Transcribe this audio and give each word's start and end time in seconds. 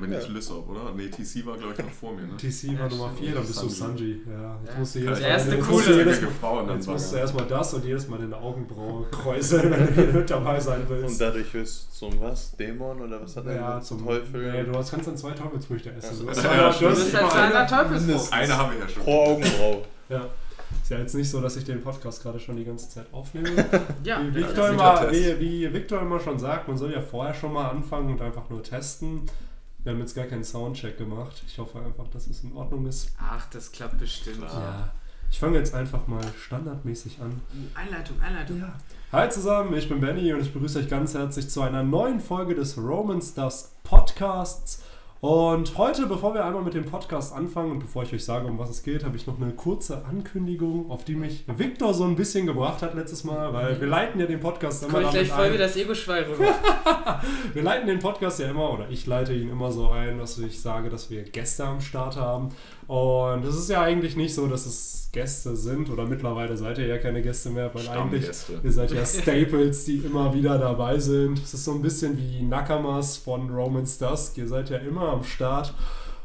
Dann 0.00 0.10
bin 0.10 0.18
ich 0.18 0.28
Lissop, 0.28 0.68
oder? 0.68 0.92
Nee, 0.96 1.08
TC 1.08 1.46
war, 1.46 1.56
glaube 1.56 1.72
ich, 1.72 1.78
noch 1.84 1.90
vor 1.90 2.12
mir. 2.14 2.22
Ne? 2.22 2.36
TC 2.36 2.78
war 2.78 2.88
Nummer 2.88 3.10
4, 3.18 3.34
dann 3.34 3.46
bist 3.46 3.62
du 3.62 3.68
Sanji. 3.68 4.20
Ja, 4.30 4.58
jetzt 4.64 4.78
musst 4.78 4.94
du 4.94 4.98
jedes 5.00 5.18
Der 5.18 5.28
erste 5.28 5.58
coole. 5.58 5.72
musst 5.72 5.88
jedes, 5.88 6.18
Frauen 6.40 6.66
dann 6.66 6.76
jetzt 6.76 6.86
musst 6.88 7.12
du 7.12 7.16
erstmal 7.16 7.46
das 7.46 7.74
und 7.74 7.84
jedes 7.84 8.08
Mal 8.08 8.18
deine 8.18 8.36
Augenbraue 8.36 9.06
kräuseln, 9.10 9.70
wenn 9.70 9.86
du 9.86 9.92
hier 9.92 10.12
mit 10.12 10.30
dabei 10.30 10.60
sein 10.60 10.80
Und 10.82 10.88
willst. 10.90 11.20
dadurch 11.20 11.54
wirst 11.54 11.88
du 12.00 12.10
zum 12.10 12.20
was? 12.20 12.56
Dämon 12.56 13.00
oder 13.00 13.22
was 13.22 13.36
hat 13.36 13.46
er 13.46 13.54
Ja, 13.56 13.80
zum 13.80 14.04
Teufel? 14.04 14.52
Nee, 14.52 14.64
du 14.64 14.78
hast, 14.78 14.90
kannst 14.90 15.06
dann 15.08 15.16
zwei 15.16 15.32
Teufelsfrüchte 15.32 15.90
essen. 15.92 16.28
Also- 16.28 16.42
Ja, 16.46 16.68
das, 16.68 16.78
Du 16.78 16.88
bist 16.88 17.08
immer 17.14 17.22
halt 17.22 17.32
eine- 17.34 17.50
kleiner 17.50 17.66
Teufelsfrucht. 17.66 18.32
Eine 18.32 18.56
habe 18.58 18.74
ich 18.74 18.80
ja 18.80 18.88
schon. 18.88 19.02
Pro 19.02 19.24
Augenbraue. 19.24 19.82
Ja. 20.08 20.24
Ist 20.82 20.90
ja 20.90 20.98
jetzt 20.98 21.14
nicht 21.14 21.28
so, 21.30 21.40
dass 21.40 21.56
ich 21.56 21.64
den 21.64 21.80
Podcast 21.80 22.22
gerade 22.22 22.38
schon 22.38 22.56
die 22.56 22.64
ganze 22.64 22.88
Zeit 22.88 23.06
aufnehme. 23.12 23.48
Ja, 24.04 24.20
Wie 24.22 24.40
Ja, 24.40 24.48
Victor, 24.48 24.70
das 24.72 25.12
ist 25.12 25.18
immer, 25.18 25.38
wie, 25.40 25.40
wie 25.40 25.72
Victor 25.72 26.00
immer 26.02 26.18
schon 26.20 26.38
sagt, 26.38 26.68
man 26.68 26.76
soll 26.76 26.92
ja 26.92 27.00
vorher 27.00 27.34
schon 27.34 27.52
mal 27.52 27.70
anfangen 27.70 28.10
und 28.12 28.20
einfach 28.22 28.48
nur 28.50 28.62
testen. 28.62 29.22
Wir 29.86 29.92
haben 29.92 30.00
jetzt 30.00 30.16
gar 30.16 30.24
keinen 30.24 30.42
Soundcheck 30.42 30.98
gemacht. 30.98 31.44
Ich 31.46 31.60
hoffe 31.60 31.78
einfach, 31.78 32.08
dass 32.08 32.26
es 32.26 32.42
in 32.42 32.52
Ordnung 32.54 32.86
ist. 32.86 33.14
Ach, 33.20 33.48
das 33.50 33.70
klappt 33.70 33.98
bestimmt. 33.98 34.38
Klar. 34.38 34.92
Ich 35.30 35.38
fange 35.38 35.58
jetzt 35.58 35.74
einfach 35.74 36.08
mal 36.08 36.24
standardmäßig 36.44 37.20
an. 37.20 37.40
Einleitung, 37.72 38.20
Einleitung. 38.20 38.58
Ja. 38.58 38.74
Hi 39.12 39.30
zusammen, 39.30 39.72
ich 39.74 39.88
bin 39.88 40.00
Benny 40.00 40.32
und 40.32 40.40
ich 40.40 40.52
begrüße 40.52 40.80
euch 40.80 40.88
ganz 40.88 41.14
herzlich 41.14 41.48
zu 41.48 41.62
einer 41.62 41.84
neuen 41.84 42.18
Folge 42.18 42.56
des 42.56 42.76
Roman 42.76 43.22
Stars 43.22 43.76
Podcasts. 43.84 44.82
Und 45.20 45.78
heute, 45.78 46.06
bevor 46.06 46.34
wir 46.34 46.44
einmal 46.44 46.62
mit 46.62 46.74
dem 46.74 46.84
Podcast 46.84 47.34
anfangen 47.34 47.70
und 47.70 47.78
bevor 47.78 48.02
ich 48.02 48.12
euch 48.12 48.22
sage, 48.22 48.46
um 48.46 48.58
was 48.58 48.68
es 48.68 48.82
geht, 48.82 49.02
habe 49.02 49.16
ich 49.16 49.26
noch 49.26 49.40
eine 49.40 49.52
kurze 49.52 50.04
Ankündigung, 50.04 50.90
auf 50.90 51.04
die 51.04 51.14
mich 51.14 51.44
Victor 51.46 51.94
so 51.94 52.04
ein 52.04 52.16
bisschen 52.16 52.46
gebracht 52.46 52.82
hat 52.82 52.94
letztes 52.94 53.24
Mal, 53.24 53.50
weil 53.54 53.80
wir 53.80 53.88
leiten 53.88 54.20
ja 54.20 54.26
den 54.26 54.40
Podcast 54.40 54.82
immer 54.82 54.92
komme 54.92 55.04
ich 55.04 55.10
gleich 55.10 55.28
voll 55.28 55.54
wie 55.54 55.58
das 55.58 55.74
Ego-Schwein 55.74 56.24
rüber. 56.24 56.54
Wir 57.54 57.62
leiten 57.62 57.86
den 57.86 57.98
Podcast 57.98 58.40
ja 58.40 58.50
immer, 58.50 58.70
oder 58.72 58.90
ich 58.90 59.06
leite 59.06 59.32
ihn 59.32 59.48
immer 59.48 59.70
so 59.70 59.88
ein, 59.88 60.18
dass 60.18 60.38
ich 60.38 60.60
sage, 60.60 60.90
dass 60.90 61.10
wir 61.10 61.22
Gäste 61.22 61.64
am 61.64 61.80
Start 61.80 62.16
haben. 62.16 62.50
Und 62.86 63.44
es 63.44 63.56
ist 63.56 63.70
ja 63.70 63.82
eigentlich 63.82 64.16
nicht 64.16 64.34
so, 64.34 64.46
dass 64.46 64.66
es 64.66 65.08
Gäste 65.12 65.56
sind, 65.56 65.88
oder 65.88 66.04
mittlerweile 66.04 66.56
seid 66.56 66.78
ihr 66.78 66.86
ja 66.86 66.98
keine 66.98 67.22
Gäste 67.22 67.50
mehr, 67.50 67.74
weil 67.74 67.88
eigentlich 67.88 68.28
ihr 68.62 68.72
seid 68.72 68.92
ja 68.92 69.04
Staples, 69.06 69.86
die 69.86 69.98
immer 69.98 70.34
wieder 70.34 70.58
dabei 70.58 70.98
sind. 70.98 71.38
Es 71.38 71.54
ist 71.54 71.64
so 71.64 71.72
ein 71.72 71.82
bisschen 71.82 72.18
wie 72.18 72.42
Nakamas 72.42 73.16
von 73.16 73.48
Roman's 73.50 73.96
Dusk. 73.98 74.36
Ihr 74.36 74.46
seid 74.46 74.68
ja 74.70 74.78
immer 74.78 75.05
am 75.12 75.24
Start. 75.24 75.74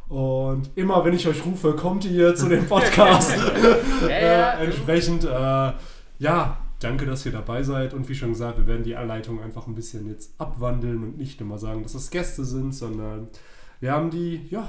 Und 0.09 0.71
immer, 0.75 1.05
wenn 1.05 1.13
ich 1.13 1.27
euch 1.27 1.45
rufe, 1.45 1.73
kommt 1.73 2.03
ihr 2.03 2.35
zu 2.35 2.49
dem 2.49 2.67
Podcast. 2.67 3.33
Ja, 4.01 4.09
ja. 4.09 4.51
äh, 4.53 4.65
entsprechend, 4.65 5.23
äh, 5.23 5.71
ja, 6.19 6.57
danke, 6.79 7.05
dass 7.05 7.25
ihr 7.25 7.31
dabei 7.31 7.63
seid. 7.63 7.93
Und 7.93 8.09
wie 8.09 8.15
schon 8.15 8.29
gesagt, 8.29 8.57
wir 8.57 8.67
werden 8.67 8.83
die 8.83 8.95
Anleitung 8.95 9.41
einfach 9.41 9.67
ein 9.67 9.75
bisschen 9.75 10.09
jetzt 10.09 10.33
abwandeln 10.37 11.03
und 11.03 11.17
nicht 11.17 11.39
immer 11.39 11.57
sagen, 11.57 11.83
dass 11.83 11.93
es 11.93 12.09
Gäste 12.09 12.43
sind, 12.43 12.73
sondern 12.73 13.27
wir 13.79 13.91
haben 13.91 14.09
die, 14.09 14.47
ja, 14.49 14.67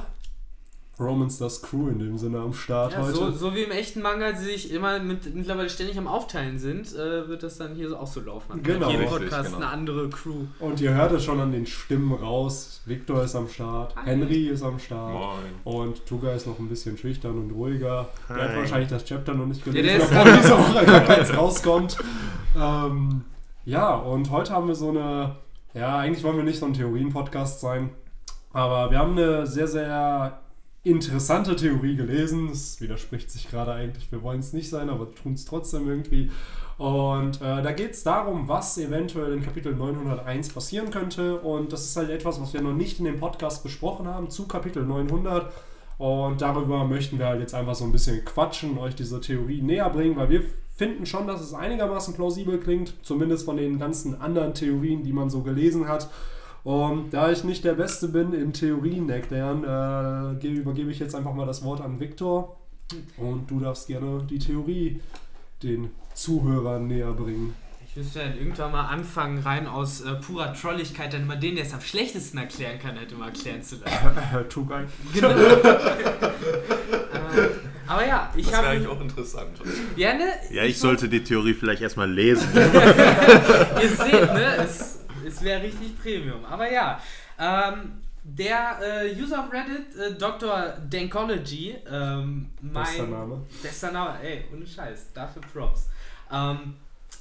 Romans 1.00 1.38
das 1.38 1.62
Crew 1.62 1.88
in 1.88 1.98
dem 1.98 2.18
Sinne 2.18 2.38
am 2.38 2.52
Start 2.52 2.92
Ja, 2.92 3.02
heute. 3.02 3.14
so, 3.14 3.30
so 3.30 3.54
wie 3.54 3.62
im 3.62 3.70
echten 3.70 4.02
Manga, 4.02 4.32
die 4.32 4.44
sich 4.44 4.70
immer 4.72 4.98
mit, 5.00 5.34
mittlerweile 5.34 5.70
ständig 5.70 5.96
am 5.98 6.06
Aufteilen 6.06 6.58
sind, 6.58 6.94
äh, 6.94 7.26
wird 7.28 7.42
das 7.42 7.56
dann 7.56 7.74
hier 7.74 7.88
so 7.88 7.96
auch 7.96 8.06
so 8.06 8.20
laufen. 8.20 8.62
Genau. 8.62 8.88
Jeder 8.90 9.04
Richtig, 9.04 9.18
Podcast 9.20 9.44
genau. 9.54 9.56
eine 9.64 9.68
andere 9.68 10.10
Crew. 10.10 10.44
Und 10.60 10.80
ihr 10.82 10.92
hört 10.94 11.12
es 11.12 11.24
schon 11.24 11.40
an 11.40 11.50
den 11.50 11.64
Stimmen 11.66 12.12
raus. 12.12 12.82
Victor 12.84 13.24
ist 13.24 13.34
am 13.34 13.48
Start, 13.48 13.96
Hi. 13.96 14.02
Henry 14.04 14.48
ist 14.48 14.62
am 14.62 14.78
Start. 14.78 15.12
Moin. 15.14 15.54
Und 15.76 16.04
Tuga 16.06 16.32
ist 16.34 16.46
noch 16.46 16.58
ein 16.58 16.68
bisschen 16.68 16.96
schüchtern 16.98 17.38
und 17.38 17.50
ruhiger. 17.52 18.08
Der 18.28 18.36
hat 18.36 18.50
Hi. 18.50 18.56
wahrscheinlich 18.58 18.90
das 18.90 19.04
Chapter 19.04 19.32
noch 19.34 19.46
nicht 19.46 19.64
Ja, 19.66 19.72
gelesen, 19.72 20.00
ist- 20.02 20.10
bevor 20.10 20.24
diese 20.24 20.58
Woche 20.58 21.04
keins 21.06 21.36
rauskommt. 21.36 21.96
Ähm, 22.54 23.22
ja, 23.64 23.94
und 23.94 24.30
heute 24.30 24.52
haben 24.52 24.68
wir 24.68 24.74
so 24.74 24.90
eine, 24.90 25.36
ja, 25.72 25.98
eigentlich 25.98 26.22
wollen 26.22 26.36
wir 26.36 26.44
nicht 26.44 26.58
so 26.58 26.66
ein 26.66 26.74
Theorien-Podcast 26.74 27.60
sein, 27.60 27.90
aber 28.52 28.90
wir 28.90 28.98
haben 28.98 29.12
eine 29.12 29.46
sehr, 29.46 29.66
sehr 29.66 30.38
interessante 30.84 31.56
Theorie 31.56 31.96
gelesen. 31.96 32.48
Das 32.48 32.80
widerspricht 32.80 33.30
sich 33.30 33.50
gerade 33.50 33.72
eigentlich, 33.72 34.10
wir 34.10 34.22
wollen 34.22 34.40
es 34.40 34.52
nicht 34.52 34.68
sein, 34.68 34.90
aber 34.90 35.14
tun 35.14 35.34
es 35.34 35.44
trotzdem 35.44 35.88
irgendwie. 35.88 36.30
Und 36.78 37.40
äh, 37.40 37.62
da 37.62 37.72
geht 37.72 37.92
es 37.92 38.02
darum, 38.02 38.48
was 38.48 38.76
eventuell 38.78 39.32
in 39.34 39.42
Kapitel 39.42 39.74
901 39.74 40.48
passieren 40.48 40.90
könnte. 40.90 41.38
Und 41.38 41.72
das 41.72 41.84
ist 41.84 41.96
halt 41.96 42.10
etwas, 42.10 42.40
was 42.40 42.52
wir 42.52 42.60
noch 42.60 42.72
nicht 42.72 42.98
in 42.98 43.04
dem 43.04 43.20
Podcast 43.20 43.62
besprochen 43.62 44.08
haben 44.08 44.30
zu 44.30 44.48
Kapitel 44.48 44.84
900. 44.84 45.52
Und 45.98 46.40
darüber 46.40 46.84
möchten 46.84 47.18
wir 47.18 47.26
halt 47.26 47.40
jetzt 47.40 47.54
einfach 47.54 47.76
so 47.76 47.84
ein 47.84 47.92
bisschen 47.92 48.24
quatschen, 48.24 48.78
euch 48.78 48.96
diese 48.96 49.20
Theorie 49.20 49.62
näher 49.62 49.88
bringen, 49.90 50.16
weil 50.16 50.30
wir 50.30 50.42
finden 50.74 51.06
schon, 51.06 51.28
dass 51.28 51.40
es 51.40 51.54
einigermaßen 51.54 52.14
plausibel 52.14 52.58
klingt, 52.58 52.94
zumindest 53.02 53.44
von 53.44 53.56
den 53.56 53.78
ganzen 53.78 54.20
anderen 54.20 54.54
Theorien, 54.54 55.04
die 55.04 55.12
man 55.12 55.30
so 55.30 55.42
gelesen 55.42 55.86
hat. 55.86 56.08
Und 56.64 57.10
da 57.12 57.30
ich 57.30 57.42
nicht 57.44 57.64
der 57.64 57.72
Beste 57.74 58.08
bin 58.08 58.32
im 58.32 58.52
Theorien 58.52 59.08
erklären, 59.10 59.64
äh, 59.64 60.38
ge- 60.40 60.52
übergebe 60.52 60.90
ich 60.92 60.98
jetzt 61.00 61.14
einfach 61.14 61.34
mal 61.34 61.46
das 61.46 61.64
Wort 61.64 61.80
an 61.80 61.98
Viktor. 61.98 62.56
Und 63.16 63.50
du 63.50 63.58
darfst 63.60 63.88
gerne 63.88 64.22
die 64.28 64.38
Theorie 64.38 65.00
den 65.62 65.90
Zuhörern 66.14 66.86
näher 66.86 67.12
bringen. 67.12 67.54
Ich 67.88 67.96
müsste 67.96 68.20
dann 68.20 68.36
irgendwann 68.38 68.70
mal 68.72 68.86
anfangen, 68.86 69.38
rein 69.42 69.66
aus 69.66 70.00
äh, 70.02 70.14
purer 70.14 70.54
Trolligkeit, 70.54 71.12
dann 71.12 71.22
immer 71.22 71.36
den, 71.36 71.56
der 71.56 71.64
es 71.64 71.74
am 71.74 71.80
schlechtesten 71.80 72.38
erklären 72.38 72.78
kann, 72.78 72.96
halt 72.96 73.10
immer 73.12 73.26
erklären 73.26 73.62
zu 73.62 73.76
lassen. 73.76 74.48
Tugai. 74.48 74.84
Genau. 75.12 75.28
äh, 75.30 75.34
aber 77.86 78.06
ja, 78.06 78.30
ich 78.36 78.44
Das 78.46 78.52
wäre 78.52 78.62
habe. 78.62 78.76
eigentlich 78.76 78.88
auch 78.88 79.00
interessant. 79.00 79.50
Ja, 79.96 80.14
ne? 80.14 80.24
Ja, 80.52 80.62
ich 80.64 80.78
sollte 80.78 81.08
die 81.08 81.22
Theorie 81.22 81.52
vielleicht 81.54 81.82
erstmal 81.82 82.10
lesen. 82.10 82.48
Ihr 82.54 83.88
seht, 83.88 84.32
ne? 84.32 84.56
Es, 84.64 85.00
es 85.26 85.42
wäre 85.42 85.62
richtig 85.62 86.00
Premium. 86.00 86.44
Aber 86.44 86.70
ja, 86.70 87.00
ähm, 87.38 88.02
der 88.24 88.78
äh, 88.80 89.20
User 89.20 89.40
auf 89.40 89.52
Reddit, 89.52 89.96
äh, 89.96 90.14
Dr. 90.14 90.74
Dankology, 90.88 91.76
ähm, 91.90 92.50
mein. 92.60 92.84
Bester 92.84 93.06
Name. 93.06 93.46
Bester 93.62 93.92
Name, 93.92 94.18
ey, 94.22 94.44
ohne 94.52 94.66
Scheiß, 94.66 95.12
dafür 95.12 95.42
Props. 95.52 95.88
Ähm, 96.30 96.74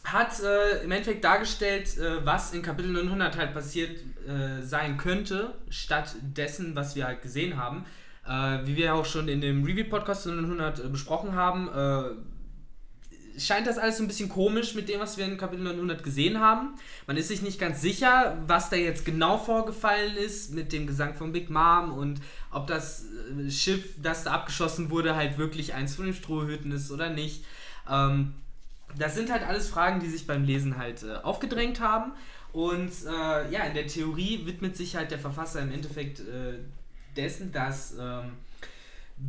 hat 0.04 0.40
äh, 0.42 0.84
im 0.84 0.92
Endeffekt 0.92 1.24
dargestellt, 1.24 1.98
äh, 1.98 2.26
was 2.26 2.54
in 2.54 2.62
Kapitel 2.62 2.92
900 2.92 3.38
halt 3.38 3.54
passiert 3.54 4.00
äh, 4.28 4.62
sein 4.62 4.98
könnte, 4.98 5.54
statt 5.70 6.16
dessen, 6.22 6.76
was 6.76 6.96
wir 6.96 7.06
halt 7.06 7.22
gesehen 7.22 7.58
haben. 7.58 7.86
Äh, 8.28 8.66
wie 8.66 8.76
wir 8.76 8.94
auch 8.94 9.06
schon 9.06 9.28
in 9.28 9.42
dem 9.42 9.64
Review-Podcast 9.64 10.28
900 10.28 10.80
äh, 10.80 10.88
besprochen 10.88 11.34
haben, 11.34 11.68
äh, 11.70 12.12
scheint 13.38 13.68
das 13.68 13.78
alles 13.78 13.98
so 13.98 14.04
ein 14.04 14.08
bisschen 14.08 14.30
komisch 14.30 14.76
mit 14.76 14.90
dem, 14.90 15.00
was 15.00 15.18
wir 15.18 15.26
in 15.26 15.38
Kapitel 15.38 15.64
900 15.64 16.04
gesehen 16.04 16.40
haben. 16.40 16.76
Man 17.08 17.18
ist 17.18 17.28
sich 17.30 17.42
nicht 17.42 17.60
ganz 17.60 17.82
sicher, 17.82 18.38
was 18.48 18.70
da 18.70 18.76
jetzt 18.76 19.06
genau 19.06 19.38
vorgefallen 19.38 20.16
ist 20.16 20.54
mit 20.54 20.72
dem 20.74 20.88
Gesang 20.88 21.16
von 21.16 21.32
Big 21.32 21.50
Mom 21.50 21.92
und 21.94 22.22
ob 22.52 22.68
das 22.68 23.06
äh, 23.06 23.50
Schiff, 23.50 23.96
das 24.02 24.24
da 24.24 24.32
abgeschossen 24.32 24.90
wurde, 24.90 25.16
halt 25.16 25.38
wirklich 25.38 25.74
eins 25.74 25.96
von 25.96 26.06
den 26.06 26.14
Strohhüten 26.14 26.72
ist 26.72 26.92
oder 26.92 27.10
nicht. 27.10 27.46
Ähm, 27.90 28.34
das 28.98 29.16
sind 29.16 29.32
halt 29.32 29.44
alles 29.48 29.70
Fragen, 29.70 30.00
die 30.00 30.10
sich 30.10 30.28
beim 30.28 30.44
Lesen 30.44 30.78
halt 30.78 31.04
äh, 31.04 31.16
aufgedrängt 31.24 31.80
haben. 31.80 32.12
Und 32.54 32.92
äh, 33.06 33.52
ja, 33.52 33.64
in 33.64 33.74
der 33.74 33.88
Theorie 33.88 34.46
widmet 34.46 34.76
sich 34.76 34.96
halt 34.96 35.12
der 35.12 35.20
Verfasser 35.20 35.62
im 35.62 35.72
Endeffekt 35.72 36.20
äh, 36.20 36.60
dessen, 37.16 37.52
dass 37.52 37.96
ähm, 38.00 38.34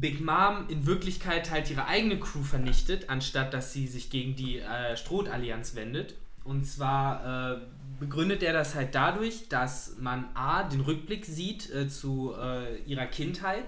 Big 0.00 0.20
Mom 0.20 0.66
in 0.68 0.86
Wirklichkeit 0.86 1.50
halt 1.50 1.70
ihre 1.70 1.86
eigene 1.86 2.18
Crew 2.18 2.42
vernichtet, 2.42 3.10
anstatt 3.10 3.52
dass 3.52 3.72
sie 3.72 3.86
sich 3.86 4.10
gegen 4.10 4.34
die 4.34 4.58
äh, 4.58 4.96
Stroh-Allianz 4.96 5.74
wendet. 5.74 6.14
Und 6.44 6.64
zwar 6.66 7.54
äh, 7.54 7.60
begründet 8.00 8.42
er 8.42 8.52
das 8.52 8.74
halt 8.74 8.94
dadurch, 8.94 9.48
dass 9.48 9.96
man 10.00 10.24
A, 10.34 10.64
den 10.64 10.80
Rückblick 10.80 11.24
sieht 11.24 11.70
äh, 11.70 11.88
zu 11.88 12.34
äh, 12.34 12.78
ihrer 12.82 13.06
Kindheit, 13.06 13.66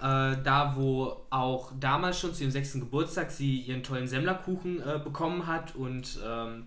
äh, 0.00 0.36
da 0.42 0.74
wo 0.76 1.24
auch 1.30 1.72
damals 1.78 2.18
schon 2.20 2.32
zu 2.32 2.44
ihrem 2.44 2.52
sechsten 2.52 2.80
Geburtstag 2.80 3.30
sie 3.30 3.58
ihren 3.58 3.82
tollen 3.82 4.06
Semmlerkuchen 4.06 4.80
äh, 4.80 5.00
bekommen 5.02 5.46
hat 5.46 5.74
und 5.74 6.18
ähm, 6.24 6.66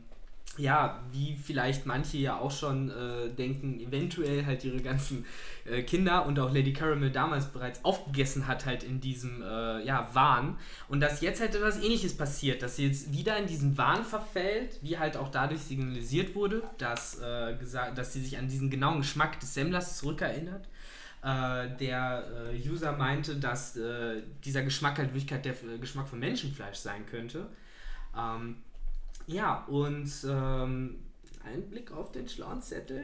ja, 0.62 1.00
wie 1.12 1.36
vielleicht 1.36 1.86
manche 1.86 2.18
ja 2.18 2.38
auch 2.38 2.52
schon 2.52 2.92
äh, 2.92 3.30
denken, 3.30 3.80
eventuell 3.80 4.46
halt 4.46 4.64
ihre 4.64 4.80
ganzen 4.80 5.26
äh, 5.66 5.82
Kinder 5.82 6.26
und 6.26 6.40
auch 6.40 6.54
Lady 6.54 6.72
Caramel 6.72 7.12
damals 7.12 7.48
bereits 7.48 7.84
aufgegessen 7.84 8.48
hat, 8.48 8.66
halt 8.66 8.84
in 8.84 9.02
diesem 9.02 9.42
äh, 9.42 9.84
ja, 9.84 10.10
Wahn. 10.14 10.58
Und 10.88 11.00
dass 11.00 11.22
jetzt 11.22 11.42
halt 11.42 11.56
etwas 11.56 11.84
ähnliches 11.84 12.16
passiert, 12.16 12.62
dass 12.62 12.76
sie 12.76 12.88
jetzt 12.88 13.12
wieder 13.12 13.38
in 13.38 13.48
diesen 13.48 13.78
Wahn 13.78 14.04
verfällt, 14.06 14.80
wie 14.82 14.98
halt 14.98 15.18
auch 15.18 15.30
dadurch 15.30 15.62
signalisiert 15.62 16.36
wurde, 16.36 16.64
dass, 16.78 17.20
äh, 17.20 17.56
gesagt, 17.58 17.98
dass 17.98 18.14
sie 18.14 18.22
sich 18.22 18.38
an 18.38 18.48
diesen 18.48 18.70
genauen 18.70 19.00
Geschmack 19.00 19.40
des 19.40 19.54
Semmlers 19.54 19.98
zurückerinnert. 19.98 20.68
Äh, 21.24 21.76
der 21.80 22.52
äh, 22.52 22.70
User 22.70 22.94
meinte, 22.94 23.36
dass 23.36 23.78
dieser 24.44 24.64
Geschmack 24.64 24.98
halt 24.98 25.10
in 25.10 25.16
Wirklichkeit 25.16 25.46
der 25.46 25.78
Geschmack 25.80 26.08
von 26.08 26.20
Menschenfleisch 26.20 26.78
sein 26.78 27.06
könnte. 27.06 27.48
Ähm, 28.18 28.58
ja, 29.32 29.66
und 29.68 30.10
ähm, 30.28 30.96
ein 31.44 31.70
Blick 31.70 31.92
auf 31.92 32.12
den 32.12 32.28
schlauen 32.28 32.62
Zettel. 32.62 33.04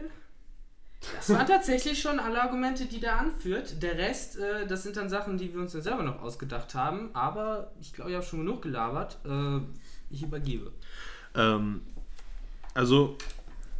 Das 1.15 1.29
waren 1.29 1.47
tatsächlich 1.47 1.99
schon 2.01 2.19
alle 2.19 2.41
Argumente, 2.41 2.85
die 2.85 2.99
der 2.99 3.19
anführt. 3.19 3.81
Der 3.81 3.97
Rest, 3.97 4.37
äh, 4.37 4.67
das 4.67 4.83
sind 4.83 4.97
dann 4.97 5.09
Sachen, 5.09 5.37
die 5.37 5.53
wir 5.53 5.61
uns 5.61 5.71
dann 5.71 5.81
selber 5.81 6.03
noch 6.03 6.21
ausgedacht 6.21 6.75
haben. 6.75 7.09
Aber 7.13 7.71
ich 7.79 7.93
glaube, 7.93 8.11
ich 8.11 8.15
habe 8.15 8.25
schon 8.25 8.39
genug 8.39 8.61
gelabert. 8.61 9.17
Äh, 9.25 9.59
ich 10.09 10.23
übergebe. 10.23 10.71
ähm, 11.35 11.81
also, 12.73 13.17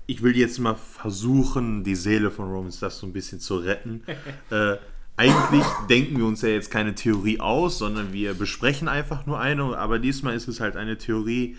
ich 0.08 0.24
will 0.24 0.36
jetzt 0.36 0.58
mal 0.60 0.76
versuchen, 0.76 1.84
die 1.84 1.96
Seele 1.96 2.32
von 2.32 2.50
Romans 2.50 2.80
das 2.80 2.98
so 2.98 3.06
ein 3.06 3.14
bisschen 3.14 3.40
zu 3.40 3.58
retten. 3.58 4.04
äh, 4.50 4.78
eigentlich 5.18 5.66
denken 5.90 6.18
wir 6.18 6.26
uns 6.26 6.42
ja 6.42 6.50
jetzt 6.50 6.72
keine 6.72 6.96
Theorie 6.96 7.40
aus, 7.40 7.80
sondern 7.80 8.14
wir 8.14 8.34
besprechen 8.36 8.88
einfach 8.88 9.26
nur 9.26 9.40
eine, 9.40 9.78
aber 9.78 10.00
diesmal 10.00 10.36
ist 10.36 10.48
es 10.48 10.60
halt 10.60 10.78
eine 10.78 10.98
Theorie, 10.98 11.58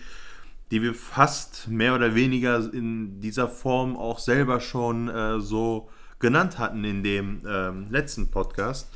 die 0.71 0.81
wir 0.81 0.93
fast 0.93 1.67
mehr 1.67 1.95
oder 1.95 2.15
weniger 2.15 2.71
in 2.73 3.19
dieser 3.21 3.47
Form 3.47 3.97
auch 3.97 4.19
selber 4.19 4.59
schon 4.59 5.07
äh, 5.09 5.39
so 5.39 5.89
genannt 6.19 6.59
hatten 6.59 6.83
in 6.83 7.03
dem 7.03 7.41
ähm, 7.47 7.87
letzten 7.89 8.29
Podcast. 8.29 8.89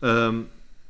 Ähm, 0.00 0.46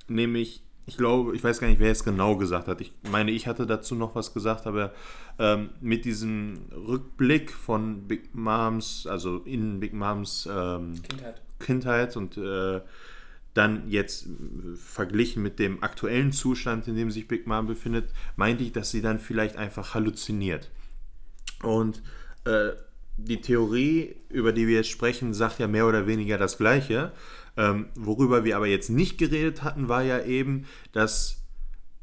nämlich, 0.07 0.63
ich 0.87 0.97
glaube, 0.97 1.35
ich 1.35 1.43
weiß 1.43 1.61
gar 1.61 1.69
nicht, 1.69 1.81
wer 1.81 1.91
es 1.91 2.05
genau 2.05 2.37
gesagt 2.37 2.69
hat. 2.69 2.81
Ich 2.81 2.93
meine, 3.11 3.31
ich 3.31 3.47
hatte 3.47 3.67
dazu 3.67 3.95
noch 3.95 4.15
was 4.15 4.33
gesagt, 4.33 4.67
aber 4.67 4.93
ähm, 5.39 5.71
mit 5.81 6.05
diesem 6.05 6.61
Rückblick 6.73 7.51
von 7.51 8.07
Big 8.07 8.35
Moms, 8.35 9.07
also 9.07 9.39
in 9.39 9.81
Big 9.81 9.93
Moms 9.93 10.49
ähm, 10.51 11.03
Kindheit. 11.03 11.43
Kindheit 11.59 12.17
und 12.17 12.37
äh, 12.37 12.81
dann 13.59 13.91
jetzt 13.91 14.27
äh, 14.27 14.77
verglichen 14.77 15.43
mit 15.43 15.59
dem 15.59 15.83
aktuellen 15.83 16.33
Zustand, 16.33 16.89
in 16.89 16.97
dem 16.97 17.11
sich 17.11 17.29
Big 17.29 17.47
Mom 17.47 17.67
befindet, 17.67 18.13
meinte 18.37 18.63
ich, 18.63 18.73
dass 18.73 18.91
sie 18.91 19.03
dann 19.03 19.19
vielleicht 19.19 19.57
einfach 19.57 19.95
halluziniert. 19.95 20.71
Und 21.63 22.03
äh, 22.45 22.71
die 23.17 23.41
Theorie, 23.41 24.15
über 24.29 24.53
die 24.53 24.69
wir 24.69 24.77
jetzt 24.77 24.91
sprechen, 24.91 25.35
sagt 25.35 25.59
ja 25.59 25.67
mehr 25.67 25.87
oder 25.87 26.07
weniger 26.07 26.39
das 26.39 26.57
Gleiche. 26.57 27.13
Ähm, 27.57 27.89
worüber 27.97 28.45
wir 28.45 28.57
aber 28.57 28.69
jetzt 28.69 28.91
nicht 28.91 29.19
geredet 29.19 29.65
hatten, 29.65 29.89
war 29.89 30.03
ja 30.03 30.23
eben, 30.23 30.67
dass 30.93 31.43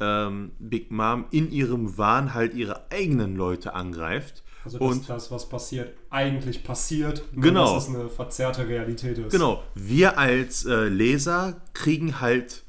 ähm, 0.01 0.51
Big 0.59 0.91
Mom 0.91 1.25
in 1.31 1.51
ihrem 1.51 1.97
Wahn 1.97 2.33
halt 2.33 2.53
ihre 2.53 2.91
eigenen 2.91 3.37
Leute 3.37 3.73
angreift. 3.73 4.43
Also 4.65 4.79
dass 4.79 4.88
und 4.88 5.09
das, 5.09 5.31
was 5.31 5.47
passiert, 5.47 5.95
eigentlich 6.09 6.63
passiert, 6.63 7.23
nur 7.31 7.44
Genau. 7.44 7.75
dass 7.75 7.88
es 7.88 7.95
eine 7.95 8.09
verzerrte 8.09 8.67
Realität 8.67 9.17
ist. 9.19 9.31
Genau, 9.31 9.63
wir 9.75 10.17
als 10.17 10.65
äh, 10.65 10.88
Leser 10.88 11.62
kriegen 11.73 12.19
halt 12.19 12.63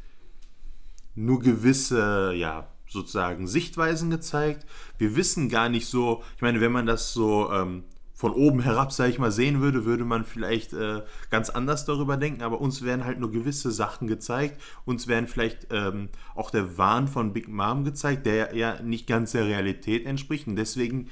nur 1.14 1.40
gewisse, 1.40 2.34
ja, 2.36 2.68
sozusagen 2.86 3.46
Sichtweisen 3.48 4.10
gezeigt. 4.10 4.66
Wir 4.98 5.16
wissen 5.16 5.48
gar 5.48 5.68
nicht 5.68 5.86
so, 5.86 6.22
ich 6.36 6.42
meine, 6.42 6.60
wenn 6.60 6.70
man 6.72 6.86
das 6.86 7.12
so 7.12 7.50
ähm, 7.50 7.84
von 8.14 8.32
oben 8.32 8.60
herab, 8.60 8.92
sage 8.92 9.10
ich 9.10 9.18
mal, 9.18 9.30
sehen 9.32 9.60
würde, 9.60 9.84
würde 9.84 10.04
man 10.04 10.24
vielleicht 10.24 10.72
äh, 10.72 11.02
ganz 11.30 11.50
anders 11.50 11.84
darüber 11.84 12.16
denken, 12.16 12.42
aber 12.42 12.60
uns 12.60 12.82
werden 12.82 13.04
halt 13.04 13.18
nur 13.20 13.30
gewisse 13.30 13.70
Sachen 13.70 14.06
gezeigt. 14.08 14.60
Uns 14.86 15.06
werden 15.06 15.26
vielleicht 15.26 15.66
ähm, 15.70 16.08
auch 16.34 16.50
der 16.50 16.78
Wahn 16.78 17.08
von 17.08 17.32
Big 17.34 17.48
Mom 17.48 17.84
gezeigt, 17.84 18.24
der 18.24 18.54
ja 18.56 18.80
nicht 18.82 19.06
ganz 19.06 19.32
der 19.32 19.44
Realität 19.44 20.06
entspricht. 20.06 20.46
Und 20.46 20.56
deswegen 20.56 21.08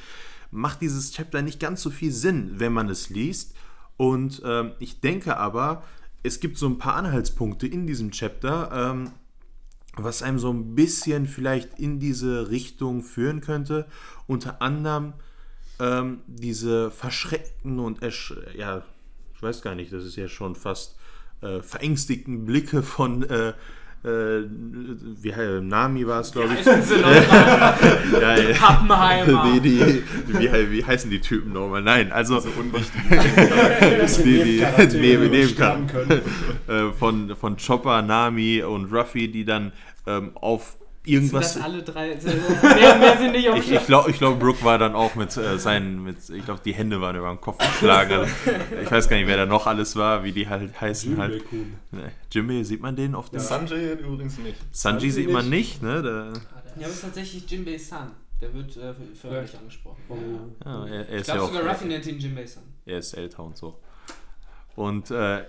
macht 0.55 0.81
dieses 0.81 1.13
Chapter 1.13 1.43
nicht 1.43 1.61
ganz 1.61 1.83
so 1.83 1.91
viel 1.91 2.13
Sinn, 2.13 2.55
wenn 2.59 2.73
man 2.73 2.89
es 2.89 3.11
liest. 3.11 3.55
Und 3.97 4.41
ähm, 4.45 4.73
ich 4.79 5.01
denke 5.01 5.37
aber, 5.37 5.83
es 6.23 6.41
gibt 6.41 6.57
so 6.59 6.67
ein 6.67 6.79
paar 6.79 6.95
Anhaltspunkte 6.95 7.67
in 7.67 7.87
diesem 7.87 8.13
Chapter, 8.13 8.71
ähm, 8.73 9.11
was 9.97 10.23
einem 10.23 10.39
so 10.39 10.53
ein 10.53 10.75
bisschen 10.75 11.27
vielleicht 11.27 11.79
in 11.79 11.99
diese 11.99 12.51
Richtung 12.51 13.03
führen 13.03 13.41
könnte. 13.41 13.87
Unter 14.27 14.63
anderem 14.63 15.13
ähm, 15.81 16.23
diese 16.27 16.91
verschreckten 16.91 17.79
und 17.79 18.01
ja, 18.57 18.85
ich 19.35 19.43
weiß 19.43 19.61
gar 19.61 19.75
nicht, 19.75 19.93
das 19.93 20.05
ist 20.05 20.17
ja 20.17 20.29
schon 20.29 20.55
fast 20.55 20.97
äh, 21.41 21.61
verängstigten 21.61 22.45
Blicke 22.45 22.83
von 22.83 23.23
äh, 23.25 23.55
äh, 24.05 24.45
wie 25.23 25.31
äh, 25.31 25.61
Nami 25.61 26.07
war 26.07 26.21
es, 26.21 26.31
glaube 26.33 26.51
ich. 26.61 26.67
Ja, 28.21 28.37
ja. 28.37 28.55
Pappenheimer. 28.59 29.51
Die, 29.55 29.61
die, 29.61 30.03
wie, 30.29 30.71
wie 30.73 30.85
heißen 30.85 31.11
die 31.11 31.21
Typen 31.21 31.53
nochmal? 31.53 31.83
Nein, 31.83 32.13
also 32.13 32.39
So 32.41 32.49
unwichtig. 32.59 33.01
Die, 34.25 34.43
die- 34.93 34.97
neben- 34.99 35.31
die 35.33 35.55
neben- 35.57 36.23
äh, 36.69 36.93
von, 36.99 37.35
von 37.37 37.57
Chopper, 37.57 38.03
Nami 38.03 38.63
und 38.63 38.93
Ruffy, 38.93 39.29
die 39.31 39.45
dann 39.45 39.73
ähm, 40.07 40.33
auf 40.35 40.77
Sind 41.05 41.15
irgendwas. 41.15 41.55
das 41.55 41.63
alle 41.63 41.83
drei? 41.83 42.15
Mehr, 42.63 42.97
mehr 42.99 43.19
sind 43.19 43.33
nicht 43.33 43.49
auf 43.51 43.59
Ich, 43.59 43.71
ich 43.71 43.87
glaube, 43.87 44.11
ich 44.11 44.17
glaub, 44.19 44.39
Brooke 44.41 44.65
war 44.65 44.79
dann 44.79 44.95
auch 44.95 45.15
mit 45.17 45.37
äh, 45.37 45.59
seinen, 45.59 46.03
mit, 46.03 46.31
ich 46.31 46.45
glaube, 46.47 46.63
die 46.65 46.73
Hände 46.73 46.99
waren 47.01 47.15
über 47.15 47.29
den 47.29 47.41
Kopf 47.43 47.59
geschlagen. 47.59 48.13
Also, 48.21 48.33
ich 48.83 48.91
weiß 48.91 49.09
gar 49.11 49.17
nicht, 49.19 49.27
wer 49.27 49.37
da 49.37 49.45
noch 49.45 49.67
alles 49.67 49.97
war, 49.97 50.25
wie 50.25 50.33
die 50.33 50.49
halt 50.49 50.81
heißen 50.81 51.19
halt. 51.19 51.35
Jimbe-Kun. 51.35 51.75
Ne, 51.93 52.13
Jimmy 52.33 52.65
sieht 52.65 52.81
man 52.81 52.97
den 52.97 53.15
auf 53.15 53.29
der 53.29 53.41
Sanjay 53.41 53.93
übrigens 53.93 54.39
nicht. 54.39 54.57
Sanji 54.73 55.11
sieht 55.11 55.31
man 55.31 55.51
nicht, 55.51 55.83
ne? 55.83 56.03
Da, 56.03 56.11
Ja, 56.11 56.33
aber 56.33 56.87
es 56.87 56.95
ist 56.95 57.03
tatsächlich 57.03 57.51
Jinbei 57.51 57.77
Sun. 57.77 58.11
Der 58.41 58.53
wird 58.55 58.75
äh, 58.79 58.95
förmlich 59.21 59.57
angesprochen. 59.59 60.01
Oh. 60.09 60.17
ja, 60.65 60.87
er, 60.87 61.09
er 61.09 61.15
Ich 61.17 61.21
ist 61.21 61.27
ja 61.29 61.35
glaube 61.35 61.51
auch. 61.51 61.55
sogar 61.55 61.71
Ruffy 61.71 61.85
nennt 61.87 62.07
ihn 62.07 62.19
Jinbei 62.19 62.47
Sun. 62.47 62.63
Er 62.87 62.99
ist 62.99 63.13
älter 63.13 63.43
und 63.45 63.57
so. 63.59 63.79
Und 64.75 65.11
äh, 65.11 65.43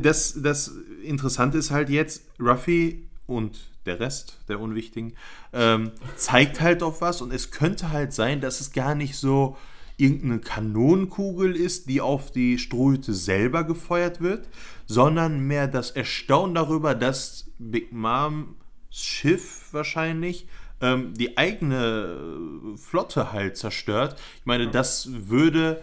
das, 0.00 0.40
das 0.40 0.72
Interessante 1.02 1.58
ist 1.58 1.70
halt 1.70 1.90
jetzt, 1.90 2.22
Ruffy 2.40 3.08
und 3.26 3.70
der 3.86 4.00
Rest 4.00 4.38
der 4.48 4.60
Unwichtigen 4.60 5.14
ähm, 5.52 5.92
zeigt 6.16 6.60
halt 6.60 6.82
auf 6.82 7.00
was 7.00 7.20
und 7.20 7.32
es 7.32 7.50
könnte 7.50 7.90
halt 7.90 8.12
sein, 8.12 8.40
dass 8.40 8.60
es 8.60 8.72
gar 8.72 8.94
nicht 8.94 9.16
so 9.16 9.56
irgendeine 9.96 10.40
Kanonenkugel 10.40 11.54
ist, 11.54 11.88
die 11.88 12.00
auf 12.00 12.30
die 12.30 12.58
Strohhüte 12.58 13.14
selber 13.14 13.64
gefeuert 13.64 14.20
wird, 14.20 14.48
sondern 14.86 15.40
mehr 15.46 15.68
das 15.68 15.90
Erstaunen 15.90 16.54
darüber, 16.54 16.94
dass 16.94 17.50
Big 17.58 17.92
Moms 17.92 18.56
Schiff 18.90 19.68
wahrscheinlich 19.72 20.46
ähm, 20.80 21.14
die 21.14 21.38
eigene 21.38 22.76
Flotte 22.76 23.32
halt 23.32 23.56
zerstört. 23.56 24.20
Ich 24.40 24.46
meine, 24.46 24.68
das 24.68 25.08
würde 25.28 25.82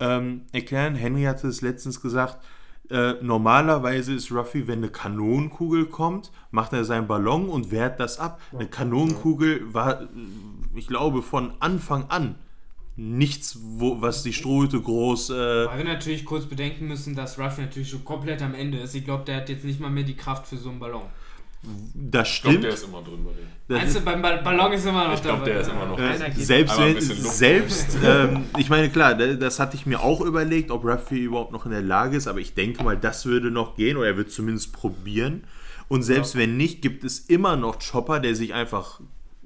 ähm, 0.00 0.42
erklären, 0.52 0.94
Henry 0.94 1.22
hatte 1.22 1.48
es 1.48 1.62
letztens 1.62 2.00
gesagt, 2.02 2.44
äh, 2.92 3.14
normalerweise 3.22 4.14
ist 4.14 4.30
Ruffy, 4.30 4.68
wenn 4.68 4.78
eine 4.78 4.88
Kanonenkugel 4.88 5.86
kommt, 5.86 6.30
macht 6.50 6.72
er 6.72 6.84
seinen 6.84 7.06
Ballon 7.06 7.48
und 7.48 7.70
wehrt 7.70 7.98
das 7.98 8.18
ab. 8.18 8.40
Eine 8.52 8.68
Kanonenkugel 8.68 9.72
war, 9.72 10.08
ich 10.74 10.86
glaube, 10.86 11.22
von 11.22 11.52
Anfang 11.60 12.04
an 12.08 12.36
nichts, 12.96 13.58
wo, 13.62 14.02
was 14.02 14.22
die 14.22 14.32
Strohhüte 14.32 14.80
groß... 14.80 15.30
Äh, 15.30 15.34
Weil 15.66 15.78
wir 15.78 15.84
natürlich 15.84 16.24
kurz 16.24 16.44
bedenken 16.44 16.88
müssen, 16.88 17.16
dass 17.16 17.38
Ruffy 17.38 17.62
natürlich 17.62 17.88
schon 17.90 18.04
komplett 18.04 18.42
am 18.42 18.54
Ende 18.54 18.78
ist. 18.78 18.94
Ich 18.94 19.04
glaube, 19.04 19.24
der 19.24 19.36
hat 19.36 19.48
jetzt 19.48 19.64
nicht 19.64 19.80
mal 19.80 19.90
mehr 19.90 20.04
die 20.04 20.16
Kraft 20.16 20.46
für 20.46 20.58
so 20.58 20.68
einen 20.68 20.78
Ballon. 20.78 21.04
Das 21.94 22.28
Ich 22.28 22.42
glaube, 22.42 22.54
stimmt. 22.56 22.64
der 22.64 22.72
ist 22.74 22.84
immer 22.84 23.02
drin 23.02 23.24
bei 23.24 23.30
denen. 23.32 23.52
Meinst 23.68 23.96
du, 23.96 24.00
beim 24.00 24.20
Ba- 24.20 24.36
Ballon 24.42 24.72
ist 24.72 24.84
immer 24.84 25.06
noch 25.08 25.14
Ich 25.14 25.22
glaub, 25.22 25.44
der 25.44 25.60
ist 25.60 25.70
immer 25.70 25.86
noch 25.86 25.98
Äh, 25.98 26.30
selbst 26.34 26.78
wenn, 26.78 27.00
selbst, 27.00 27.96
ähm, 28.04 28.44
ich 28.58 28.68
meine, 28.68 28.90
klar, 28.90 29.14
da- 29.14 29.34
das 29.34 29.60
hatte 29.60 29.76
ich 29.76 29.86
mir 29.86 30.00
auch 30.02 30.20
überlegt, 30.20 30.70
ob 30.70 30.84
Ruffy 30.84 31.20
überhaupt 31.20 31.52
noch 31.52 31.64
in 31.64 31.70
der 31.72 31.80
Lage 31.82 32.16
ist, 32.16 32.26
aber 32.26 32.40
ich 32.40 32.54
denke 32.54 32.82
mal, 32.82 32.96
das 32.98 33.24
würde 33.24 33.50
noch 33.50 33.76
gehen 33.76 33.96
oder 33.96 34.08
er 34.08 34.16
wird 34.16 34.30
zumindest 34.30 34.72
probieren. 34.72 35.44
Und 35.88 36.02
selbst 36.02 36.36
wenn 36.36 36.56
nicht, 36.56 36.82
gibt 36.82 37.04
es 37.04 37.18
immer 37.20 37.56
noch 37.56 37.78
Chopper, 37.78 38.18
der 38.20 38.34
sich 38.34 38.52
einfach, 38.54 39.00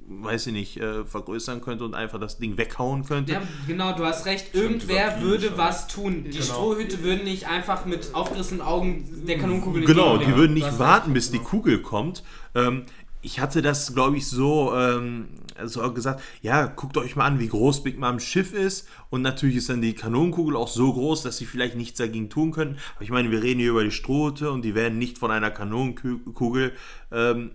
weiß 0.09 0.47
ich 0.47 0.53
nicht, 0.53 0.77
äh, 0.77 1.03
vergrößern 1.05 1.59
könnte 1.61 1.83
und 1.83 1.93
einfach 1.93 2.19
das 2.19 2.37
Ding 2.37 2.57
weghauen 2.57 3.03
könnte. 3.05 3.33
Ja, 3.33 3.41
genau, 3.67 3.93
du 3.93 4.05
hast 4.05 4.25
recht. 4.25 4.55
Irgendwer 4.55 5.21
würde 5.21 5.47
schon. 5.49 5.57
was 5.57 5.87
tun. 5.87 6.23
Die 6.25 6.31
Genau. 6.31 6.43
Strohhüte 6.43 7.03
würden 7.03 7.25
nicht 7.25 7.47
einfach 7.47 7.85
mit 7.85 8.15
aufgerissenen 8.15 8.61
Augen 8.61 9.05
der 9.27 9.37
Kanonenkugel 9.37 9.83
Genau, 9.85 10.17
die 10.17 10.23
entgegenlegen. 10.23 10.37
würden 10.39 10.53
nicht 10.53 10.79
warten, 10.79 11.05
recht. 11.11 11.13
bis 11.15 11.31
die 11.31 11.39
Kugel 11.39 11.81
kommt. 11.81 12.23
Ähm, 12.55 12.83
ich 13.21 13.39
hatte 13.39 13.61
das, 13.61 13.93
glaube 13.93 14.17
ich, 14.17 14.27
so, 14.27 14.73
ähm, 14.75 15.27
so 15.65 15.91
gesagt, 15.91 16.21
ja, 16.41 16.67
guckt 16.67 16.97
euch 16.97 17.15
mal 17.15 17.25
an, 17.25 17.39
wie 17.39 17.47
groß 17.47 17.83
Big 17.83 17.99
Moms 17.99 18.23
Schiff 18.23 18.53
ist. 18.53 18.87
Und 19.09 19.21
natürlich 19.21 19.55
ist 19.57 19.69
dann 19.69 19.81
die 19.81 19.93
Kanonenkugel 19.93 20.55
auch 20.55 20.67
so 20.67 20.93
groß, 20.93 21.23
dass 21.23 21.37
sie 21.37 21.45
vielleicht 21.45 21.75
nichts 21.75 21.97
dagegen 21.97 22.29
tun 22.29 22.51
können. 22.51 22.77
Aber 22.95 23.03
ich 23.03 23.09
meine, 23.09 23.31
wir 23.31 23.41
reden 23.41 23.59
hier 23.59 23.71
über 23.71 23.83
die 23.83 23.91
Strohhüte 23.91 24.51
und 24.51 24.61
die 24.63 24.75
werden 24.75 24.97
nicht 24.99 25.17
von 25.17 25.31
einer 25.31 25.49
Kanonenkugel 25.51 26.73
ähm, 27.11 27.51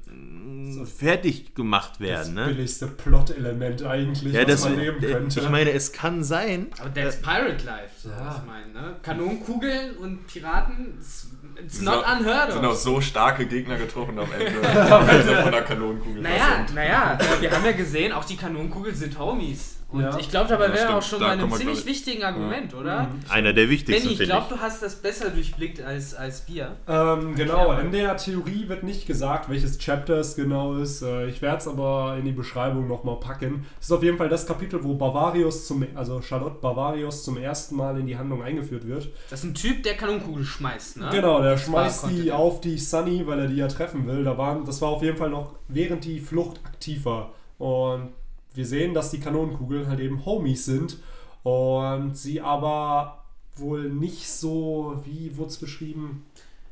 fertig 0.85 1.55
gemacht 1.55 1.93
Das 1.95 2.01
werden. 2.01 2.35
Ne? 2.35 2.47
billigste 2.47 2.87
Plot-Element 2.89 3.83
eigentlich, 3.85 4.33
Ja, 4.33 4.43
was 4.43 4.49
das, 4.49 4.65
man 4.65 4.77
nehmen 4.77 5.03
äh, 5.03 5.13
könnte. 5.13 5.41
ich 5.41 5.49
meine, 5.51 5.71
es 5.73 5.93
kann 5.93 6.25
sein, 6.25 6.67
Aber 6.81 6.93
that's 6.93 7.21
Pirate 7.21 7.65
Life, 7.65 7.91
so 8.03 8.09
Ja. 8.09 8.37
ich 8.43 8.47
meine, 8.47 8.73
ne? 8.73 8.97
Kanonenkugeln 9.03 9.97
und 9.99 10.27
Piraten, 10.27 10.95
it's, 10.99 11.29
it's 11.59 11.77
Sind 11.77 11.85
not 11.87 12.05
auch- 12.05 12.19
unheard 12.19 12.53
Sind 12.53 12.65
auch 12.65 12.71
of. 12.73 12.77
so 12.79 13.01
starke 13.01 13.47
Gegner 13.47 13.77
getroffen 13.77 14.19
am 14.19 14.29
Ende, 14.33 14.53
sie 15.27 15.35
von 15.43 15.53
der 15.53 15.63
Kanonenkugel 15.63 16.23
Naja, 16.23 16.67
naja, 16.75 17.19
äh, 17.21 17.41
wir 17.43 17.51
haben 17.51 17.65
ja 17.65 17.73
gesehen, 17.73 18.13
auch 18.13 18.25
die 18.25 18.37
Kanonenkugeln 18.37 18.95
sind 18.95 19.19
Homies. 19.19 19.77
Und 19.93 20.01
Ja. 20.01 20.17
ich 20.19 20.31
glaube, 20.31 20.49
dabei 20.49 20.69
Ja, 20.69 20.75
wäre 20.75 20.95
auch 20.97 21.03
schon 21.03 21.21
Da 21.21 21.27
bei 21.27 21.33
einem 21.33 21.53
ziemlich 21.53 21.85
wichtigen 21.85 22.25
Argument, 22.25 22.75
oder? 22.75 23.09
einer 23.29 23.53
der 23.53 23.69
wichtigsten, 23.69 24.09
Benny, 24.09 24.21
ich 24.23 24.29
glaube, 24.29 24.47
du 24.49 24.59
hast 24.59 24.83
das 24.83 24.97
besser 24.97 25.29
durchblickt 25.31 25.83
als, 25.83 26.15
als 26.15 26.49
wir. 26.49 26.77
Ähm, 26.89 27.35
genau, 27.35 27.73
Ja. 27.73 27.81
in 27.81 27.93
der 27.93 28.17
Theorie 28.17 28.69
wird 28.69 28.83
nicht 28.85 29.07
gesagt, 29.07 29.51
welches 29.51 29.79
Chapter 29.79 30.15
es 30.17 30.35
genau 30.35 30.75
ist. 30.77 31.03
Äh, 31.03 31.27
Ich 31.29 31.43
werde 31.43 31.59
es 31.59 31.69
aber 31.69 32.17
in 32.19 32.25
die 32.25 32.33
Beschreibung 32.33 32.89
nochmal 32.89 33.17
packen. 33.17 33.67
Es 33.79 33.87
ist 33.87 33.93
auf 33.93 34.03
jeden 34.03 34.17
Fall 34.17 34.29
das 34.29 34.47
Kapitel, 34.47 34.83
wo 34.83 34.95
Bavarius 34.95 35.67
zum, 35.67 35.85
also 35.95 36.21
Charlotte 36.23 36.57
Bavarius 36.61 37.23
zum 37.25 37.37
ersten 37.37 37.77
Mal 37.77 37.99
in 38.01 38.07
die 38.07 38.17
Handlung 38.17 38.43
eingeführt 38.43 38.87
wird. 38.87 39.09
Das 39.31 39.41
ist 39.41 39.45
ein 39.45 39.55
Typ, 39.55 39.83
der 39.83 39.95
Kanonenkugel 39.97 40.45
schmeißt, 40.45 40.97
ne? 40.99 41.09
Genau, 41.13 41.41
der 41.43 41.53
Das 41.53 41.65
schmeißt 41.65 42.07
die 42.11 42.33
auf 42.33 42.61
die 42.61 42.79
Sunny, 42.79 43.27
weil 43.27 43.41
er 43.41 43.47
die 43.49 43.57
ja 43.57 43.69
treffen 43.69 44.07
will. 44.07 44.25
Da 44.25 44.37
waren, 44.39 44.65
das 44.65 44.81
war 44.81 44.89
auf 44.89 45.03
jeden 45.03 45.17
Fall 45.19 45.31
noch 45.31 45.55
während 45.69 46.05
die 46.05 46.19
Flucht 46.21 46.61
aktiv 46.65 47.05
war. 47.05 47.33
Und 47.59 48.09
wir 48.55 48.67
sehen, 48.67 48.95
dass 48.95 49.11
die 49.11 49.21
Kanonenkugeln 49.21 49.89
halt 49.89 50.01
eben 50.01 50.25
Homies 50.25 50.65
sind. 50.65 50.99
Und 51.43 52.17
sie 52.17 52.41
aber 52.41 53.25
wohl 53.57 53.91
nicht 53.91 54.31
so, 54.31 55.01
wie 55.05 55.37
wurde 55.37 55.51
es 55.51 55.59
beschrieben? 55.59 56.25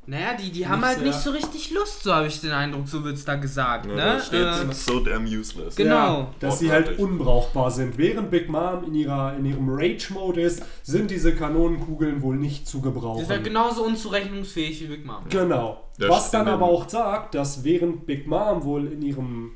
Naja, 0.06 0.34
die, 0.34 0.50
die 0.50 0.66
haben 0.66 0.78
Nicht 0.80 0.86
halt 0.88 0.98
sehr- 0.98 1.06
nicht 1.08 1.20
so 1.20 1.30
richtig 1.30 1.70
Lust, 1.72 2.02
so 2.02 2.12
habe 2.14 2.26
ich 2.26 2.40
den 2.40 2.50
Eindruck, 2.52 2.88
so 2.88 3.04
wird 3.04 3.16
es 3.16 3.24
da 3.24 3.34
gesagt. 3.36 3.86
Ja, 3.86 3.92
ne? 3.92 3.96
da 3.98 4.20
steht 4.20 4.40
Äh, 4.70 4.72
so 4.72 5.00
damn 5.00 5.24
useless. 5.24 5.76
Genau. 5.76 5.94
Ja, 6.20 6.34
dass 6.40 6.58
sie 6.58 6.72
halt 6.72 6.98
unbrauchbar 6.98 7.70
sind. 7.70 7.96
Während 7.98 8.30
Big 8.30 8.48
Mom 8.48 8.84
in, 8.86 8.94
ihrer, 8.94 9.36
in 9.36 9.44
ihrem 9.44 9.68
Rage-Mode 9.68 10.40
ist, 10.40 10.62
sind 10.82 11.10
diese 11.10 11.34
Kanonenkugeln 11.34 12.22
wohl 12.22 12.36
nicht 12.36 12.66
zu 12.66 12.80
gebrauchen. 12.80 13.22
ist 13.22 13.30
halt 13.30 13.44
genauso 13.44 13.84
unzurechnungsfähig 13.84 14.80
wie 14.82 14.86
Big 14.86 15.04
Mom. 15.04 15.22
Genau. 15.28 15.84
Das 15.98 16.08
was 16.08 16.30
dann 16.30 16.48
aber 16.48 16.66
auch 16.66 16.88
sagt, 16.88 17.34
dass 17.34 17.62
während 17.62 18.06
Big 18.06 18.26
Mom 18.26 18.64
wohl 18.64 18.86
in 18.90 19.02
ihrem, 19.02 19.52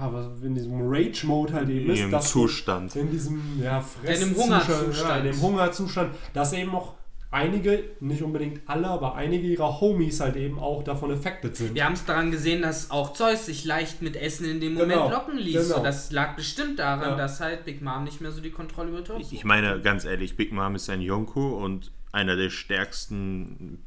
ja, 0.00 0.12
was, 0.12 0.26
in 0.42 0.54
diesem 0.54 0.80
Rage-Mode 0.82 1.52
halt 1.52 1.68
eben 1.68 1.86
In 1.86 1.92
ist, 1.92 1.98
ihrem 2.00 2.10
dass 2.10 2.30
Zustand. 2.30 2.94
in 2.96 3.10
diesem 3.10 3.40
ja, 3.62 3.78
In 3.78 3.84
dem 4.20 4.34
Fresszustand, 4.34 4.68
Hungerzustand. 4.68 5.08
Ja, 5.08 5.16
in 5.16 5.24
dem 5.32 5.42
Hungerzustand, 5.42 6.14
dass 6.34 6.52
eben 6.52 6.70
noch 6.72 6.94
einige, 7.30 7.84
nicht 8.00 8.22
unbedingt 8.22 8.62
alle, 8.66 8.86
aber 8.88 9.14
einige 9.14 9.46
ihrer 9.48 9.80
Homies 9.82 10.20
halt 10.20 10.36
eben 10.36 10.58
auch 10.58 10.82
davon 10.82 11.10
affected 11.10 11.54
sind. 11.56 11.74
Wir 11.74 11.84
haben 11.84 11.92
es 11.92 12.06
daran 12.06 12.30
gesehen, 12.30 12.62
dass 12.62 12.90
auch 12.90 13.12
Zeus 13.12 13.44
sich 13.44 13.66
leicht 13.66 14.00
mit 14.00 14.16
Essen 14.16 14.46
in 14.46 14.60
dem 14.60 14.72
Moment 14.74 14.92
Genau, 14.92 15.10
locken 15.10 15.36
ließ. 15.36 15.68
genau. 15.68 15.82
Das 15.82 16.10
lag 16.10 16.36
bestimmt 16.36 16.78
daran, 16.78 17.10
Ja. 17.10 17.16
dass 17.16 17.40
halt 17.40 17.66
Big 17.66 17.82
Mom 17.82 18.04
nicht 18.04 18.22
mehr 18.22 18.32
so 18.32 18.40
die 18.40 18.50
Kontrolle 18.50 18.88
über 18.90 19.04
Zeus 19.04 19.30
Ich 19.30 19.44
meine, 19.44 19.78
ganz 19.82 20.06
ehrlich, 20.06 20.36
Big 20.36 20.52
Mom 20.52 20.74
ist 20.74 20.88
ein 20.88 21.02
Yonko 21.02 21.62
und 21.62 21.90
einer 22.12 22.34
der 22.34 22.48
stärksten 22.48 23.82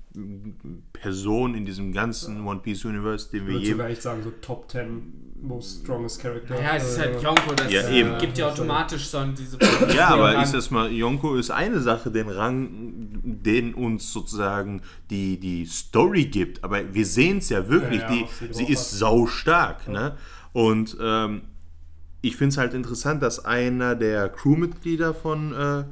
Personen 0.94 1.56
in 1.56 1.66
diesem 1.66 1.94
ganzen 1.94 2.46
One 2.46 2.60
Piece 2.60 2.86
Universe, 2.86 3.30
den 3.32 3.42
Ich 3.42 3.48
wir 3.48 3.54
würde 3.56 3.66
je. 3.66 3.72
sogar 3.72 3.90
echt 3.90 4.02
sagen, 4.04 4.22
so 4.24 4.32
Top 4.42 4.70
10 4.70 5.31
most 5.42 5.82
strongest 5.84 6.22
character. 6.22 6.62
Ja, 6.62 6.76
es 6.76 6.90
ist 6.90 6.98
Äh, 6.98 7.02
halt 7.02 7.22
Yonko, 7.24 7.54
das 7.56 7.72
Ja, 7.72 7.82
äh, 7.82 8.00
eben. 8.00 8.18
gibt 8.20 8.38
ja 8.38 8.50
automatisch 8.50 9.08
so 9.08 9.24
diese. 9.26 9.58
Ja, 9.96 10.10
aber 10.10 10.34
Rang. 10.36 10.44
ist 10.44 10.54
das 10.54 10.70
mal, 10.72 10.92
Yonko 10.92 11.36
ist 11.36 11.50
eine 11.52 11.80
Sache, 11.80 12.12
den 12.12 12.30
Rang, 12.30 13.10
den 13.24 13.74
uns 13.74 14.12
sozusagen 14.14 14.82
die, 15.10 15.40
die 15.40 15.66
Story 15.66 16.26
gibt. 16.26 16.64
Aber 16.64 16.94
wir 16.94 17.06
sehen 17.06 17.40
es 17.40 17.50
ja 17.50 17.68
wirklich, 17.70 18.02
Ja, 18.02 18.12
ja, 18.14 18.28
die, 18.50 18.54
sie 18.54 18.66
ist 18.66 18.92
sau 18.92 19.26
stark. 19.28 19.88
Ne? 19.88 20.16
Und 20.54 20.96
ähm, 21.02 21.42
ich 22.22 22.36
finde 22.38 22.50
es 22.54 22.58
halt 22.58 22.74
interessant, 22.74 23.24
dass 23.24 23.44
einer 23.44 23.96
der 23.96 24.30
Crewmitglieder 24.30 25.14
von, 25.16 25.54
äh, 25.54 25.84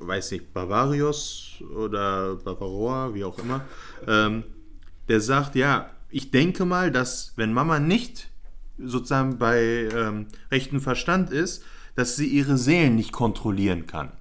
weiß 0.00 0.32
nicht, 0.32 0.52
Bavarios 0.52 1.62
oder 1.76 2.34
Bavaroa, 2.36 3.14
wie 3.14 3.24
auch 3.24 3.38
immer, 3.38 3.62
ähm, 4.06 4.44
der 5.08 5.20
sagt, 5.20 5.54
ja, 5.54 5.90
ich 6.10 6.30
denke 6.30 6.66
mal, 6.66 6.90
dass 6.90 7.32
wenn 7.36 7.52
Mama 7.54 7.78
nicht 7.78 8.28
sozusagen 8.84 9.38
bei 9.38 9.88
ähm, 9.94 10.26
rechten 10.50 10.80
Verstand 10.80 11.30
ist, 11.30 11.64
dass 11.94 12.16
sie 12.16 12.26
ihre 12.26 12.56
Seelen 12.56 12.96
nicht 12.96 13.12
kontrollieren 13.12 13.86
kann. 13.86 14.12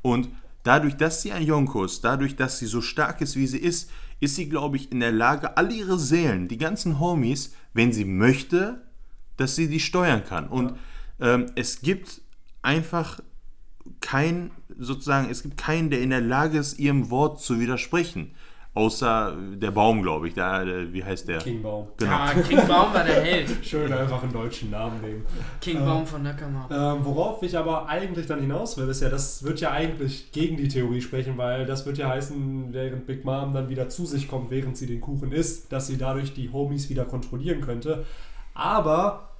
Und 0.00 0.28
dadurch, 0.62 0.96
dass 0.96 1.22
sie 1.22 1.32
ein 1.32 1.44
Yonko 1.44 1.84
ist, 1.84 2.04
dadurch, 2.04 2.36
dass 2.36 2.58
sie 2.58 2.66
so 2.66 2.80
stark 2.80 3.20
ist, 3.20 3.36
wie 3.36 3.46
sie 3.46 3.58
ist, 3.58 3.90
ist 4.20 4.36
sie, 4.36 4.48
glaube 4.48 4.76
ich, 4.76 4.92
in 4.92 5.00
der 5.00 5.12
Lage, 5.12 5.56
alle 5.56 5.74
ihre 5.74 5.98
Seelen, 5.98 6.48
die 6.48 6.58
ganzen 6.58 7.00
Homies, 7.00 7.54
wenn 7.74 7.92
sie 7.92 8.04
möchte, 8.04 8.82
dass 9.36 9.56
sie 9.56 9.68
die 9.68 9.80
steuern 9.80 10.24
kann. 10.24 10.48
Und 10.48 10.74
ähm, 11.20 11.46
es 11.56 11.80
gibt 11.80 12.20
einfach 12.62 13.20
kein, 14.00 14.50
sozusagen, 14.78 15.28
es 15.30 15.42
gibt 15.42 15.56
keinen, 15.56 15.90
der 15.90 16.00
in 16.00 16.10
der 16.10 16.20
Lage 16.20 16.58
ist, 16.58 16.78
ihrem 16.78 17.10
Wort 17.10 17.40
zu 17.40 17.58
widersprechen. 17.58 18.32
Außer 18.74 19.36
der 19.56 19.70
Baum, 19.70 20.00
glaube 20.00 20.28
ich. 20.28 20.34
Der, 20.34 20.64
der, 20.64 20.92
wie 20.92 21.04
heißt 21.04 21.28
der? 21.28 21.38
Kingbaum. 21.38 21.88
Genau. 21.98 22.10
Ja, 22.10 22.32
King 22.32 22.66
Baum 22.66 22.94
war 22.94 23.04
der 23.04 23.22
Held. 23.22 23.50
Schön 23.62 23.92
einfach 23.92 24.22
einen 24.22 24.32
deutschen 24.32 24.70
Namen 24.70 24.98
nehmen. 25.02 25.26
King 25.60 25.84
Baum 25.84 26.06
von 26.06 26.22
Nakama. 26.22 26.68
Ähm, 26.70 27.04
worauf 27.04 27.42
ich 27.42 27.56
aber 27.56 27.86
eigentlich 27.86 28.26
dann 28.26 28.40
hinaus 28.40 28.78
will, 28.78 28.88
ist 28.88 29.02
ja, 29.02 29.10
das 29.10 29.42
wird 29.42 29.60
ja 29.60 29.72
eigentlich 29.72 30.32
gegen 30.32 30.56
die 30.56 30.68
Theorie 30.68 31.02
sprechen, 31.02 31.36
weil 31.36 31.66
das 31.66 31.84
wird 31.84 31.98
ja 31.98 32.08
heißen, 32.08 32.72
während 32.72 33.06
Big 33.06 33.26
Mom 33.26 33.52
dann 33.52 33.68
wieder 33.68 33.90
zu 33.90 34.06
sich 34.06 34.26
kommt, 34.26 34.50
während 34.50 34.78
sie 34.78 34.86
den 34.86 35.02
Kuchen 35.02 35.32
isst, 35.32 35.70
dass 35.70 35.88
sie 35.88 35.98
dadurch 35.98 36.32
die 36.32 36.50
Homies 36.50 36.88
wieder 36.88 37.04
kontrollieren 37.04 37.60
könnte. 37.60 38.06
Aber 38.54 39.32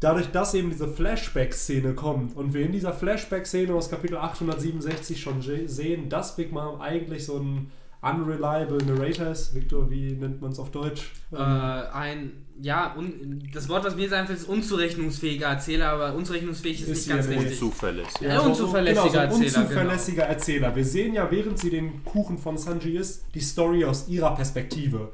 dadurch, 0.00 0.30
dass 0.30 0.52
eben 0.52 0.68
diese 0.68 0.88
Flashback-Szene 0.88 1.94
kommt 1.94 2.36
und 2.36 2.52
wir 2.52 2.66
in 2.66 2.72
dieser 2.72 2.92
Flashback-Szene 2.92 3.72
aus 3.72 3.88
Kapitel 3.88 4.18
867 4.18 5.18
schon 5.18 5.40
sehen, 5.40 6.10
dass 6.10 6.36
Big 6.36 6.52
Mom 6.52 6.82
eigentlich 6.82 7.24
so 7.24 7.38
ein 7.38 7.70
unreliable 8.00 8.78
Narrator 8.84 9.28
ist. 9.28 9.54
Victor, 9.54 9.90
wie 9.90 10.12
nennt 10.12 10.40
man 10.40 10.52
es 10.52 10.58
auf 10.58 10.70
Deutsch? 10.70 11.12
Äh, 11.32 11.36
ein, 11.36 12.46
ja, 12.60 12.94
un, 12.96 13.42
das 13.52 13.68
Wort, 13.68 13.84
was 13.84 13.96
mir 13.96 14.02
jetzt 14.02 14.12
einfällt, 14.12 14.38
ist 14.38 14.48
unzurechnungsfähiger 14.48 15.46
Erzähler, 15.46 15.90
aber 15.90 16.14
unzurechnungsfähig 16.14 16.82
ist, 16.82 16.88
Ist 16.88 17.06
nicht 17.06 17.16
ganz 17.16 17.26
ja 17.26 17.32
richtig. 17.32 17.62
Unzuverlässig. 17.62 18.20
Ja, 18.20 18.40
unzuverlässiger 18.40 19.02
genau, 19.04 19.12
so 19.12 19.18
ein 19.18 19.42
Erzähler, 19.42 19.52
genau. 19.52 19.64
Unzuverlässiger 19.64 20.22
Erzähler. 20.24 20.76
Wir 20.76 20.84
sehen 20.84 21.14
ja, 21.14 21.30
während 21.30 21.58
sie 21.58 21.70
den 21.70 22.04
Kuchen 22.04 22.38
von 22.38 22.56
Sanji 22.56 22.96
isst, 22.96 23.24
die 23.34 23.40
Story 23.40 23.84
aus 23.84 24.08
ihrer 24.08 24.34
Perspektive. 24.34 25.10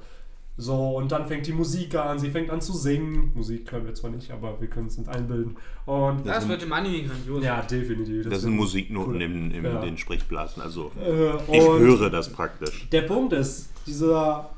So, 0.57 0.97
und 0.97 1.11
dann 1.11 1.27
fängt 1.27 1.47
die 1.49 1.53
Musik 1.53 1.97
an, 1.97 2.17
sie 2.21 2.31
fängt 2.31 2.49
an 2.51 2.61
zu 2.61 2.73
singen. 2.75 3.33
Musik 3.35 3.67
können 3.67 3.87
wir 3.87 3.95
zwar 3.95 4.11
nicht, 4.11 4.31
aber 4.31 4.61
wir 4.61 4.69
können 4.69 4.87
es 4.87 4.97
uns 4.97 5.09
einbilden. 5.09 5.57
Und 5.85 6.25
Das 6.27 6.49
wird 6.49 6.63
im 6.63 6.73
Anime 6.73 7.03
grandios. 7.09 7.43
ja, 7.43 7.61
definitiv. 7.63 8.29
Das 8.31 8.43
sind 8.43 8.53
wird 8.53 8.61
Musiknoten 8.61 9.15
cool. 9.17 9.23
in, 9.23 9.51
in 9.51 9.65
Ja. 9.65 9.81
den 9.81 9.99
Sprechblasen. 9.99 10.63
Also 10.63 10.93
Äh, 11.05 11.57
ich 11.57 11.61
höre 11.65 12.09
das 12.09 12.29
praktisch. 12.33 12.89
Der 12.93 13.03
Punkt 13.03 13.33
ist, 13.33 13.71
dieser, 13.87 14.51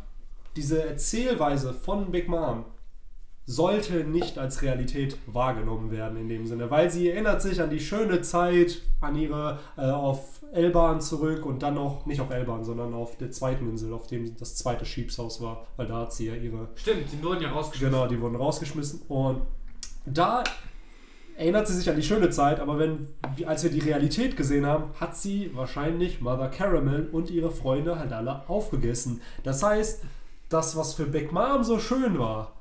diese 0.55 0.87
Erzählweise 0.87 1.73
von 1.73 2.11
Big 2.11 2.29
Mom 2.29 2.65
sollte 3.47 4.05
nicht 4.05 4.39
als 4.39 4.63
Realität 4.63 5.19
wahrgenommen 5.27 5.93
werden 5.93 6.19
in 6.19 6.29
dem 6.29 6.47
Sinne, 6.47 6.69
weil 6.71 6.91
sie 6.91 7.09
erinnert 7.09 7.41
sich 7.41 7.63
an 7.63 7.71
die 7.71 7.79
schöne 7.79 8.21
Zeit, 8.21 8.83
an 9.01 9.15
ihre 9.15 9.61
äh, 9.77 9.83
auf 9.83 10.43
Elban 10.53 11.01
zurück 11.01 11.47
und 11.47 11.63
dann 11.63 11.75
noch, 11.75 12.07
nicht 12.07 12.21
auf 12.21 12.31
Elban, 12.31 12.65
sondern 12.65 12.93
auf 12.93 13.17
der 13.19 13.31
zweiten 13.31 13.69
Insel, 13.71 13.93
auf 13.93 14.09
dem 14.09 14.37
das 14.37 14.57
zweite 14.57 14.85
Schiebshaus 14.85 15.41
war, 15.41 15.65
weil 15.77 15.87
da 15.87 16.01
hat 16.01 16.13
sie 16.13 16.27
ja 16.27 16.35
ihre 16.35 16.69
Stimmt, 16.75 17.05
die 17.13 17.23
wurden 17.23 17.41
ja 17.41 17.53
rausgeschmissen. 17.53 17.93
Genau, 17.93 18.09
die 18.09 18.21
wurden 18.21 18.37
rausgeschmissen. 18.37 19.03
Und 19.09 19.43
da 20.07 20.43
erinnert 21.37 21.69
sie 21.69 21.75
sich 21.75 21.89
an 21.89 21.97
die 21.97 22.03
schöne 22.03 22.31
Zeit, 22.31 22.59
aber 22.59 22.81
wenn, 22.81 23.07
als 23.47 23.63
wir 23.63 23.71
die 23.71 23.81
Realität 23.81 24.37
gesehen 24.37 24.67
haben, 24.67 24.91
hat 24.99 25.17
sie 25.17 25.55
wahrscheinlich 25.55 26.21
Mother 26.21 26.49
Caramel 26.49 27.09
und 27.13 27.31
ihre 27.31 27.53
Freunde 27.53 27.99
halt 27.99 28.13
alle 28.13 28.49
aufgegessen. 28.49 29.21
Das 29.45 29.63
heißt, 29.63 30.03
das, 30.49 30.77
was 30.77 30.95
für 30.95 31.07
Big 31.07 31.33
Mom 31.33 31.63
so 31.63 31.79
schön 31.79 32.19
war, 32.19 32.56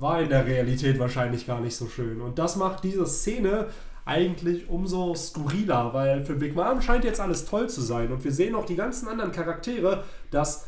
war 0.00 0.20
in 0.20 0.30
der 0.30 0.46
Realität 0.46 0.98
wahrscheinlich 0.98 1.46
gar 1.46 1.60
nicht 1.60 1.76
so 1.76 1.86
schön. 1.86 2.20
Und 2.20 2.38
das 2.38 2.56
macht 2.56 2.82
diese 2.84 3.06
Szene 3.06 3.68
eigentlich 4.06 4.68
umso 4.68 5.14
skurriler, 5.14 5.92
weil 5.92 6.24
für 6.24 6.34
Big 6.34 6.56
Mom 6.56 6.80
scheint 6.80 7.04
jetzt 7.04 7.20
alles 7.20 7.44
toll 7.44 7.68
zu 7.68 7.82
sein. 7.82 8.10
Und 8.10 8.24
wir 8.24 8.32
sehen 8.32 8.54
auch 8.54 8.64
die 8.64 8.76
ganzen 8.76 9.08
anderen 9.08 9.30
Charaktere, 9.30 10.04
dass 10.30 10.66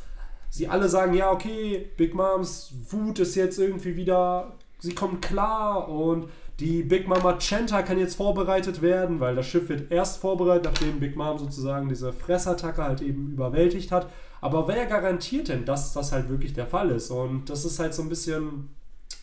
sie 0.50 0.68
alle 0.68 0.88
sagen, 0.88 1.14
ja, 1.14 1.30
okay, 1.30 1.90
Big 1.96 2.14
Moms 2.14 2.74
Wut 2.90 3.18
ist 3.20 3.34
jetzt 3.34 3.58
irgendwie 3.58 3.96
wieder, 3.96 4.52
sie 4.78 4.94
kommt 4.94 5.22
klar 5.22 5.88
und 5.88 6.28
die 6.60 6.82
Big 6.82 7.08
Mama 7.08 7.38
Chanta 7.38 7.82
kann 7.82 7.98
jetzt 7.98 8.16
vorbereitet 8.16 8.82
werden, 8.82 9.18
weil 9.18 9.34
das 9.34 9.46
Schiff 9.46 9.68
wird 9.70 9.90
erst 9.90 10.18
vorbereitet, 10.18 10.66
nachdem 10.66 11.00
Big 11.00 11.16
Mom 11.16 11.38
sozusagen 11.38 11.88
diese 11.88 12.12
Fressattacke 12.12 12.84
halt 12.84 13.00
eben 13.00 13.32
überwältigt 13.32 13.90
hat. 13.90 14.08
Aber 14.42 14.68
wer 14.68 14.84
garantiert 14.84 15.48
denn, 15.48 15.64
dass 15.64 15.94
das 15.94 16.12
halt 16.12 16.28
wirklich 16.28 16.52
der 16.52 16.66
Fall 16.66 16.90
ist? 16.90 17.10
Und 17.10 17.48
das 17.48 17.64
ist 17.64 17.78
halt 17.78 17.94
so 17.94 18.02
ein 18.02 18.10
bisschen, 18.10 18.68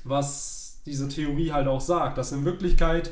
was 0.04 0.80
diese 0.86 1.08
Theorie 1.10 1.52
halt 1.52 1.68
auch 1.68 1.82
sagt, 1.82 2.18
dass 2.18 2.32
in 2.32 2.46
Wirklichkeit 2.46 3.12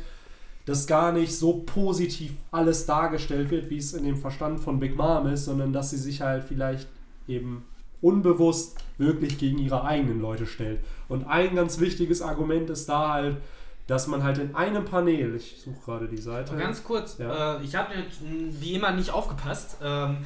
das 0.65 0.85
gar 0.87 1.11
nicht 1.11 1.33
so 1.35 1.63
positiv 1.65 2.33
alles 2.51 2.85
dargestellt 2.85 3.51
wird, 3.51 3.69
wie 3.69 3.77
es 3.77 3.93
in 3.93 4.03
dem 4.03 4.17
Verstand 4.17 4.59
von 4.59 4.79
Big 4.79 4.97
Mom 4.97 5.27
ist, 5.27 5.45
sondern 5.45 5.71
dass 5.71 5.91
sie 5.91 5.97
sich 5.97 6.21
halt 6.21 6.43
vielleicht 6.43 6.87
eben 7.27 7.63
unbewusst 8.01 8.77
wirklich 8.97 9.37
gegen 9.37 9.57
ihre 9.59 9.83
eigenen 9.83 10.19
Leute 10.21 10.45
stellt. 10.45 10.79
Und 11.07 11.25
ein 11.25 11.55
ganz 11.55 11.79
wichtiges 11.79 12.21
Argument 12.21 12.69
ist 12.69 12.87
da 12.89 13.13
halt, 13.13 13.37
dass 13.87 14.07
man 14.07 14.23
halt 14.23 14.37
in 14.39 14.53
einem 14.55 14.83
Panel, 14.83 15.35
ich 15.35 15.61
suche 15.63 15.79
gerade 15.85 16.07
die 16.09 16.17
Seite. 16.17 16.51
Aber 16.51 16.59
Ganz 16.59 16.83
kurz, 16.83 17.17
Ja. 17.17 17.57
äh, 17.57 17.63
ich 17.63 17.75
habe 17.75 17.93
wie 18.21 18.73
immer 18.73 18.91
nicht 18.91 19.11
aufgepasst. 19.11 19.77
Ähm, 19.81 20.17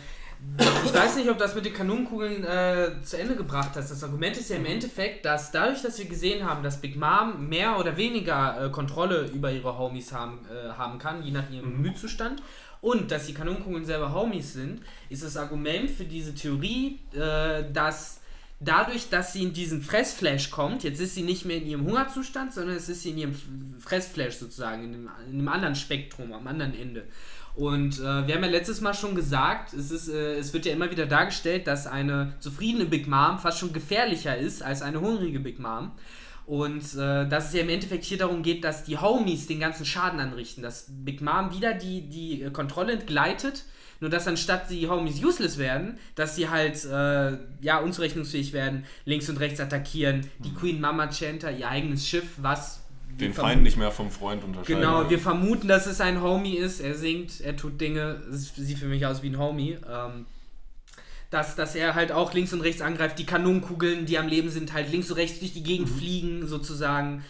ich 0.86 0.93
weiß 0.93 1.15
nicht, 1.17 1.29
ob 1.29 1.38
das 1.38 1.55
mit 1.55 1.65
den 1.65 1.74
Kanonenkugeln 1.74 2.43
äh, 2.43 3.01
zu 3.03 3.17
Ende 3.17 3.36
gebracht 3.36 3.71
hast. 3.75 3.91
Das 3.91 4.03
Argument 4.03 4.36
ist 4.38 4.50
ja 4.50 4.57
im 4.57 4.65
Endeffekt, 4.65 5.25
dass 5.25 5.51
dadurch, 5.51 5.81
dass 5.81 5.98
wir 6.00 6.05
gesehen 6.05 6.45
haben, 6.45 6.63
dass 6.63 6.81
Big 6.81 6.95
Mom 6.95 7.48
mehr 7.48 7.79
oder 7.79 7.95
weniger 7.98 8.65
äh, 8.65 8.69
Kontrolle 8.69 9.29
über 9.33 9.51
ihre 9.51 9.77
Homies 9.77 10.12
haben, 10.12 10.39
äh, 10.50 10.71
haben 10.74 11.00
kann, 11.00 11.24
je 11.24 11.31
nach 11.31 11.50
ihrem 11.50 11.69
Mhm. 11.69 11.83
Gemütszustand, 11.83 12.41
und 12.81 13.12
dass 13.12 13.27
die 13.27 13.33
Kanonenkugeln 13.33 13.86
selber 13.86 14.13
Homies 14.13 14.53
sind, 14.53 14.81
ist 15.10 15.24
das 15.24 15.38
Argument 15.38 15.89
für 15.89 16.03
diese 16.03 16.33
Theorie, 16.33 17.00
äh, 17.13 17.71
dass 17.71 18.21
dadurch, 18.60 19.10
dass 19.10 19.33
sie 19.33 19.43
in 19.43 19.53
diesen 19.53 19.81
Fressflash 19.81 20.50
kommt, 20.50 20.83
jetzt 20.83 21.00
ist 21.00 21.15
sie 21.15 21.24
nicht 21.24 21.45
mehr 21.45 21.57
in 21.57 21.67
ihrem 21.67 21.86
Hungerzustand, 21.86 22.53
sondern 22.53 22.75
es 22.75 22.89
ist 22.89 23.03
sie 23.03 23.12
in 23.12 23.17
ihrem 23.17 23.36
Fressflash 23.79 24.36
sozusagen, 24.36 24.83
in 24.83 24.93
einem, 24.93 25.10
in 25.29 25.39
einem 25.39 25.48
anderen 25.48 25.75
Spektrum, 25.75 26.33
am 26.33 26.48
anderen 26.48 26.74
Ende. 26.74 27.07
Und 27.55 28.00
äh, 28.00 28.27
wir 28.27 28.36
haben 28.36 28.43
ja 28.43 28.50
letztes 28.50 28.81
Mal 28.81 28.93
schon 28.93 29.13
gesagt, 29.13 29.74
es, 29.74 29.91
ist, 29.91 30.08
äh, 30.08 30.38
es 30.38 30.53
wird 30.53 30.65
ja 30.65 30.74
immer 30.74 30.89
wieder 30.89 31.05
dargestellt, 31.05 31.67
dass 31.67 31.86
eine 31.86 32.34
zufriedene 32.39 32.86
Big 32.86 33.08
Mom 33.08 33.39
fast 33.39 33.60
schon 33.60 33.74
gefährlicher 33.74 34.38
ist 34.38 34.63
als 34.63 34.81
eine 34.81 35.01
hungrige 35.01 35.39
Big 35.39 35.60
Mom. 35.60 35.91
Und 36.46 36.96
äh, 36.96 37.27
dass 37.27 37.48
es 37.48 37.53
ja 37.53 37.62
im 37.62 37.70
Endeffekt 37.70 38.03
hier 38.03 38.17
darum 38.17 38.41
geht, 38.41 38.63
dass 38.63 38.84
die 38.84 38.98
Homies 38.98 39.48
den 39.48 39.60
ganzen 39.60 39.86
Schaden 39.86 40.20
anrichten, 40.20 40.63
dass 40.63 40.88
Big 40.89 41.22
Mom 41.22 41.53
wieder 41.53 41.74
die, 41.74 42.10
die 42.10 42.41
äh, 42.41 42.51
Kontrolle 42.51 42.93
entgleitet, 42.93 43.65
nur 44.00 44.10
dass 44.10 44.27
anstatt 44.27 44.70
die 44.70 44.89
Homies 44.89 45.24
useless 45.24 45.58
werden, 45.58 46.00
dass 46.15 46.36
sie 46.36 46.50
halt 46.50 46.84
äh, 46.86 47.38
ja 47.62 47.79
unzurechnungsfähig 47.79 48.53
werden, 48.53 48.86
links 49.05 49.29
und 49.29 49.39
rechts 49.39 49.60
attackieren, 49.60 50.27
die 50.39 50.53
Queen 50.53 50.81
Mama 50.81 51.12
Chanter, 51.12 51.51
ihr 51.51 51.70
eigenes 51.70 52.08
Schiff, 52.08 52.25
was 52.38 52.81
Den 53.20 53.34
Feind 53.34 53.63
nicht 53.63 53.77
mehr 53.77 53.91
vom 53.91 54.12
Freund 54.12 54.44
unterscheiden. 54.44 54.82
Genau, 54.82 55.10
wir 55.10 55.20
vermuten, 55.20 55.68
dass 55.68 55.86
es 55.86 56.01
ein 56.01 56.22
Homie 56.22 56.56
ist. 56.56 56.80
Er 56.80 56.96
singt, 56.96 57.41
er 57.41 57.56
tut 57.56 57.80
Dinge. 57.80 58.22
Es 58.32 58.56
sieht 58.56 58.80
für 58.80 58.88
mich 58.88 59.06
aus 59.06 59.22
wie 59.24 59.30
ein 59.30 59.38
Homie. 59.38 59.77
Ähm, 59.89 60.25
dass, 61.32 61.56
dass 61.56 61.75
er 61.75 61.96
halt 61.96 62.12
auch 62.12 62.34
links 62.34 62.53
und 62.53 62.62
rechts 62.62 62.82
angreift. 62.82 63.18
Die 63.18 63.25
Kanonenkugeln, 63.25 64.06
die 64.06 64.18
am 64.18 64.27
Leben 64.27 64.50
sind, 64.50 64.74
halt 64.74 64.91
links 64.91 65.10
und 65.10 65.18
rechts 65.18 65.39
durch 65.39 65.53
die 65.53 65.63
Gegend 65.63 65.89
fliegen, 65.89 66.46
sozusagen. 66.46 67.24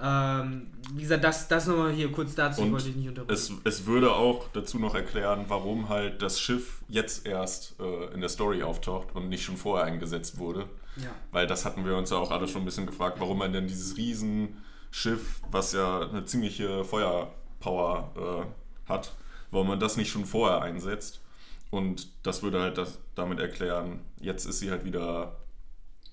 Ähm, 0.00 0.68
wie 0.94 1.02
gesagt, 1.02 1.24
das, 1.24 1.48
das 1.48 1.66
nochmal 1.66 1.92
hier 1.92 2.12
kurz 2.12 2.36
dazu, 2.36 2.62
Und 2.62 2.70
wollte 2.72 2.88
ich 2.88 2.94
nicht 2.94 3.08
unterbrechen. 3.08 3.60
Es, 3.64 3.80
es 3.80 3.86
würde 3.86 4.12
auch 4.12 4.46
dazu 4.52 4.78
noch 4.78 4.94
erklären, 4.94 5.46
warum 5.48 5.88
halt 5.88 6.22
das 6.22 6.40
Schiff 6.40 6.82
jetzt 6.88 7.26
erst 7.26 7.74
äh, 7.80 8.14
in 8.14 8.20
der 8.20 8.28
Story 8.28 8.62
auftaucht 8.62 9.08
und 9.14 9.28
nicht 9.28 9.42
schon 9.42 9.56
vorher 9.56 9.86
eingesetzt 9.86 10.38
wurde. 10.38 10.66
ja. 10.96 11.10
Weil 11.32 11.48
das 11.48 11.64
hatten 11.64 11.84
wir 11.84 11.96
uns 11.96 12.10
ja 12.10 12.16
auch 12.16 12.30
alle 12.30 12.46
schon 12.46 12.62
ein 12.62 12.64
bisschen 12.64 12.86
gefragt, 12.86 13.18
warum 13.18 13.38
man 13.38 13.52
denn 13.52 13.66
dieses 13.66 13.96
Riesenschiff, 14.90 15.40
was 15.50 15.72
ja 15.72 16.08
eine 16.08 16.24
ziemliche 16.24 16.84
Feuerpower 16.84 18.46
äh, 18.86 18.88
hat, 18.90 19.12
warum 19.50 19.68
man 19.68 19.80
das 19.80 19.96
nicht 19.96 20.10
schon 20.10 20.24
vorher 20.24 20.62
einsetzt. 20.62 21.20
Und 21.70 22.08
das 22.22 22.42
würde 22.42 22.60
halt 22.60 22.78
das 22.78 22.98
damit 23.14 23.40
erklären, 23.40 24.00
jetzt 24.20 24.46
ist 24.46 24.60
sie 24.60 24.70
halt 24.70 24.84
wieder 24.84 25.36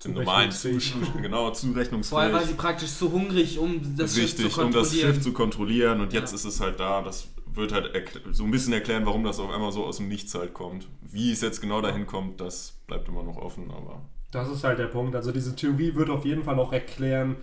im 0.04 0.12
normalen. 0.12 0.50
Zustand, 0.52 1.06
genau, 1.22 1.50
zurechnungsfähig. 1.50 2.10
Vorher 2.10 2.32
war 2.32 2.44
sie 2.44 2.54
praktisch 2.54 2.92
zu 2.92 3.10
hungrig, 3.10 3.58
um 3.58 3.96
das 3.96 4.14
Schiff 4.14 4.24
Richtig, 4.24 4.52
zu 4.52 4.60
um 4.60 4.70
das 4.72 4.82
kontrollieren. 4.90 5.14
Schiff 5.14 5.22
zu 5.22 5.32
kontrollieren 5.32 6.00
und 6.02 6.12
jetzt 6.12 6.32
Ja. 6.32 6.36
ist 6.36 6.44
es 6.44 6.60
halt 6.60 6.78
da. 6.78 7.00
Das 7.00 7.28
wird 7.54 7.72
halt 7.72 7.90
so 8.32 8.44
ein 8.44 8.50
bisschen 8.50 8.74
erklären, 8.74 9.06
warum 9.06 9.24
das 9.24 9.40
auf 9.40 9.50
einmal 9.50 9.72
so 9.72 9.84
aus 9.86 9.96
dem 9.96 10.08
Nichts 10.08 10.34
halt 10.34 10.52
kommt. 10.52 10.86
Wie 11.00 11.32
es 11.32 11.40
jetzt 11.40 11.62
genau 11.62 11.80
dahin 11.80 12.06
kommt, 12.06 12.40
das 12.42 12.74
bleibt 12.86 13.08
immer 13.08 13.22
noch 13.22 13.36
offen, 13.38 13.70
aber 13.70 14.02
Das 14.30 14.50
ist 14.50 14.62
halt 14.62 14.78
der 14.78 14.88
Punkt. 14.88 15.16
Also 15.16 15.32
diese 15.32 15.56
Theorie 15.56 15.94
wird 15.94 16.10
auf 16.10 16.26
jeden 16.26 16.44
Fall 16.44 16.58
auch 16.58 16.74
erklären, 16.74 17.36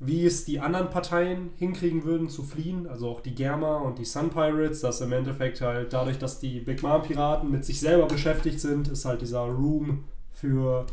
wie 0.00 0.24
es 0.24 0.46
die 0.46 0.60
anderen 0.60 0.88
Parteien 0.88 1.50
hinkriegen 1.56 2.04
würden 2.04 2.30
zu 2.30 2.42
fliehen. 2.42 2.86
Also 2.86 3.08
auch 3.08 3.20
die 3.20 3.34
Germa 3.34 3.76
und 3.76 3.98
die 3.98 4.06
Sun 4.06 4.30
Pirates, 4.30 4.80
dass 4.80 5.02
im 5.02 5.12
Endeffekt 5.12 5.60
halt 5.60 5.92
dadurch, 5.92 6.18
dass 6.18 6.40
die 6.40 6.60
Big 6.60 6.82
Mom 6.82 7.02
Piraten 7.02 7.50
mit 7.50 7.66
sich 7.66 7.80
selber 7.80 8.06
beschäftigt 8.06 8.60
sind, 8.60 8.88
ist 8.88 9.04
halt 9.04 9.20
dieser 9.20 9.40
Room 9.40 10.04
für 10.32 10.86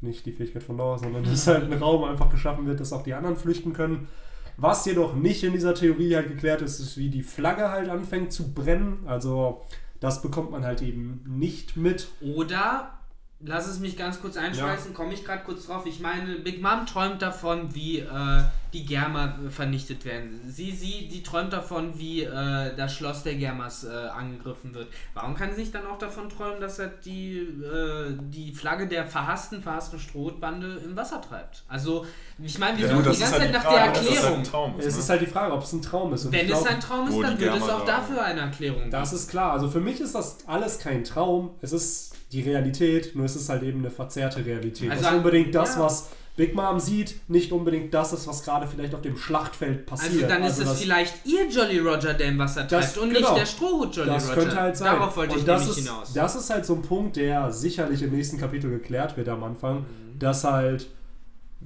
nicht 0.00 0.24
die 0.24 0.32
Fähigkeit 0.32 0.62
von 0.62 0.76
Noah, 0.76 0.98
sondern 0.98 1.24
dass 1.24 1.46
halt 1.46 1.70
ein 1.70 1.78
Raum 1.78 2.04
einfach 2.04 2.30
geschaffen 2.30 2.66
wird, 2.66 2.80
dass 2.80 2.92
auch 2.92 3.02
die 3.02 3.12
anderen 3.12 3.36
flüchten 3.36 3.74
können. 3.74 4.08
Was 4.56 4.86
jedoch 4.86 5.14
nicht 5.14 5.44
in 5.44 5.52
dieser 5.52 5.74
Theorie 5.74 6.14
halt 6.14 6.28
geklärt 6.28 6.62
ist, 6.62 6.80
ist, 6.80 6.96
wie 6.96 7.10
die 7.10 7.22
Flagge 7.22 7.70
halt 7.70 7.90
anfängt 7.90 8.32
zu 8.32 8.54
brennen. 8.54 8.98
Also 9.06 9.62
das 10.00 10.22
bekommt 10.22 10.50
man 10.50 10.64
halt 10.64 10.80
eben 10.80 11.22
nicht 11.26 11.76
mit. 11.76 12.08
Oder, 12.22 12.98
lass 13.46 13.66
es 13.66 13.78
mich 13.78 13.96
ganz 13.96 14.20
kurz 14.20 14.36
einschmeißen, 14.36 14.94
komme 14.94 15.12
ich 15.14 15.24
gerade 15.24 15.42
kurz 15.44 15.66
drauf. 15.66 15.84
Ich 15.86 16.00
meine, 16.00 16.36
Big 16.36 16.62
Mom 16.62 16.86
träumt 16.86 17.20
davon, 17.22 17.74
wie 17.74 17.98
äh, 17.98 18.42
die 18.72 18.86
Germa 18.86 19.36
äh, 19.46 19.50
vernichtet 19.50 20.04
werden. 20.04 20.40
Sie, 20.48 20.72
sie, 20.72 21.08
die 21.08 21.22
träumt 21.22 21.52
davon, 21.52 21.96
wie 21.98 22.22
äh, 22.22 22.74
das 22.74 22.94
Schloss 22.94 23.22
der 23.22 23.34
Germas 23.34 23.84
äh, 23.84 23.88
angegriffen 23.90 24.74
wird. 24.74 24.88
Warum 25.12 25.34
kann 25.34 25.52
sie 25.54 25.60
nicht 25.60 25.74
dann 25.74 25.86
auch 25.86 25.98
davon 25.98 26.28
träumen, 26.28 26.60
dass 26.60 26.78
er 26.78 26.88
die, 26.88 27.38
äh, 27.38 28.16
die 28.30 28.52
Flagge 28.52 28.88
der 28.88 29.06
verhassten, 29.06 29.62
verhassten 29.62 29.98
Strohbande 30.00 30.80
im 30.84 30.96
Wasser 30.96 31.20
treibt? 31.20 31.62
Also, 31.68 32.06
ich 32.42 32.58
meine, 32.58 32.78
wir 32.78 32.86
Ja, 32.86 32.92
suchen 32.92 33.04
das 33.04 33.16
die 33.18 33.22
ist 33.24 33.30
ganze 33.30 33.40
halt 33.44 33.52
Zeit 33.54 33.62
die 33.62 33.66
nach 33.66 33.72
der 33.72 33.72
Frage, 33.72 33.92
dass 33.92 34.06
das 34.08 34.24
halt 34.24 34.36
Erklärung. 34.46 34.78
ist. 34.78 34.86
Es 34.86 34.94
ne? 34.94 35.00
ist 35.00 35.10
halt 35.10 35.20
die 35.20 35.26
Frage, 35.26 35.52
ob 35.52 35.62
es 35.62 35.72
ein 35.72 35.82
Traum 35.82 36.14
ist. 36.14 36.24
Und 36.24 36.32
Wenn 36.32 36.40
es 36.40 36.46
glaub, 36.46 36.66
ein 36.66 36.80
Traum 36.80 37.08
ist, 37.08 37.20
dann 37.22 37.38
wird 37.38 37.54
es 37.56 37.62
auch 37.62 37.84
da- 37.84 37.96
dafür 37.98 38.24
eine 38.24 38.40
Erklärung 38.40 38.90
Das 38.90 39.10
geben. 39.10 39.20
ist 39.20 39.28
klar. 39.30 39.52
Also 39.52 39.68
für 39.68 39.80
mich 39.80 40.00
ist 40.00 40.14
das 40.14 40.38
alles 40.46 40.78
kein 40.78 41.04
Traum. 41.04 41.50
Es 41.60 41.72
ist 41.72 42.13
die 42.34 42.42
Realität, 42.42 43.14
nur 43.14 43.24
es 43.26 43.36
ist 43.36 43.48
halt 43.48 43.62
eben 43.62 43.78
eine 43.80 43.90
verzerrte 43.90 44.44
Realität. 44.44 44.90
Also 44.90 45.04
Also 45.04 45.08
ein- 45.16 45.24
unbedingt 45.24 45.54
das, 45.54 45.76
ja. 45.76 45.80
was 45.82 46.10
Big 46.36 46.54
Mom 46.56 46.80
sieht, 46.80 47.14
nicht 47.28 47.52
unbedingt 47.52 47.94
das 47.94 48.12
ist, 48.12 48.26
was 48.26 48.42
gerade 48.42 48.66
vielleicht 48.66 48.92
auf 48.92 49.02
dem 49.02 49.16
Schlachtfeld 49.16 49.86
passiert. 49.86 50.24
Also 50.24 50.26
dann 50.26 50.42
ist 50.42 50.58
es 50.58 50.64
das, 50.64 50.80
vielleicht 50.82 51.14
ihr 51.26 51.48
Jolly 51.48 51.78
Roger, 51.78 52.12
der 52.12 52.26
im 52.28 52.38
Wasser 52.38 52.64
Das- 52.64 52.92
treibt 52.94 52.98
und 53.06 53.14
genau. 53.14 53.28
nicht 53.30 53.40
der 53.40 53.46
Strohhut 53.46 53.94
Jolly 53.94 54.08
Das 54.10 54.24
Roger. 54.30 54.34
könnte 54.40 54.56
halt 54.60 54.76
sein. 54.76 54.96
Darauf 54.98 55.16
wollte 55.16 55.34
Und 55.34 55.38
ich 55.38 55.44
das 55.44 55.68
ist, 55.68 55.78
hinaus. 55.78 56.12
Das 56.12 56.34
ist 56.34 56.50
halt 56.50 56.66
so 56.66 56.74
ein 56.74 56.82
Punkt, 56.82 57.14
der 57.16 57.52
sicherlich 57.52 58.02
im 58.02 58.10
nächsten 58.10 58.36
Kapitel 58.38 58.68
geklärt 58.68 59.16
wird 59.16 59.28
am 59.28 59.44
Anfang, 59.44 59.80
Mhm. 59.82 60.18
dass 60.18 60.42
halt 60.42 60.88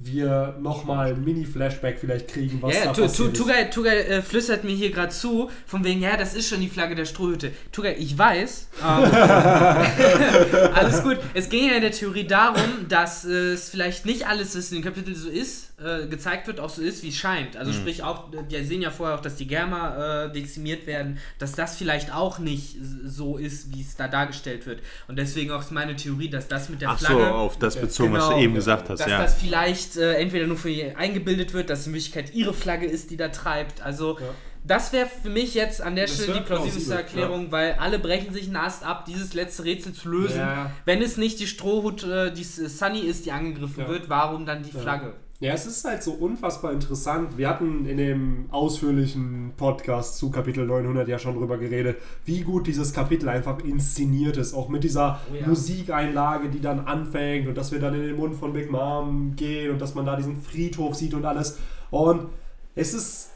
wir 0.01 0.55
nochmal 0.61 1.13
ein 1.13 1.23
Mini-Flashback 1.23 1.99
vielleicht 1.99 2.29
kriegen, 2.29 2.61
was 2.61 2.73
Ja, 2.73 2.85
da 2.85 2.93
tu, 2.93 3.01
tu, 3.01 3.07
passiert 3.07 3.33
ist. 3.33 3.37
Tugay, 3.37 3.69
Tugay 3.69 3.99
äh, 3.99 4.21
flüstert 4.21 4.63
mir 4.63 4.71
hier 4.71 4.91
gerade 4.91 5.11
zu, 5.11 5.51
von 5.65 5.83
wegen, 5.83 6.01
ja, 6.01 6.15
das 6.15 6.33
ist 6.33 6.47
schon 6.47 6.61
die 6.61 6.69
Flagge 6.69 6.95
der 6.95 7.03
Strohhütte. 7.03 7.51
Tugay, 7.73 7.95
ich 7.95 8.17
weiß. 8.17 8.69
Ähm, 8.81 8.87
alles 10.73 11.03
gut. 11.03 11.17
Es 11.33 11.49
ging 11.49 11.67
ja 11.67 11.75
in 11.75 11.81
der 11.81 11.91
Theorie 11.91 12.25
darum, 12.25 12.87
dass 12.87 13.25
äh, 13.25 13.51
es 13.51 13.69
vielleicht 13.69 14.05
nicht 14.05 14.25
alles, 14.25 14.55
was 14.55 14.71
in 14.71 14.77
dem 14.77 14.83
Kapitel 14.85 15.15
so 15.15 15.29
ist, 15.29 15.68
äh, 15.83 16.07
gezeigt 16.07 16.47
wird, 16.47 16.59
auch 16.59 16.69
so 16.69 16.81
ist, 16.81 17.03
wie 17.03 17.09
es 17.09 17.15
scheint. 17.15 17.55
Also 17.57 17.71
sprich 17.73 18.03
auch, 18.03 18.31
äh, 18.33 18.37
wir 18.49 18.63
sehen 18.65 18.81
ja 18.81 18.91
vorher 18.91 19.15
auch, 19.17 19.21
dass 19.21 19.35
die 19.35 19.47
Germa 19.47 20.25
äh, 20.25 20.31
dezimiert 20.31 20.87
werden, 20.87 21.17
dass 21.37 21.53
das 21.53 21.75
vielleicht 21.77 22.13
auch 22.13 22.39
nicht 22.39 22.75
so 23.05 23.37
ist, 23.37 23.73
wie 23.73 23.81
es 23.81 23.95
da 23.95 24.07
dargestellt 24.07 24.65
wird. 24.65 24.81
Und 25.07 25.17
deswegen 25.17 25.51
auch 25.51 25.61
ist 25.61 25.71
meine 25.71 25.95
Theorie, 25.95 26.29
dass 26.29 26.47
das 26.47 26.69
mit 26.69 26.81
der 26.81 26.89
Ach 26.89 26.99
so, 26.99 27.05
Flagge 27.07 27.33
auf 27.33 27.57
das 27.59 27.75
bezogen, 27.79 28.13
was 28.13 28.25
Genau. 28.25 28.37
du 28.37 28.43
eben 28.43 28.53
gesagt 28.55 28.89
hast, 28.89 28.99
dass 28.99 29.09
ja. 29.09 29.21
das 29.21 29.35
vielleicht 29.35 29.97
äh, 29.97 30.13
entweder 30.15 30.47
nur 30.47 30.57
für 30.57 30.69
ihr 30.69 30.97
eingebildet 30.97 31.53
wird, 31.53 31.69
dass 31.69 31.79
es 31.81 31.87
in 31.87 31.93
Wirklichkeit 31.93 32.33
ihre 32.33 32.53
Flagge 32.53 32.85
ist, 32.85 33.09
die 33.11 33.17
da 33.17 33.29
treibt. 33.29 33.81
Also 33.81 34.17
Ja. 34.19 34.25
das 34.65 34.91
wäre 34.93 35.07
für 35.07 35.29
mich 35.29 35.53
jetzt 35.53 35.81
an 35.81 35.95
der 35.95 36.05
Das 36.07 36.15
Stelle 36.15 36.33
die 36.33 36.39
plausibelste 36.41 36.89
plausibel, 36.93 36.97
Erklärung, 37.23 37.51
weil 37.51 37.73
alle 37.79 37.99
brechen 37.99 38.33
sich 38.33 38.47
einen 38.47 38.57
Ast 38.57 38.83
ab, 38.83 39.05
dieses 39.05 39.33
letzte 39.33 39.63
Rätsel 39.63 39.93
zu 39.93 40.09
lösen. 40.09 40.39
Ja. 40.39 40.71
Wenn 40.85 41.01
es 41.01 41.17
nicht 41.17 41.39
die 41.39 41.47
Strohhut, 41.47 42.03
äh, 42.03 42.31
die 42.31 42.43
Sunny 42.43 42.99
ist, 42.99 43.25
die 43.25 43.31
angegriffen 43.31 43.83
Ja. 43.83 43.87
wird, 43.89 44.09
warum 44.09 44.45
dann 44.45 44.63
die 44.63 44.71
Ja. 44.75 44.79
Flagge? 44.81 45.13
Ja, 45.41 45.53
es 45.53 45.65
ist 45.65 45.85
halt 45.85 46.03
so 46.03 46.11
unfassbar 46.11 46.73
interessant. 46.73 47.37
Wir 47.37 47.47
hatten 47.47 47.85
in 47.85 47.95
dem 47.95 48.47
ausführlichen 48.51 49.53
Podcast 49.55 50.17
zu 50.17 50.31
Kapitel 50.31 50.65
900 50.65 51.07
ja 51.07 51.17
schon 51.17 51.35
drüber 51.37 51.57
geredet, 51.57 51.95
wie 52.25 52.41
gut 52.41 52.67
dieses 52.67 52.91
Kapitel 52.91 53.29
einfach 53.29 53.63
inszeniert 53.63 54.35
ist. 54.35 54.53
Auch 54.53 54.67
mit 54.67 54.83
dieser 54.83 55.21
Oh 55.31 55.35
ja. 55.35 55.47
Musikeinlage, 55.47 56.49
die 56.49 56.59
dann 56.59 56.81
anfängt 56.81 57.47
und 57.47 57.55
dass 57.55 57.71
wir 57.71 57.79
dann 57.79 57.93
in 57.93 58.01
den 58.01 58.17
Mund 58.17 58.35
von 58.35 58.51
Big 58.51 58.69
Mom 58.69 59.33
gehen 59.37 59.71
und 59.71 59.79
dass 59.79 59.95
man 59.95 60.05
da 60.05 60.17
diesen 60.17 60.41
Friedhof 60.41 60.95
sieht 60.95 61.13
und 61.13 61.23
alles. 61.23 61.57
Und 61.89 62.27
es 62.75 62.93
ist, 62.93 63.29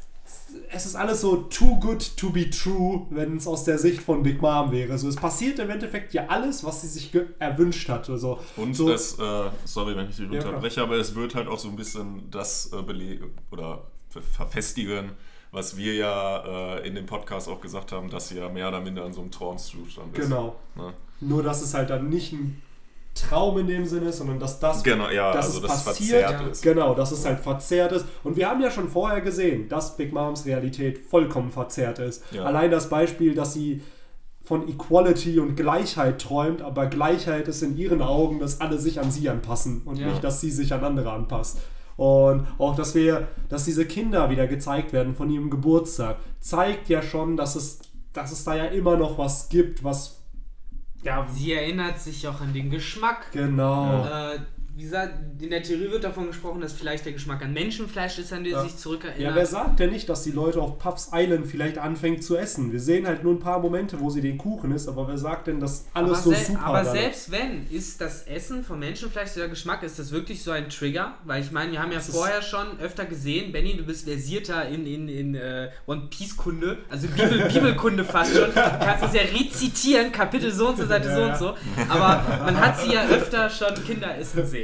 es 0.72 0.86
ist 0.86 0.96
alles 0.96 1.22
so 1.22 1.36
too 1.44 1.76
good 1.80 2.18
to 2.18 2.30
be 2.30 2.50
true, 2.50 3.06
wenn 3.10 3.38
es 3.38 3.48
aus 3.48 3.64
der 3.64 3.78
Sicht 3.78 4.02
von 4.02 4.24
Big 4.24 4.42
Mom 4.42 4.72
wäre. 4.72 4.92
Also 4.92 5.08
es 5.08 5.16
passiert 5.16 5.60
im 5.60 5.70
Endeffekt 5.70 6.14
ja 6.14 6.26
alles, 6.28 6.64
was 6.64 6.82
sie 6.82 6.88
sich 6.88 7.12
erwünscht 7.40 7.88
hat. 7.90 8.10
Also 8.10 8.40
Und 8.56 8.76
so, 8.76 8.92
es, 8.92 9.18
äh, 9.20 9.50
sorry, 9.66 9.96
wenn 9.96 10.10
ich 10.10 10.16
dich 10.16 10.30
Ja, 10.32 10.46
unterbreche, 10.46 10.82
aber 10.82 10.96
es 10.98 11.14
wird 11.16 11.36
halt 11.36 11.48
auch 11.48 11.60
so 11.60 11.70
ein 11.70 11.76
bisschen 11.76 12.30
das 12.32 12.72
äh, 12.74 12.82
belegen 12.82 13.32
oder 13.52 13.84
ver- 14.10 14.22
verfestigen, 14.22 15.12
was 15.52 15.78
wir 15.78 15.94
ja 15.96 16.78
äh, 16.78 16.88
in 16.88 16.96
dem 16.96 17.06
Podcast 17.06 17.48
auch 17.48 17.62
gesagt 17.62 17.92
haben, 17.92 18.10
dass 18.10 18.30
sie 18.30 18.38
ja 18.38 18.50
mehr 18.50 18.68
oder 18.70 18.82
minder 18.82 19.06
in 19.06 19.14
so 19.14 19.22
einem 19.22 19.32
Traumzustand 19.32 20.18
ist. 20.18 20.24
genau. 20.24 20.56
Ne? 20.76 20.94
Nur, 21.22 21.44
dass 21.44 21.62
es 21.62 21.74
halt 21.74 21.90
dann 21.90 22.10
nicht 22.10 22.34
ein 22.34 22.62
Traum 23.16 23.58
in 23.60 23.68
dem 23.68 23.86
Sinne 23.86 24.10
ist, 24.10 24.18
sondern 24.18 24.40
dass 24.40 24.60
das, 24.60 24.84
Genau, 24.84 25.10
ja, 25.10 25.32
dass 25.34 25.48
also 25.48 25.60
es 25.60 25.68
das 25.72 25.86
passiert, 25.86 26.22
verzerrt 26.24 26.52
ist. 26.52 26.62
genau, 26.64 26.96
dass 26.96 27.12
es 27.12 27.26
halt 27.26 27.40
verzerrt 27.40 27.92
ist. 27.92 28.06
Und 28.24 28.36
wir 28.36 28.50
haben 28.50 28.62
ja 28.62 28.72
schon 28.72 28.90
vorher 28.90 29.22
gesehen, 29.22 29.70
dass 29.70 29.96
Big 29.98 30.12
Moms 30.14 30.46
Realität 30.46 30.98
vollkommen 30.98 31.50
verzerrt 31.50 32.00
ist. 32.00 32.24
Ja. 32.32 32.44
Allein 32.46 32.72
das 32.72 32.90
Beispiel, 32.90 33.36
dass 33.36 33.54
sie 33.54 33.82
von 34.42 34.68
Equality 34.68 35.40
und 35.40 35.56
Gleichheit 35.56 36.22
träumt, 36.22 36.62
aber 36.62 36.88
Gleichheit 36.88 37.48
ist 37.48 37.62
in 37.62 37.78
ihren 37.78 38.02
Augen, 38.02 38.40
dass 38.40 38.60
alle 38.62 38.78
sich 38.78 39.00
an 39.00 39.10
sie 39.12 39.30
anpassen 39.30 39.84
und 39.86 39.98
Ja. 39.98 40.08
nicht, 40.08 40.24
dass 40.24 40.42
sie 40.42 40.52
sich 40.52 40.74
an 40.74 40.84
andere 40.84 41.12
anpasst. 41.12 41.60
Und 41.96 42.48
auch, 42.58 42.76
dass 42.76 42.96
wir, 42.96 43.28
dass 43.50 43.66
diese 43.66 43.86
Kinder 43.86 44.30
wieder 44.32 44.48
gezeigt 44.48 44.92
werden 44.92 45.16
von 45.16 45.30
ihrem 45.30 45.50
Geburtstag, 45.52 46.18
zeigt 46.40 46.90
ja 46.90 47.02
schon, 47.04 47.38
dass 47.38 47.56
es, 47.56 47.80
dass 48.12 48.32
es 48.32 48.44
da 48.44 48.56
ja 48.56 48.66
immer 48.66 48.98
noch 48.98 49.18
was 49.20 49.48
gibt, 49.50 49.84
was 49.84 50.23
ja, 51.04 51.28
Sie 51.30 51.54
erinnert 51.54 52.00
sich 52.00 52.28
auch 52.28 52.42
an 52.42 52.54
den 52.54 52.70
Geschmack. 52.70 53.32
genau. 53.32 54.06
Äh, 54.06 54.40
wie 54.76 54.84
gesagt, 54.84 55.14
in 55.40 55.52
der 55.52 55.62
Theorie 55.62 55.92
wird 55.92 56.04
davon 56.04 56.26
gesprochen, 56.26 56.60
dass 56.60 56.74
vielleicht 56.74 57.06
der 57.06 57.14
Geschmack 57.14 57.44
an 57.44 57.54
Menschenfleisch 57.54 58.18
ist, 58.18 58.34
an 58.34 58.44
den 58.44 58.54
Ja. 58.54 58.64
sich 58.64 58.76
zurückerinnert. 58.76 59.20
Ja, 59.20 59.36
wer 59.36 59.46
sagt 59.46 59.80
denn 59.80 59.92
nicht, 59.92 60.10
dass 60.10 60.24
die 60.24 60.32
Leute 60.32 60.60
auf 60.60 60.80
Puffs 60.80 61.12
Island 61.14 61.46
vielleicht 61.46 61.78
anfängt 61.78 62.24
zu 62.24 62.36
essen? 62.36 62.72
Wir 62.72 62.80
sehen 62.80 63.06
halt 63.06 63.24
nur 63.24 63.34
ein 63.34 63.40
paar 63.40 63.60
Momente, 63.60 64.00
wo 64.00 64.10
sie 64.10 64.22
den 64.22 64.40
Kuchen 64.40 64.72
isst, 64.72 64.88
aber 64.90 65.08
wer 65.08 65.18
sagt 65.20 65.46
denn, 65.46 65.60
dass 65.60 65.86
alles 65.94 66.12
aber 66.12 66.18
so 66.22 66.34
super 66.34 66.64
Aber 66.66 66.86
selbst 66.86 67.30
wenn, 67.32 67.68
ist 67.70 68.02
das 68.02 68.24
Essen 68.24 68.64
von 68.64 68.80
Menschenfleisch 68.80 69.34
der 69.36 69.48
Geschmack, 69.48 69.84
ist 69.84 70.00
das 70.00 70.12
wirklich 70.12 70.42
so 70.42 70.50
ein 70.50 70.70
Trigger? 70.70 71.14
Weil 71.24 71.44
ich 71.44 71.52
meine, 71.52 71.72
wir 71.72 71.80
haben 71.80 71.92
ja 71.92 72.00
Das 72.00 72.10
vorher 72.10 72.42
schon 72.42 72.80
öfter 72.80 73.06
gesehen, 73.06 73.52
Benny, 73.52 73.78
du 73.78 73.84
bist 73.84 74.06
versierter 74.08 74.68
in, 74.70 74.88
in, 74.88 75.08
in 75.08 75.36
äh, 75.36 75.70
One 75.86 76.08
Piece 76.10 76.36
Kunde, 76.36 76.80
also 76.90 77.08
Bibel, 77.10 77.48
Bibelkunde 77.54 78.04
fast 78.04 78.36
schon. 78.36 78.48
Du 78.48 78.54
kannst 78.54 79.04
das 79.04 79.14
ja 79.14 79.22
rezitieren, 79.22 80.12
Kapitel 80.12 80.52
so 80.52 80.70
und 80.70 80.78
so, 80.78 80.88
Seite 80.88 81.10
Ja, 81.10 81.16
so 81.38 81.46
und 81.46 81.56
so. 81.56 81.58
Aber 81.90 82.24
man 82.44 82.60
hat 82.60 82.80
sie 82.80 82.92
ja 82.92 83.06
öfter 83.06 83.48
schon 83.52 83.74
Kinder 83.86 84.18
essen 84.18 84.44
sehen. 84.48 84.63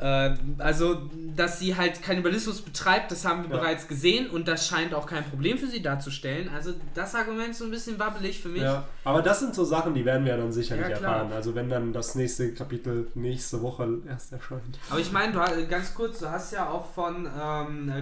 Äh, 0.00 0.34
also, 0.58 1.10
dass 1.36 1.58
sie 1.58 1.76
halt 1.76 2.02
Kannibalismus 2.02 2.62
betreibt, 2.62 3.10
das 3.12 3.24
haben 3.26 3.42
wir 3.42 3.50
Ja. 3.50 3.56
bereits 3.62 3.86
gesehen 3.86 4.30
und 4.30 4.48
das 4.48 4.66
scheint 4.66 4.94
auch 4.94 5.04
kein 5.06 5.24
Problem 5.24 5.58
für 5.58 5.66
sie 5.66 5.82
darzustellen. 5.82 6.48
Also, 6.48 6.72
das 6.94 7.14
Argument 7.14 7.50
ist 7.50 7.58
so 7.58 7.66
ein 7.66 7.70
bisschen 7.70 7.98
wabbelig 7.98 8.40
für 8.40 8.48
mich. 8.48 8.62
Ja, 8.62 8.86
aber 9.04 9.20
das 9.20 9.40
sind 9.40 9.54
so 9.54 9.62
Sachen, 9.64 9.92
die 9.92 10.04
werden 10.04 10.24
wir 10.24 10.36
dann 10.38 10.50
sicherlich 10.52 10.84
Ja, 10.88 10.92
erfahren. 10.92 11.30
Also 11.32 11.54
wenn 11.54 11.68
dann 11.68 11.92
das 11.92 12.14
nächste 12.14 12.54
Kapitel 12.54 13.08
nächste 13.14 13.60
Woche 13.60 13.98
erst 14.08 14.32
erscheint. 14.32 14.78
Aber 14.88 15.00
ich 15.00 15.12
meine, 15.12 15.34
ha- 15.38 15.52
ganz 15.68 15.94
kurz, 15.94 16.20
du 16.20 16.30
hast 16.30 16.52
ja 16.52 16.70
auch 16.70 16.86
von, 16.92 17.28
ähm, 17.38 17.92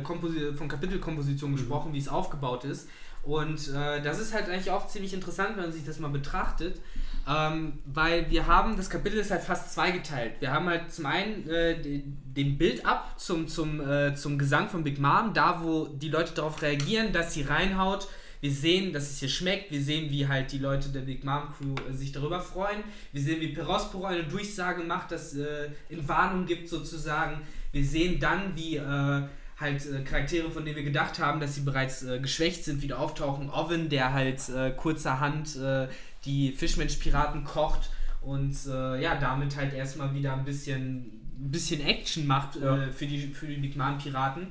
von 0.56 0.68
Kapitelkomposition 0.68 1.52
gesprochen, 1.56 1.92
wie 1.92 1.98
es 1.98 2.08
aufgebaut 2.08 2.64
ist. 2.64 2.88
Und 3.24 3.68
äh, 3.74 4.00
das 4.00 4.20
ist 4.20 4.32
halt 4.32 4.48
eigentlich 4.48 4.70
auch 4.70 4.86
ziemlich 4.86 5.12
interessant, 5.12 5.56
wenn 5.56 5.64
man 5.64 5.72
sich 5.72 5.84
das 5.84 5.98
mal 5.98 6.08
betrachtet. 6.10 6.80
Ähm, 7.28 7.74
weil 7.84 8.30
wir 8.30 8.46
haben, 8.46 8.76
das 8.78 8.88
Kapitel 8.88 9.18
ist 9.18 9.30
halt 9.30 9.42
fast 9.42 9.74
zweigeteilt. 9.74 10.34
Wir 10.40 10.50
haben 10.50 10.66
halt 10.66 10.90
zum 10.90 11.04
einen 11.04 11.46
äh, 11.50 11.78
den 11.88 12.58
Bild 12.58 12.84
ab 12.86 13.18
zum, 13.18 13.48
zum, 13.48 13.80
äh, 13.80 14.14
zum 14.14 14.38
Gesang 14.38 14.68
von 14.68 14.84
Big 14.84 14.98
Mom, 14.98 15.32
da 15.34 15.62
wo 15.62 15.86
die 15.86 16.08
Leute 16.08 16.34
darauf 16.34 16.62
reagieren, 16.62 17.12
dass 17.12 17.34
sie 17.34 17.42
reinhaut. 17.42 18.08
Wir 18.40 18.52
sehen, 18.52 18.92
dass 18.92 19.10
es 19.10 19.18
hier 19.18 19.28
schmeckt. 19.28 19.70
Wir 19.70 19.82
sehen, 19.82 20.10
wie 20.10 20.28
halt 20.28 20.52
die 20.52 20.58
Leute 20.58 20.90
der 20.90 21.00
Big 21.00 21.24
Mom 21.24 21.48
Crew 21.56 21.74
äh, 21.88 21.92
sich 21.92 22.12
darüber 22.12 22.40
freuen. 22.40 22.84
Wir 23.12 23.22
sehen, 23.22 23.40
wie 23.40 23.48
Perospero 23.48 24.04
eine 24.04 24.24
Durchsage 24.24 24.84
macht, 24.84 25.10
das 25.10 25.34
äh, 25.34 25.70
in 25.88 26.06
Warnung 26.06 26.46
gibt 26.46 26.68
sozusagen. 26.68 27.40
Wir 27.72 27.84
sehen 27.84 28.20
dann, 28.20 28.56
wie 28.56 28.76
äh, 28.76 29.22
halt 29.58 29.86
äh, 29.86 30.02
Charaktere, 30.04 30.50
von 30.50 30.64
denen 30.64 30.76
wir 30.76 30.84
gedacht 30.84 31.18
haben, 31.18 31.40
dass 31.40 31.56
sie 31.56 31.62
bereits 31.62 32.04
äh, 32.04 32.20
geschwächt 32.20 32.64
sind, 32.64 32.80
wieder 32.80 33.00
auftauchen. 33.00 33.50
Owen, 33.50 33.88
der 33.88 34.12
halt 34.12 34.40
kurzerhand 34.76 35.58
die 36.24 36.52
Fischmensch-Piraten 36.52 37.44
kocht 37.44 37.90
und 38.20 38.56
ja, 38.66 39.16
damit 39.16 39.56
halt 39.56 39.72
erstmal 39.72 40.14
wieder 40.14 40.34
ein 40.34 40.44
bisschen, 40.44 41.17
ein 41.38 41.50
bisschen 41.50 41.80
Action 41.80 42.26
macht 42.26 42.56
Ja. 42.56 42.84
äh, 42.84 42.92
für, 42.92 43.06
die, 43.06 43.28
für 43.28 43.46
die 43.46 43.56
Big 43.56 43.76
Mom-Piraten. 43.76 44.48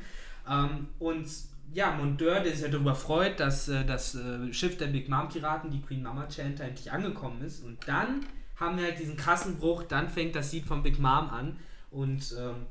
Ähm, 0.50 0.88
und 1.00 1.28
ja, 1.74 1.92
Mondeur, 1.92 2.40
der 2.40 2.54
sich 2.54 2.62
ja 2.62 2.70
darüber 2.70 2.96
freut, 2.96 3.40
dass 3.40 3.68
äh, 3.68 3.86
das 3.86 4.16
äh, 4.16 4.52
Schiff 4.54 4.78
der 4.78 4.88
Big 4.88 5.10
Mom 5.10 5.30
Piraten, 5.30 5.70
die 5.70 5.82
Queen 5.82 6.02
Mama 6.02 6.28
Chanter, 6.30 6.64
endlich 6.64 6.92
angekommen 6.92 7.42
ist. 7.42 7.64
Und 7.64 7.78
dann 7.88 8.26
haben 8.56 8.78
wir 8.78 8.86
halt 8.86 9.00
diesen 9.00 9.18
krassen 9.18 9.58
Bruch, 9.58 9.84
dann 9.84 10.10
fängt 10.10 10.36
das 10.36 10.52
Lied 10.54 10.66
von 10.66 10.82
Big 10.82 11.00
Mom 11.00 11.30
an. 11.30 11.60
Und 11.92 12.36
ähm, 12.40 12.66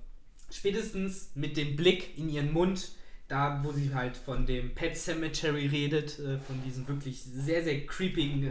spätestens 0.51 1.31
mit 1.35 1.57
dem 1.57 1.77
Blick 1.77 2.17
in 2.19 2.29
ihren 2.29 2.53
Mund, 2.53 2.93
da 3.29 3.61
wo 3.63 3.73
sie 3.73 3.95
halt 3.95 4.17
von 4.17 4.47
dem 4.47 4.75
Pet 4.75 4.97
Cemetery 4.97 5.67
redet, 5.67 6.19
äh, 6.19 6.39
von 6.39 6.63
diesen 6.65 6.89
wirklich 6.89 7.23
sehr, 7.23 7.63
sehr 7.63 7.87
creepigen 7.87 8.51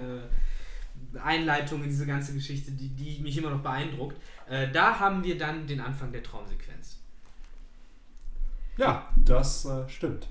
Einleitungen 1.24 1.84
in 1.86 1.90
diese 1.90 2.06
ganze 2.06 2.34
Geschichte, 2.34 2.72
die, 2.72 2.90
die 2.90 3.22
mich 3.22 3.38
immer 3.38 3.50
noch 3.50 3.62
beeindruckt, 3.62 4.18
äh, 4.50 4.68
da 4.72 5.00
haben 5.00 5.24
wir 5.24 5.38
dann 5.38 5.66
den 5.68 5.82
Anfang 5.82 6.12
der 6.12 6.24
Traumsequenz. 6.24 6.98
Ja, 8.78 9.08
das 9.24 9.66
äh, 9.66 9.88
stimmt. 9.90 10.28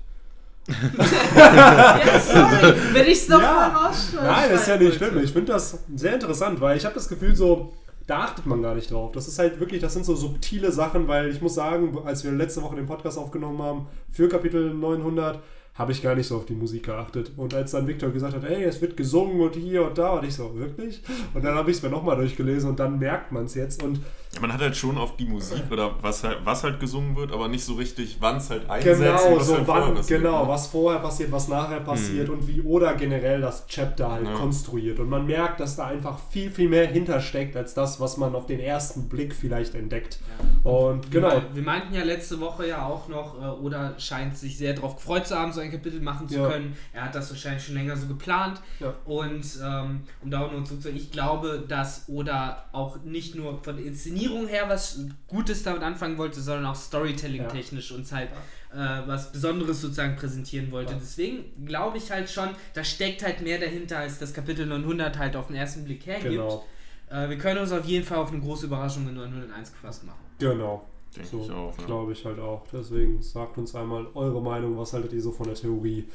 ja, 0.67 2.19
sorry, 2.19 2.73
wenn 2.93 3.05
ich 3.05 3.19
es 3.19 3.27
noch 3.29 3.41
Ja. 3.41 3.53
mal 3.71 3.87
rausschneide. 3.87 4.25
Nein, 4.27 4.49
das 4.51 4.61
ist 4.61 4.67
ja 4.67 4.77
nicht 4.77 4.95
schlimm. 4.95 5.17
Ich 5.23 5.31
finde 5.31 5.53
das 5.53 5.79
sehr 5.95 6.13
interessant, 6.15 6.59
weil 6.61 6.77
ich 6.77 6.85
habe 6.85 6.95
das 6.95 7.07
Gefühl 7.07 7.35
so, 7.35 7.73
da 8.07 8.19
achtet 8.21 8.45
man 8.45 8.61
gar 8.61 8.75
nicht 8.75 8.89
drauf. 8.91 9.11
Das 9.11 9.27
ist 9.27 9.37
halt 9.39 9.59
wirklich, 9.59 9.81
das 9.81 9.93
sind 9.93 10.05
so 10.05 10.15
subtile 10.15 10.71
Sachen, 10.71 11.07
weil 11.07 11.29
ich 11.29 11.41
muss 11.41 11.55
sagen, 11.55 11.97
als 12.05 12.23
wir 12.23 12.31
letzte 12.31 12.61
Woche 12.61 12.75
den 12.75 12.85
Podcast 12.85 13.17
aufgenommen 13.17 13.61
haben 13.61 13.87
für 14.11 14.27
Kapitel 14.29 14.73
900, 14.73 15.39
habe 15.75 15.91
ich 15.91 16.01
gar 16.01 16.15
nicht 16.15 16.27
so 16.27 16.37
auf 16.37 16.45
die 16.45 16.55
Musik 16.55 16.83
geachtet. 16.83 17.33
Und 17.35 17.53
als 17.53 17.71
dann 17.71 17.85
Victor 17.85 18.09
gesagt 18.09 18.33
hat, 18.33 18.45
ey, 18.45 18.63
es 18.63 18.81
wird 18.81 18.95
gesungen 18.95 19.41
und 19.41 19.55
hier 19.55 19.85
und 19.85 19.97
da, 19.97 20.13
und 20.13 20.25
ich 20.25 20.33
so, 20.33 20.57
wirklich? 20.57 21.01
Und 21.33 21.43
dann 21.43 21.55
habe 21.55 21.69
ich 21.69 21.77
es 21.77 21.83
mir 21.83 21.89
nochmal 21.89 22.15
durchgelesen 22.15 22.69
und 22.69 22.79
dann 22.79 22.97
merkt 22.97 23.33
man 23.33 23.45
es 23.45 23.55
jetzt. 23.55 23.83
Und 23.83 23.99
Man 24.41 24.51
hat 24.51 24.61
halt 24.61 24.75
schon 24.75 24.97
auf 24.97 25.15
die 25.17 25.25
Musik 25.25 25.63
oder 25.71 25.95
was 26.01 26.23
halt, 26.23 26.39
was 26.43 26.63
halt 26.63 26.79
gesungen 26.79 27.15
wird, 27.15 27.31
aber 27.31 27.47
nicht 27.47 27.63
so 27.63 27.73
richtig, 27.75 28.17
wann 28.19 28.37
es 28.37 28.49
halt 28.49 28.69
einsetzt. 28.69 28.99
Genau, 29.01 29.37
was 29.37 29.47
so 29.47 29.55
halt 29.55 29.65
vorher 29.65 29.87
wann, 29.87 29.95
passiert, 29.95 30.21
genau, 30.21 30.43
ne? 30.43 30.49
was 30.49 30.67
vorher 30.67 30.99
passiert, 31.01 31.31
was 31.31 31.47
nachher 31.47 31.79
passiert 31.79 32.29
und 32.29 32.47
wie 32.47 32.61
oder 32.61 32.93
generell 32.95 33.41
das 33.41 33.65
Chapter 33.67 34.11
halt 34.11 34.27
Ja. 34.27 34.33
konstruiert. 34.33 34.99
Und 34.99 35.09
man 35.09 35.25
merkt, 35.25 35.59
dass 35.59 35.75
da 35.75 35.87
einfach 35.87 36.19
viel, 36.29 36.49
viel 36.51 36.69
mehr 36.69 36.87
hintersteckt, 36.87 37.55
als 37.55 37.73
das, 37.73 37.99
was 37.99 38.17
man 38.17 38.35
auf 38.35 38.45
den 38.45 38.59
ersten 38.59 39.07
Blick 39.09 39.33
vielleicht 39.33 39.75
entdeckt. 39.75 40.19
Und 40.63 41.09
genau. 41.11 41.31
Wir, 41.31 41.43
wir 41.55 41.63
meinten 41.63 41.93
ja 41.93 42.03
letzte 42.03 42.39
Woche 42.39 42.67
ja 42.67 42.85
auch 42.85 43.07
noch, 43.07 43.41
äh, 43.41 43.45
Oda 43.63 43.93
scheint 43.99 44.37
sich 44.37 44.57
sehr 44.57 44.73
darauf 44.73 44.95
gefreut 44.97 45.27
zu 45.27 45.35
haben, 45.37 45.53
so 45.53 45.61
ein 45.61 45.71
Kapitel 45.71 46.01
machen 46.01 46.27
zu 46.27 46.39
Ja. 46.39 46.49
können. 46.49 46.75
Er 46.93 47.05
hat 47.05 47.15
das 47.15 47.29
wahrscheinlich 47.31 47.63
schon 47.65 47.75
länger 47.75 47.95
so 47.95 48.07
geplant. 48.07 48.61
Ja. 48.79 48.93
Und 49.05 49.43
ähm, 49.63 50.01
um 50.23 50.31
da 50.31 50.41
auch 50.45 50.51
nur 50.51 50.63
zu 50.63 50.75
ich 50.93 51.11
glaube, 51.11 51.63
dass 51.67 52.03
Oda 52.07 52.65
auch 52.71 52.97
nicht 53.03 53.35
nur 53.35 53.59
von 53.63 53.77
der 53.77 53.85
Inszenierung 54.25 54.47
her 54.47 54.65
was 54.67 54.99
Gutes 55.27 55.63
damit 55.63 55.83
anfangen 55.83 56.17
wollte, 56.17 56.41
sondern 56.41 56.65
auch 56.65 56.75
Storytelling-technisch 56.75 57.91
uns 57.91 58.11
halt 58.11 58.29
äh, 58.73 59.07
was 59.07 59.31
Besonderes 59.31 59.81
sozusagen 59.81 60.15
präsentieren 60.15 60.71
wollte. 60.71 60.93
Ja. 60.93 60.99
Deswegen 60.99 61.65
glaube 61.65 61.97
ich 61.97 62.11
halt 62.11 62.29
schon, 62.29 62.49
da 62.73 62.83
steckt 62.83 63.23
halt 63.23 63.41
mehr 63.41 63.59
dahinter, 63.59 63.99
als 63.99 64.19
das 64.19 64.33
Kapitel 64.33 64.65
900 64.65 65.17
halt 65.17 65.35
auf 65.35 65.47
den 65.47 65.55
ersten 65.55 65.85
Blick 65.85 66.05
hergibt. 66.05 66.31
Genau. 66.31 66.65
Äh, 67.09 67.29
wir 67.29 67.37
können 67.37 67.59
uns 67.59 67.71
auf 67.71 67.85
jeden 67.85 68.05
Fall 68.05 68.17
auf 68.17 68.31
eine 68.31 68.41
große 68.41 68.65
Überraschung 68.65 69.07
in 69.07 69.15
901 69.15 69.71
gefasst 69.71 70.03
machen. 70.05 70.19
Genau. 70.39 70.85
Denke 71.15 71.29
So, 71.29 71.43
ich 71.43 71.51
auch. 71.51 71.77
Ja. 71.77 71.85
glaube 71.85 72.11
ich 72.11 72.25
halt 72.25 72.39
auch. 72.39 72.65
Deswegen 72.73 73.21
sagt 73.21 73.57
uns 73.57 73.73
einmal 73.75 74.07
eure 74.15 74.41
Meinung, 74.41 74.77
was 74.77 74.91
haltet 74.93 75.13
ihr 75.13 75.21
so 75.21 75.31
von 75.31 75.45
der 75.45 75.55
Theorie? 75.55 76.05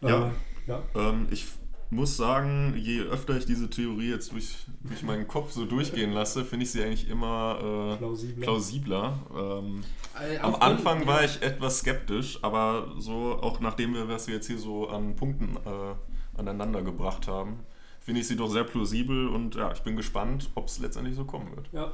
Ja. 0.00 0.28
Äh, 0.28 0.30
ja. 0.68 0.82
Ähm, 0.94 1.26
ich 1.30 1.46
muss 1.90 2.16
sagen, 2.16 2.74
je 2.76 3.00
öfter 3.02 3.36
ich 3.36 3.46
diese 3.46 3.70
Theorie 3.70 4.10
jetzt 4.10 4.32
durch, 4.32 4.66
durch 4.82 5.02
meinen 5.02 5.28
Kopf 5.28 5.52
so 5.52 5.64
durchgehen 5.66 6.12
lasse, 6.12 6.44
finde 6.44 6.64
ich 6.64 6.72
sie 6.72 6.82
eigentlich 6.82 7.08
immer 7.08 7.58
äh, 7.94 7.96
Plausibler. 7.98 8.44
plausibler. 8.44 9.18
Ähm, 9.36 9.84
Äh, 10.20 10.38
am 10.38 10.54
Anfang 10.56 11.06
war 11.06 11.24
ich 11.24 11.42
etwas 11.42 11.78
skeptisch, 11.80 12.38
aber 12.42 12.94
so 12.98 13.38
auch 13.40 13.60
nachdem 13.60 13.94
wir 13.94 14.08
was 14.08 14.26
wir 14.26 14.34
jetzt 14.36 14.46
hier 14.46 14.58
so 14.58 14.88
an 14.88 15.14
Punkten 15.14 15.56
äh, 15.64 16.38
aneinander 16.38 16.82
gebracht 16.82 17.28
haben, 17.28 17.60
finde 18.00 18.20
ich 18.20 18.28
sie 18.28 18.36
doch 18.36 18.48
sehr 18.48 18.64
plausibel 18.64 19.28
und 19.28 19.54
ja, 19.56 19.72
ich 19.72 19.80
bin 19.82 19.96
gespannt, 19.96 20.50
ob 20.54 20.68
es 20.68 20.78
letztendlich 20.78 21.16
so 21.16 21.24
kommen 21.24 21.54
wird. 21.54 21.68
Ja. 21.72 21.92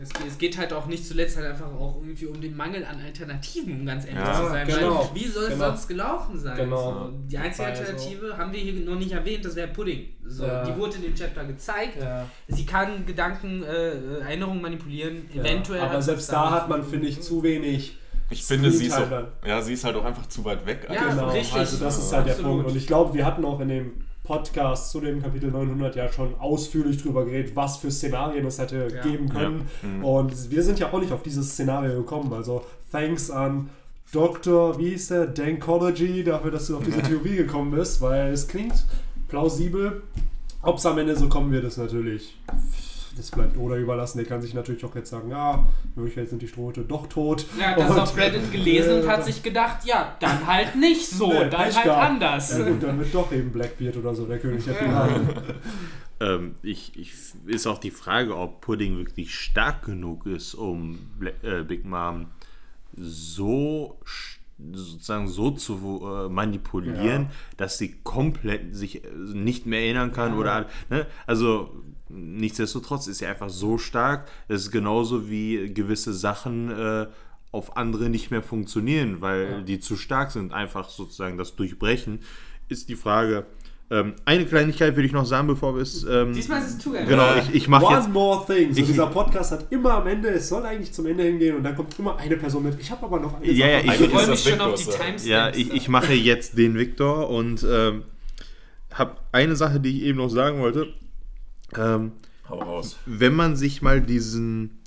Es 0.00 0.08
geht, 0.12 0.26
es 0.26 0.38
geht 0.38 0.58
halt 0.58 0.72
auch 0.72 0.86
nicht 0.86 1.06
zuletzt 1.06 1.36
halt 1.36 1.46
einfach 1.46 1.70
auch 1.78 1.96
irgendwie 2.00 2.26
um 2.26 2.40
den 2.40 2.56
Mangel 2.56 2.84
an 2.84 2.98
Alternativen, 3.00 3.80
um 3.80 3.86
ganz 3.86 4.04
ehrlich 4.06 4.20
Ja, 4.24 4.32
zu 4.34 4.48
sein. 4.48 4.66
genau. 4.66 5.10
Weil 5.12 5.20
wie 5.20 5.26
soll 5.28 5.44
es 5.44 5.50
Genau. 5.50 5.66
sonst 5.66 5.86
gelaufen 5.88 6.38
sein? 6.38 6.56
Genau. 6.56 6.92
So, 6.92 7.12
die 7.28 7.38
einzige 7.38 7.68
Also- 7.68 7.82
Alternative 7.82 8.36
haben 8.38 8.52
wir 8.52 8.60
hier 8.60 8.72
noch 8.84 8.98
nicht 8.98 9.12
erwähnt, 9.12 9.44
das 9.44 9.54
wäre 9.54 9.68
Pudding. 9.68 10.06
So, 10.26 10.44
Ja. 10.46 10.64
Die 10.64 10.76
wurde 10.76 10.96
in 10.96 11.02
dem 11.02 11.14
Chapter 11.14 11.44
gezeigt. 11.44 12.00
Ja. 12.00 12.26
Sie 12.48 12.64
kann 12.64 13.04
Gedanken, 13.04 13.62
äh, 13.62 14.20
Erinnerungen 14.20 14.62
manipulieren, 14.62 15.28
eventuell. 15.34 15.82
Aber 15.82 16.00
selbst 16.00 16.32
da 16.32 16.50
hat 16.50 16.68
man, 16.68 16.82
finde 16.82 17.08
ich, 17.08 17.20
zu 17.20 17.42
wenig. 17.42 17.98
Ich 18.30 18.42
finde, 18.44 18.70
sie 18.70 18.86
ist, 18.86 18.94
auch, 18.96 19.10
ja, 19.46 19.60
sie 19.60 19.74
ist 19.74 19.84
halt 19.84 19.94
auch 19.94 20.06
einfach 20.06 20.24
zu 20.26 20.42
weit 20.46 20.64
weg. 20.64 20.88
Ja, 20.90 21.10
genau, 21.10 21.28
richtig. 21.28 21.54
also 21.54 21.76
das 21.84 21.98
ist 21.98 22.12
halt 22.14 22.24
der 22.26 22.32
Absolut. 22.32 22.52
Punkt. 22.62 22.70
Und 22.70 22.76
ich 22.78 22.86
glaube, 22.86 23.12
wir 23.12 23.26
hatten 23.26 23.44
auch 23.44 23.60
in 23.60 23.68
dem 23.68 23.92
Podcast 24.24 24.90
zu 24.92 25.00
dem 25.00 25.20
Kapitel 25.20 25.50
900 25.50 25.96
ja 25.96 26.10
schon 26.12 26.34
ausführlich 26.38 27.02
drüber 27.02 27.24
geredet, 27.24 27.56
was 27.56 27.78
für 27.78 27.90
Szenarien 27.90 28.46
es 28.46 28.58
hätte 28.58 28.88
Ja. 28.94 29.02
geben 29.02 29.28
können. 29.28 29.68
Ja. 29.82 29.88
Mhm. 29.88 30.04
Und 30.04 30.50
wir 30.50 30.62
sind 30.62 30.78
ja 30.78 30.92
auch 30.92 31.00
nicht 31.00 31.12
auf 31.12 31.22
dieses 31.22 31.50
Szenario 31.52 31.96
gekommen. 31.98 32.32
Also 32.32 32.64
thanks 32.92 33.30
an 33.30 33.68
Dr. 34.12 34.78
wie 34.78 34.90
hieß 34.90 35.08
der? 35.08 35.26
Dankology 35.26 36.22
dafür, 36.22 36.50
dass 36.50 36.66
du 36.66 36.76
auf 36.76 36.84
diese 36.84 37.02
Theorie 37.02 37.36
gekommen 37.36 37.70
bist, 37.72 38.00
weil 38.00 38.32
es 38.32 38.46
klingt 38.46 38.84
plausibel. 39.28 40.02
Ob 40.62 40.76
es 40.78 40.86
am 40.86 40.98
Ende 40.98 41.16
so 41.16 41.28
kommen 41.28 41.50
wird, 41.50 41.64
ist 41.64 41.78
natürlich. 41.78 42.36
Das 43.16 43.30
bleibt 43.30 43.56
Oda 43.58 43.76
überlassen. 43.76 44.18
Der 44.18 44.26
kann 44.26 44.40
sich 44.40 44.54
natürlich 44.54 44.84
auch 44.84 44.94
jetzt 44.94 45.10
sagen, 45.10 45.30
ja, 45.30 45.66
in 45.84 45.96
Wirklichkeit 45.96 46.28
sind 46.30 46.40
die 46.42 46.48
Strohhüte 46.48 46.80
doch 46.82 47.06
tot. 47.08 47.44
Ja, 47.60 47.74
das 47.76 47.90
Und- 47.90 47.98
auf 48.00 48.16
Reddit 48.16 48.50
gelesen 48.52 49.00
und 49.00 49.04
äh, 49.04 49.08
hat 49.08 49.24
sich 49.26 49.42
gedacht, 49.42 49.84
ja, 49.84 50.16
dann 50.20 50.46
halt 50.46 50.76
nicht 50.76 51.06
so, 51.08 51.28
Nee, 51.32 51.48
dann 51.50 51.60
halt 51.60 51.82
gehabt. 51.84 52.10
anders. 52.10 52.58
Ja 52.58 52.64
gut, 52.68 52.82
dann 52.82 52.98
wird 52.98 53.14
doch 53.14 53.30
eben 53.32 53.50
Blackbeard 53.52 53.96
oder 53.98 54.14
so 54.14 54.24
der 54.26 54.38
König 54.38 54.64
der 54.64 54.72
Piraten. 54.74 55.28
Ähm, 56.20 56.54
ich, 56.62 56.92
ich, 56.96 57.12
ist 57.46 57.66
auch 57.66 57.78
die 57.78 57.90
Frage, 57.90 58.36
ob 58.36 58.60
Pudding 58.60 58.96
wirklich 58.98 59.34
stark 59.34 59.84
genug 59.86 60.24
ist, 60.26 60.54
um 60.54 61.00
Bla 61.18 61.32
äh, 61.42 61.64
Big 61.64 61.84
Mom 61.84 62.26
so 62.96 63.98
sch- 64.04 64.36
sozusagen 64.58 65.28
so 65.28 65.50
zu 65.50 66.00
äh, 66.04 66.28
manipulieren, 66.28 67.22
Ja. 67.24 67.30
dass 67.56 67.78
sie 67.78 67.96
komplett 68.04 68.74
sich 68.76 69.04
äh, 69.04 69.08
nicht 69.16 69.66
mehr 69.66 69.80
erinnern 69.80 70.12
kann 70.12 70.32
Ja. 70.34 70.38
oder 70.38 70.66
ne? 70.90 71.06
also 71.26 71.82
nichtsdestotrotz 72.08 73.06
ist 73.06 73.18
sie 73.18 73.26
einfach 73.26 73.48
so 73.50 73.78
stark, 73.78 74.28
es 74.48 74.62
ist 74.62 74.70
genauso 74.70 75.28
wie 75.30 75.72
gewisse 75.72 76.12
Sachen 76.12 76.70
äh, 76.70 77.06
auf 77.50 77.76
andere 77.76 78.08
nicht 78.08 78.30
mehr 78.30 78.42
funktionieren, 78.42 79.20
weil 79.20 79.50
Ja. 79.50 79.60
die 79.62 79.80
zu 79.80 79.96
stark 79.96 80.30
sind, 80.30 80.52
einfach 80.52 80.88
sozusagen 80.88 81.36
das 81.38 81.56
Durchbrechen, 81.56 82.20
ist 82.68 82.88
die 82.88 82.96
Frage. 82.96 83.46
Ähm, 83.92 84.14
eine 84.24 84.46
Kleinigkeit 84.46 84.96
würde 84.96 85.06
ich 85.06 85.12
noch 85.12 85.26
sagen, 85.26 85.46
bevor 85.48 85.74
wir 85.74 85.82
es. 85.82 86.04
Ähm, 86.08 86.32
Diesmal 86.32 86.60
ist 86.62 86.68
es 86.70 86.78
Tour. 86.78 86.96
Genau, 87.06 87.34
ich, 87.36 87.54
ich 87.54 87.68
mache 87.68 87.84
One 87.84 87.96
jetzt. 87.98 88.08
more 88.10 88.46
thing. 88.46 88.72
So, 88.72 88.80
Ich- 88.80 88.86
dieser 88.86 89.06
Podcast 89.08 89.52
hat 89.52 89.66
immer 89.70 89.94
am 89.94 90.06
Ende, 90.06 90.28
es 90.30 90.48
soll 90.48 90.64
eigentlich 90.64 90.92
zum 90.92 91.04
Ende 91.06 91.24
hingehen 91.24 91.56
und 91.56 91.62
dann 91.62 91.76
kommt 91.76 91.98
immer 91.98 92.16
eine 92.16 92.36
Person 92.38 92.62
mit. 92.62 92.80
Ich 92.80 92.90
habe 92.90 93.04
aber 93.04 93.20
noch 93.20 93.34
eine 93.34 93.52
Ja, 93.52 93.66
ja, 93.66 93.82
Sache. 93.92 94.04
ich- 94.04 94.10
freue 94.10 94.22
ist 94.22 94.28
mich 94.30 94.42
schon 94.54 94.60
auf 94.62 94.74
die. 94.76 94.84
Timestamps. 94.84 95.26
Ja, 95.26 95.50
ich, 95.50 95.72
ich 95.74 95.88
mache 95.88 96.14
jetzt 96.14 96.56
den 96.56 96.76
Victor 96.78 97.28
und 97.28 97.66
ähm, 97.70 98.04
habe 98.94 99.16
eine 99.32 99.56
Sache, 99.56 99.78
die 99.78 99.98
ich 99.98 100.02
eben 100.04 100.18
noch 100.18 100.30
sagen 100.30 100.60
wollte. 100.60 100.86
Ähm, 101.76 102.12
Hau 102.48 102.58
raus. 102.60 102.96
wenn 103.06 103.34
man 103.34 103.56
sich 103.56 103.82
mal 103.82 104.00
diesen 104.00 104.78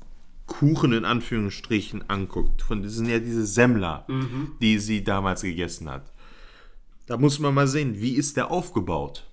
Kuchen 0.47 0.93
in 0.93 1.05
Anführungsstrichen 1.05 2.09
anguckt, 2.09 2.61
von 2.61 2.83
das 2.83 2.93
sind 2.93 3.09
ja 3.09 3.17
diese 3.19 3.45
Semmler, 3.45 4.05
die 4.61 4.77
sie 4.79 5.03
damals 5.03 5.41
gegessen 5.41 5.89
hat. 5.89 6.11
Da 7.07 7.17
muss 7.17 7.39
man 7.39 7.53
mal 7.53 7.67
sehen, 7.67 7.99
wie 8.01 8.13
ist 8.15 8.35
der 8.37 8.51
aufgebaut? 8.51 9.27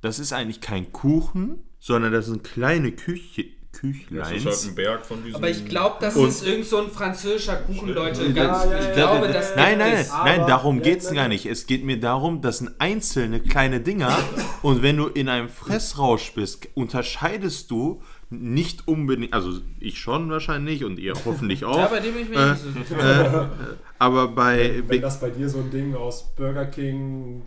Das 0.00 0.18
ist 0.18 0.32
eigentlich 0.32 0.60
kein 0.60 0.92
Kuchen, 0.92 1.58
sondern 1.80 2.12
das 2.12 2.26
sind 2.26 2.44
kleine 2.44 2.92
Küche, 2.92 3.44
Das 3.72 3.80
ist 3.82 3.84
halt 3.84 4.02
Küchleins. 4.42 4.68
ein 4.68 4.74
Berg 4.76 5.04
von 5.06 5.22
diesen. 5.24 5.36
Aber 5.36 5.50
ich 5.50 5.64
glaube, 5.66 5.96
das 6.00 6.14
Und- 6.16 6.28
ist 6.28 6.46
irgend 6.46 6.66
so 6.66 6.78
ein 6.78 6.90
französischer 6.90 7.56
Kuchen, 7.56 7.88
Leute. 7.90 8.24
Ja, 8.26 8.32
Ganz, 8.32 8.64
ja, 8.64 8.78
ich 8.78 8.86
ja, 8.86 8.92
glaube, 8.94 9.26
ja. 9.26 9.32
das 9.32 9.56
Nein, 9.56 9.68
gibt 9.70 9.78
nein, 9.80 9.92
es. 9.94 10.10
nein, 10.12 10.38
nein, 10.38 10.46
darum 10.46 10.76
Ja, 10.78 10.82
geht 10.84 10.98
es 11.00 11.04
nein, 11.06 11.14
gar 11.14 11.22
nein. 11.24 11.30
nicht. 11.32 11.46
Es 11.46 11.66
geht 11.66 11.84
mir 11.84 11.98
darum, 12.00 12.40
das 12.40 12.58
sind 12.58 12.70
einzelne 12.80 13.40
kleine 13.40 13.80
Dinger 13.80 14.16
und 14.62 14.82
wenn 14.82 14.96
du 14.96 15.06
in 15.08 15.28
einem 15.28 15.48
Fressrausch 15.48 16.32
bist, 16.34 16.68
unterscheidest 16.74 17.70
du 17.70 18.00
nicht 18.30 18.86
unbedingt, 18.86 19.32
also 19.32 19.60
ich 19.80 19.98
schon 19.98 20.28
wahrscheinlich 20.30 20.84
und 20.84 20.98
ihr 20.98 21.14
hoffentlich 21.24 21.64
auch, 21.64 21.78
Ja, 21.78 21.86
bei 21.86 22.00
dem 22.00 22.12
bin 22.14 22.22
ich 22.24 22.28
mir 22.28 22.36
Äh, 22.38 22.50
nicht 22.50 22.62
so 22.62 22.70
sicher. 22.70 23.50
aber 23.98 24.28
bei 24.28 24.82
Wenn 24.86 25.00
das 25.00 25.18
bei 25.20 25.30
dir 25.30 25.48
so 25.48 25.60
ein 25.60 25.70
Ding 25.70 25.94
aus 25.94 26.34
Burger 26.34 26.66
King, 26.66 27.42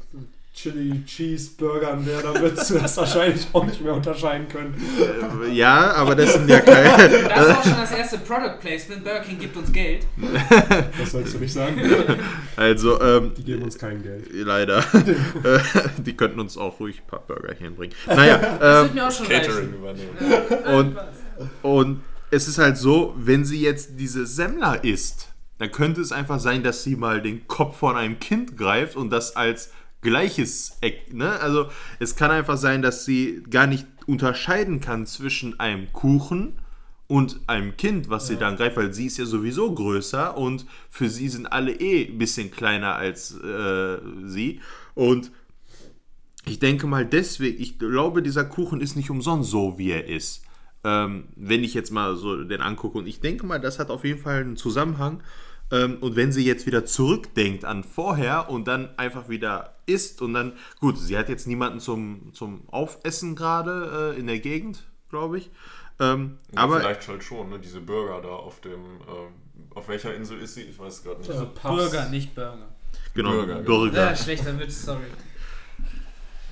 Chili 0.53 1.03
Cheese 1.05 1.51
Burgern 1.57 2.05
wäre, 2.05 2.23
dann 2.23 2.41
würdest 2.41 2.69
du 2.69 2.77
das 2.77 2.97
wahrscheinlich 2.97 3.47
auch 3.53 3.65
nicht 3.65 3.81
mehr 3.81 3.93
unterscheiden 3.93 4.49
können. 4.49 4.75
ja, 5.53 5.93
aber 5.93 6.13
das 6.13 6.33
sind 6.33 6.49
ja 6.49 6.59
keine, 6.61 7.07
Das 7.29 7.47
ist 7.47 7.57
auch 7.57 7.63
schon 7.63 7.77
das 7.77 7.91
erste 7.91 8.17
Product 8.17 8.59
Placement. 8.59 9.03
Burger 9.03 9.21
King 9.21 9.39
gibt 9.39 9.55
uns 9.55 9.71
Geld. 9.71 10.05
Das 10.99 11.11
sollst 11.11 11.33
du 11.33 11.37
nicht 11.39 11.53
sagen. 11.53 11.79
also 12.57 13.01
ähm, 13.01 13.31
Die 13.37 13.43
geben 13.43 13.63
uns 13.63 13.77
kein 13.77 14.03
Geld. 14.03 14.25
leider, 14.33 14.79
Äh, 15.43 15.59
die 15.97 16.15
könnten 16.17 16.39
uns 16.41 16.57
auch 16.57 16.79
ruhig 16.81 16.99
ein 17.01 17.07
paar 17.07 17.21
Burger 17.25 17.53
hinbringen. 17.55 17.95
Naja, 18.07 18.37
Das 18.37 18.77
ähm, 18.79 18.83
wird 18.83 18.93
mir 18.95 19.07
auch 19.07 19.11
schon 19.11 19.27
Catering 19.27 19.55
reichen. 19.55 19.73
übernehmen. 19.73 20.95
Und, 21.63 21.71
und 21.71 22.01
es 22.29 22.47
ist 22.49 22.57
halt 22.57 22.77
so, 22.77 23.13
wenn 23.17 23.45
sie 23.45 23.61
jetzt 23.61 23.91
diese 23.97 24.25
Semmler 24.25 24.83
isst, 24.83 25.29
dann 25.59 25.71
könnte 25.71 26.01
es 26.01 26.11
einfach 26.11 26.39
sein, 26.39 26.61
dass 26.63 26.83
sie 26.83 26.95
mal 26.95 27.21
den 27.21 27.47
Kopf 27.47 27.77
von 27.77 27.95
einem 27.95 28.19
Kind 28.19 28.57
greift 28.57 28.95
und 28.95 29.09
das 29.11 29.35
als 29.35 29.71
gleiches 30.01 30.77
Eck, 30.81 31.13
ne? 31.13 31.39
Also 31.39 31.69
es 31.99 32.15
kann 32.15 32.31
einfach 32.31 32.57
sein, 32.57 32.81
dass 32.81 33.05
sie 33.05 33.43
gar 33.49 33.67
nicht 33.67 33.85
unterscheiden 34.05 34.81
kann 34.81 35.05
zwischen 35.05 35.59
einem 35.59 35.91
Kuchen 35.93 36.59
und 37.07 37.41
einem 37.47 37.75
Kind, 37.75 38.09
was 38.09 38.27
sie 38.27 38.37
dann 38.37 38.55
greift, 38.55 38.77
weil 38.77 38.93
sie 38.93 39.07
ist 39.07 39.17
ja 39.17 39.25
sowieso 39.25 39.73
größer 39.73 40.37
und 40.37 40.65
für 40.89 41.09
sie 41.09 41.27
sind 41.27 41.45
alle 41.45 41.73
eh 41.73 42.07
ein 42.07 42.17
bisschen 42.17 42.51
kleiner 42.51 42.95
als 42.95 43.35
äh, 43.35 43.97
sie. 44.25 44.61
Und 44.95 45.31
ich 46.45 46.59
denke 46.59 46.87
mal 46.87 47.05
deswegen, 47.05 47.61
ich 47.61 47.77
glaube, 47.77 48.23
dieser 48.23 48.45
Kuchen 48.45 48.81
ist 48.81 48.95
nicht 48.95 49.09
umsonst 49.09 49.51
so, 49.51 49.77
wie 49.77 49.91
er 49.91 50.07
ist. 50.07 50.43
Ähm, 50.83 51.25
wenn 51.35 51.63
ich 51.63 51.73
jetzt 51.73 51.91
mal 51.91 52.15
so 52.15 52.43
den 52.43 52.61
angucke. 52.61 52.97
Und 52.97 53.07
ich 53.07 53.19
denke 53.19 53.45
mal, 53.45 53.59
das 53.59 53.77
hat 53.77 53.89
auf 53.89 54.03
jeden 54.03 54.19
Fall 54.19 54.41
einen 54.41 54.57
Zusammenhang. 54.57 55.21
Ähm, 55.71 55.97
und 56.01 56.15
wenn 56.15 56.31
sie 56.31 56.45
jetzt 56.45 56.65
wieder 56.65 56.85
zurückdenkt 56.85 57.65
an 57.65 57.83
vorher 57.83 58.49
und 58.49 58.67
dann 58.67 58.89
einfach 58.97 59.29
wieder 59.29 59.75
isst 59.85 60.21
und 60.21 60.33
dann, 60.33 60.53
gut, 60.79 60.97
sie 60.97 61.17
hat 61.17 61.29
jetzt 61.29 61.47
niemanden 61.47 61.79
zum, 61.79 62.33
zum 62.33 62.67
Aufessen 62.69 63.35
gerade 63.35 64.13
äh, 64.15 64.19
in 64.19 64.27
der 64.27 64.39
Gegend, 64.39 64.83
glaube 65.09 65.37
ich. 65.37 65.49
Ähm, 65.99 66.37
Ja, 66.53 66.61
aber 66.61 66.79
vielleicht 66.81 67.07
halt 67.07 67.23
schon, 67.23 67.49
ne? 67.49 67.59
Diese 67.59 67.79
Burger 67.81 68.21
da 68.21 68.29
auf 68.29 68.59
dem. 68.61 68.73
ähm, 68.73 69.33
auf 69.73 69.87
welcher 69.87 70.13
Insel 70.15 70.39
ist 70.39 70.55
sie? 70.55 70.63
Ich 70.63 70.77
weiß 70.77 70.95
es 70.95 71.03
gerade 71.03 71.19
nicht. 71.19 71.29
Also 71.29 71.47
Burger, 71.61 72.09
nicht 72.09 72.35
Burger. 72.35 72.67
genau, 73.13 73.31
Burger, 73.31 73.55
Burger. 73.61 74.05
Ja, 74.09 74.15
schlechter 74.15 74.57
Witz, 74.59 74.83
sorry. 74.83 75.05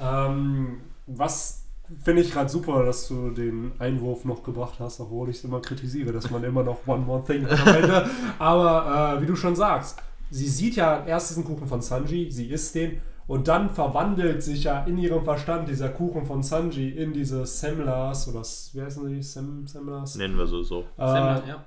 Ähm, 0.02 0.82
was 1.08 1.66
finde 2.04 2.22
ich 2.22 2.32
gerade 2.32 2.50
super, 2.50 2.86
dass 2.86 3.08
du 3.08 3.32
den 3.32 3.72
Einwurf 3.80 4.26
noch 4.26 4.44
gebracht 4.44 4.76
hast, 4.80 5.00
obwohl 5.00 5.30
ich 5.30 5.38
es 5.38 5.44
immer 5.44 5.62
kritisiere, 5.62 6.12
dass 6.12 6.30
man 6.30 6.44
immer 6.44 6.64
noch 6.64 6.86
One 6.88 7.06
More 7.06 7.24
Thing 7.24 7.48
hat 7.50 7.68
am 7.68 7.76
Ende. 7.84 8.10
Aber 8.40 9.18
äh, 9.18 9.22
wie 9.22 9.26
du 9.26 9.36
schon 9.36 9.56
sagst, 9.56 10.02
sie 10.30 10.48
sieht 10.48 10.76
ja 10.76 11.06
erst 11.06 11.32
diesen 11.32 11.44
Kuchen 11.44 11.68
von 11.68 11.82
Sanji, 11.82 12.32
sie 12.32 12.48
isst 12.48 12.76
den 12.76 13.02
und 13.28 13.48
dann 13.48 13.70
verwandelt 13.70 14.42
sich 14.42 14.64
ja 14.64 14.84
in 14.86 14.98
ihrem 14.98 15.24
Verstand 15.24 15.70
dieser 15.70 15.90
Kuchen 15.90 16.26
von 16.26 16.42
Sanji 16.42 16.90
in 16.90 17.14
diese 17.14 17.46
Semlas 17.46 18.28
oder 18.28 18.42
wie 18.42 18.82
heißen 18.82 19.08
die? 19.08 19.22
Sem 19.22 19.68
Semlas? 19.68 20.16
Nennen 20.16 20.38
wir 20.38 20.48
so 20.48 20.64
so. 20.64 20.86
Äh, 20.98 21.08
Semmel, 21.08 21.44
ja. 21.48 21.66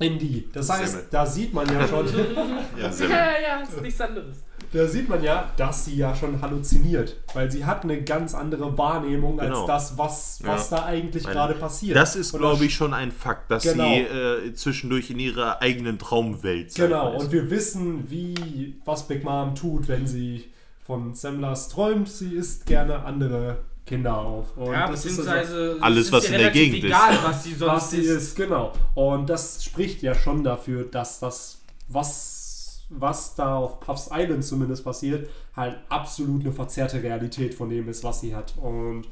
In 0.00 0.18
die. 0.18 0.48
Das 0.52 0.68
heißt, 0.70 0.92
Semmel. 0.92 1.06
da 1.10 1.24
sieht 1.26 1.54
man 1.54 1.66
ja 1.72 1.86
schon, 1.86 2.06
Ja, 2.78 2.90
Ja, 2.90 3.08
ja, 3.08 3.62
ist 3.62 3.80
nichts 3.80 4.00
anderes. 4.00 4.38
da 4.72 4.86
sieht 4.88 5.08
man 5.08 5.22
ja, 5.22 5.52
dass 5.56 5.84
sie 5.84 5.94
ja 5.96 6.14
schon 6.16 6.40
halluziniert, 6.42 7.16
weil 7.32 7.48
sie 7.50 7.64
hat 7.64 7.84
eine 7.84 8.02
ganz 8.02 8.34
andere 8.34 8.76
Wahrnehmung 8.76 9.38
Genau. 9.38 9.60
als 9.60 9.66
das, 9.66 9.98
was, 9.98 10.40
was 10.44 10.68
da 10.70 10.84
eigentlich 10.86 11.22
gerade 11.24 11.54
passiert. 11.54 11.96
Das 11.96 12.16
ist, 12.16 12.36
glaube 12.36 12.64
ich, 12.64 12.74
schon 12.74 12.92
ein 12.92 13.12
Fakt, 13.12 13.50
dass 13.52 13.62
Genau. 13.62 13.84
sie 13.84 14.00
äh, 14.00 14.52
zwischendurch 14.54 15.10
in 15.10 15.20
ihrer 15.20 15.62
eigenen 15.62 15.98
Traumwelt 15.98 16.74
Genau, 16.74 17.14
ist. 17.16 17.24
und 17.24 17.32
wir 17.32 17.50
wissen, 17.50 18.10
wie, 18.10 18.80
was 18.84 19.06
Big 19.06 19.22
Mom 19.22 19.54
tut, 19.54 19.86
wenn 19.86 20.06
sie 20.08 20.50
von 20.84 21.14
Semlas 21.14 21.68
träumt. 21.68 22.08
Sie 22.08 22.34
isst 22.34 22.66
gerne 22.66 23.04
andere 23.04 23.58
Kinder 23.86 24.16
auf. 24.16 24.56
Und 24.56 24.72
Ja, 24.72 24.90
das 24.90 25.04
ist 25.04 25.26
also, 25.26 25.78
Alles, 25.80 26.06
es 26.06 26.12
was 26.12 26.24
in 26.26 26.38
der 26.38 26.50
Gegend 26.50 26.78
ist. 26.78 26.84
egal, 26.84 27.18
was 27.22 27.44
sie 27.44 27.54
sonst 27.54 27.72
was 27.72 27.90
sie 27.90 28.00
ist. 28.00 28.08
ist, 28.10 28.36
genau. 28.36 28.72
Und 28.94 29.28
das 29.28 29.62
spricht 29.62 30.02
ja 30.02 30.14
schon 30.14 30.42
dafür, 30.42 30.84
dass 30.84 31.20
das, 31.20 31.60
was, 31.88 32.84
was 32.88 33.34
da 33.34 33.56
auf 33.56 33.80
Puffs 33.80 34.08
Island 34.12 34.44
zumindest 34.44 34.84
passiert, 34.84 35.28
halt 35.54 35.78
absolut 35.88 36.40
eine 36.42 36.52
verzerrte 36.52 37.02
Realität 37.02 37.54
von 37.54 37.68
dem 37.68 37.88
ist, 37.88 38.02
was 38.04 38.20
sie 38.20 38.34
hat. 38.34 38.54
Und 38.56 39.04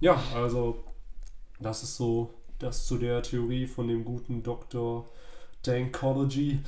ja, 0.00 0.20
also 0.34 0.84
das 1.58 1.82
ist 1.82 1.96
so 1.96 2.34
das 2.58 2.86
zu 2.86 2.98
der 2.98 3.22
Theorie 3.22 3.66
von 3.66 3.88
dem 3.88 4.04
guten 4.04 4.42
Dr. 4.42 5.08
Dankology. 5.66 6.60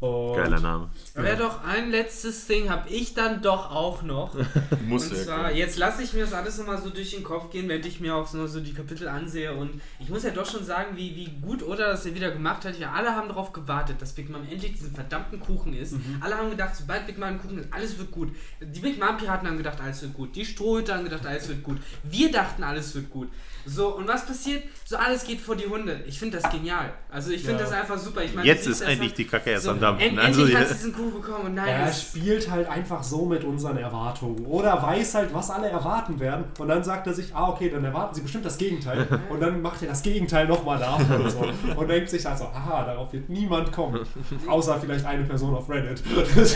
Und 0.00 0.36
Geiler 0.36 0.60
Name. 0.60 0.90
Ja, 1.16 1.34
doch, 1.36 1.64
ein 1.64 1.90
letztes 1.90 2.46
Ding 2.46 2.68
habe 2.70 2.88
ich 2.88 3.14
dann 3.14 3.42
doch 3.42 3.70
auch 3.70 4.02
noch. 4.02 4.34
Muss 4.86 5.08
Und 5.10 5.16
ja. 5.18 5.24
zwar, 5.24 5.44
kommen. 5.44 5.56
jetzt 5.56 5.78
lasse 5.78 6.02
ich 6.02 6.12
mir 6.12 6.20
das 6.24 6.32
alles 6.32 6.58
nochmal 6.58 6.80
so 6.80 6.90
durch 6.90 7.10
den 7.12 7.24
Kopf 7.24 7.50
gehen, 7.50 7.68
während 7.68 7.86
ich 7.86 8.00
mir 8.00 8.14
auch 8.14 8.26
so, 8.26 8.46
so 8.46 8.60
die 8.60 8.72
Kapitel 8.74 9.08
ansehe. 9.08 9.52
Und 9.54 9.80
ich 9.98 10.08
muss 10.08 10.22
ja 10.24 10.30
doch 10.30 10.48
schon 10.50 10.64
sagen, 10.64 10.96
wie, 10.96 11.14
wie 11.16 11.30
gut 11.40 11.62
Oda 11.62 11.88
das 11.90 12.04
ja 12.04 12.14
wieder 12.14 12.30
gemacht 12.30 12.64
hat. 12.64 12.78
Wir 12.78 12.90
alle 12.92 13.14
haben 13.14 13.28
darauf 13.28 13.52
gewartet, 13.52 14.00
dass 14.00 14.12
Big 14.12 14.28
Mom 14.30 14.42
endlich 14.50 14.72
diesen 14.72 14.94
verdammten 14.94 15.40
Kuchen 15.40 15.74
isst. 15.74 15.94
Alle 16.20 16.36
haben 16.36 16.50
gedacht, 16.50 16.74
sobald 16.76 17.06
Big 17.06 17.18
Mom 17.18 17.28
einen 17.28 17.40
Kuchen 17.40 17.58
isst, 17.58 17.72
alles 17.72 17.98
wird 17.98 18.10
gut. 18.10 18.34
Die 18.60 18.80
Big 18.80 18.98
Mom 18.98 19.16
Piraten 19.16 19.48
haben 19.48 19.56
gedacht, 19.58 19.78
alles 19.80 20.02
wird 20.02 20.14
gut. 20.14 20.34
Die 20.36 20.44
Strohhüte 20.44 20.94
haben 20.94 21.04
gedacht, 21.04 21.24
alles 21.26 21.48
wird 21.48 21.62
gut. 21.62 21.78
Wir 22.02 22.30
dachten, 22.30 22.62
alles 22.62 22.94
wird 22.94 23.10
gut. 23.10 23.28
So, 23.66 23.96
und 23.96 24.06
was 24.06 24.26
passiert? 24.26 24.62
So, 24.84 24.96
alles 24.98 25.24
geht 25.24 25.40
vor 25.40 25.56
die 25.56 25.66
Hunde. 25.66 26.04
Ich 26.06 26.18
finde 26.18 26.38
das 26.38 26.50
genial. 26.50 26.92
Also, 27.10 27.30
ich 27.30 27.40
finde 27.40 27.60
Ja. 27.60 27.64
das 27.64 27.72
einfach 27.72 27.98
super. 27.98 28.22
Ich 28.22 28.34
meine, 28.34 28.43
Jetzt 28.44 28.66
ist 28.66 28.80
endlich 28.80 29.10
das 29.10 29.16
die 29.16 29.24
Kacke 29.26 29.50
erst 29.50 29.64
so, 29.64 29.70
am 29.70 29.80
Dampfen. 29.80 30.08
End, 30.10 30.18
Also, 30.18 30.40
endlich 30.42 30.54
ja. 30.54 30.60
hast 30.60 30.70
du 30.70 30.74
diesen 30.74 30.92
Kuchen 30.94 31.12
bekommen 31.22 31.44
und 31.46 31.54
nein, 31.54 31.68
er 31.68 31.88
es- 31.88 32.02
spielt 32.02 32.50
halt 32.50 32.68
einfach 32.68 33.02
so 33.02 33.24
mit 33.26 33.44
unseren 33.44 33.76
Erwartungen. 33.76 34.44
Oder 34.46 34.82
weiß 34.82 35.14
halt, 35.14 35.34
was 35.34 35.50
alle 35.50 35.68
erwarten 35.68 36.18
werden. 36.20 36.44
Und 36.58 36.68
dann 36.68 36.82
sagt 36.84 37.06
er 37.06 37.14
sich, 37.14 37.34
ah, 37.34 37.48
okay, 37.50 37.70
dann 37.70 37.84
erwarten 37.84 38.14
sie 38.14 38.20
bestimmt 38.22 38.44
das 38.44 38.58
Gegenteil. 38.58 39.06
Und 39.30 39.40
dann 39.40 39.60
macht 39.62 39.82
er 39.82 39.88
das 39.88 40.02
Gegenteil 40.02 40.46
nochmal 40.46 40.78
nach 40.78 40.98
oder 41.18 41.30
so. 41.30 41.44
Und 41.76 41.88
denkt 41.88 42.10
sich 42.10 42.26
also, 42.26 42.44
aha, 42.44 42.84
darauf 42.84 43.12
wird 43.12 43.28
niemand 43.28 43.72
kommen. 43.72 44.00
Außer 44.46 44.78
vielleicht 44.80 45.04
eine 45.06 45.24
Person 45.24 45.54
auf 45.54 45.68
Reddit. 45.68 46.02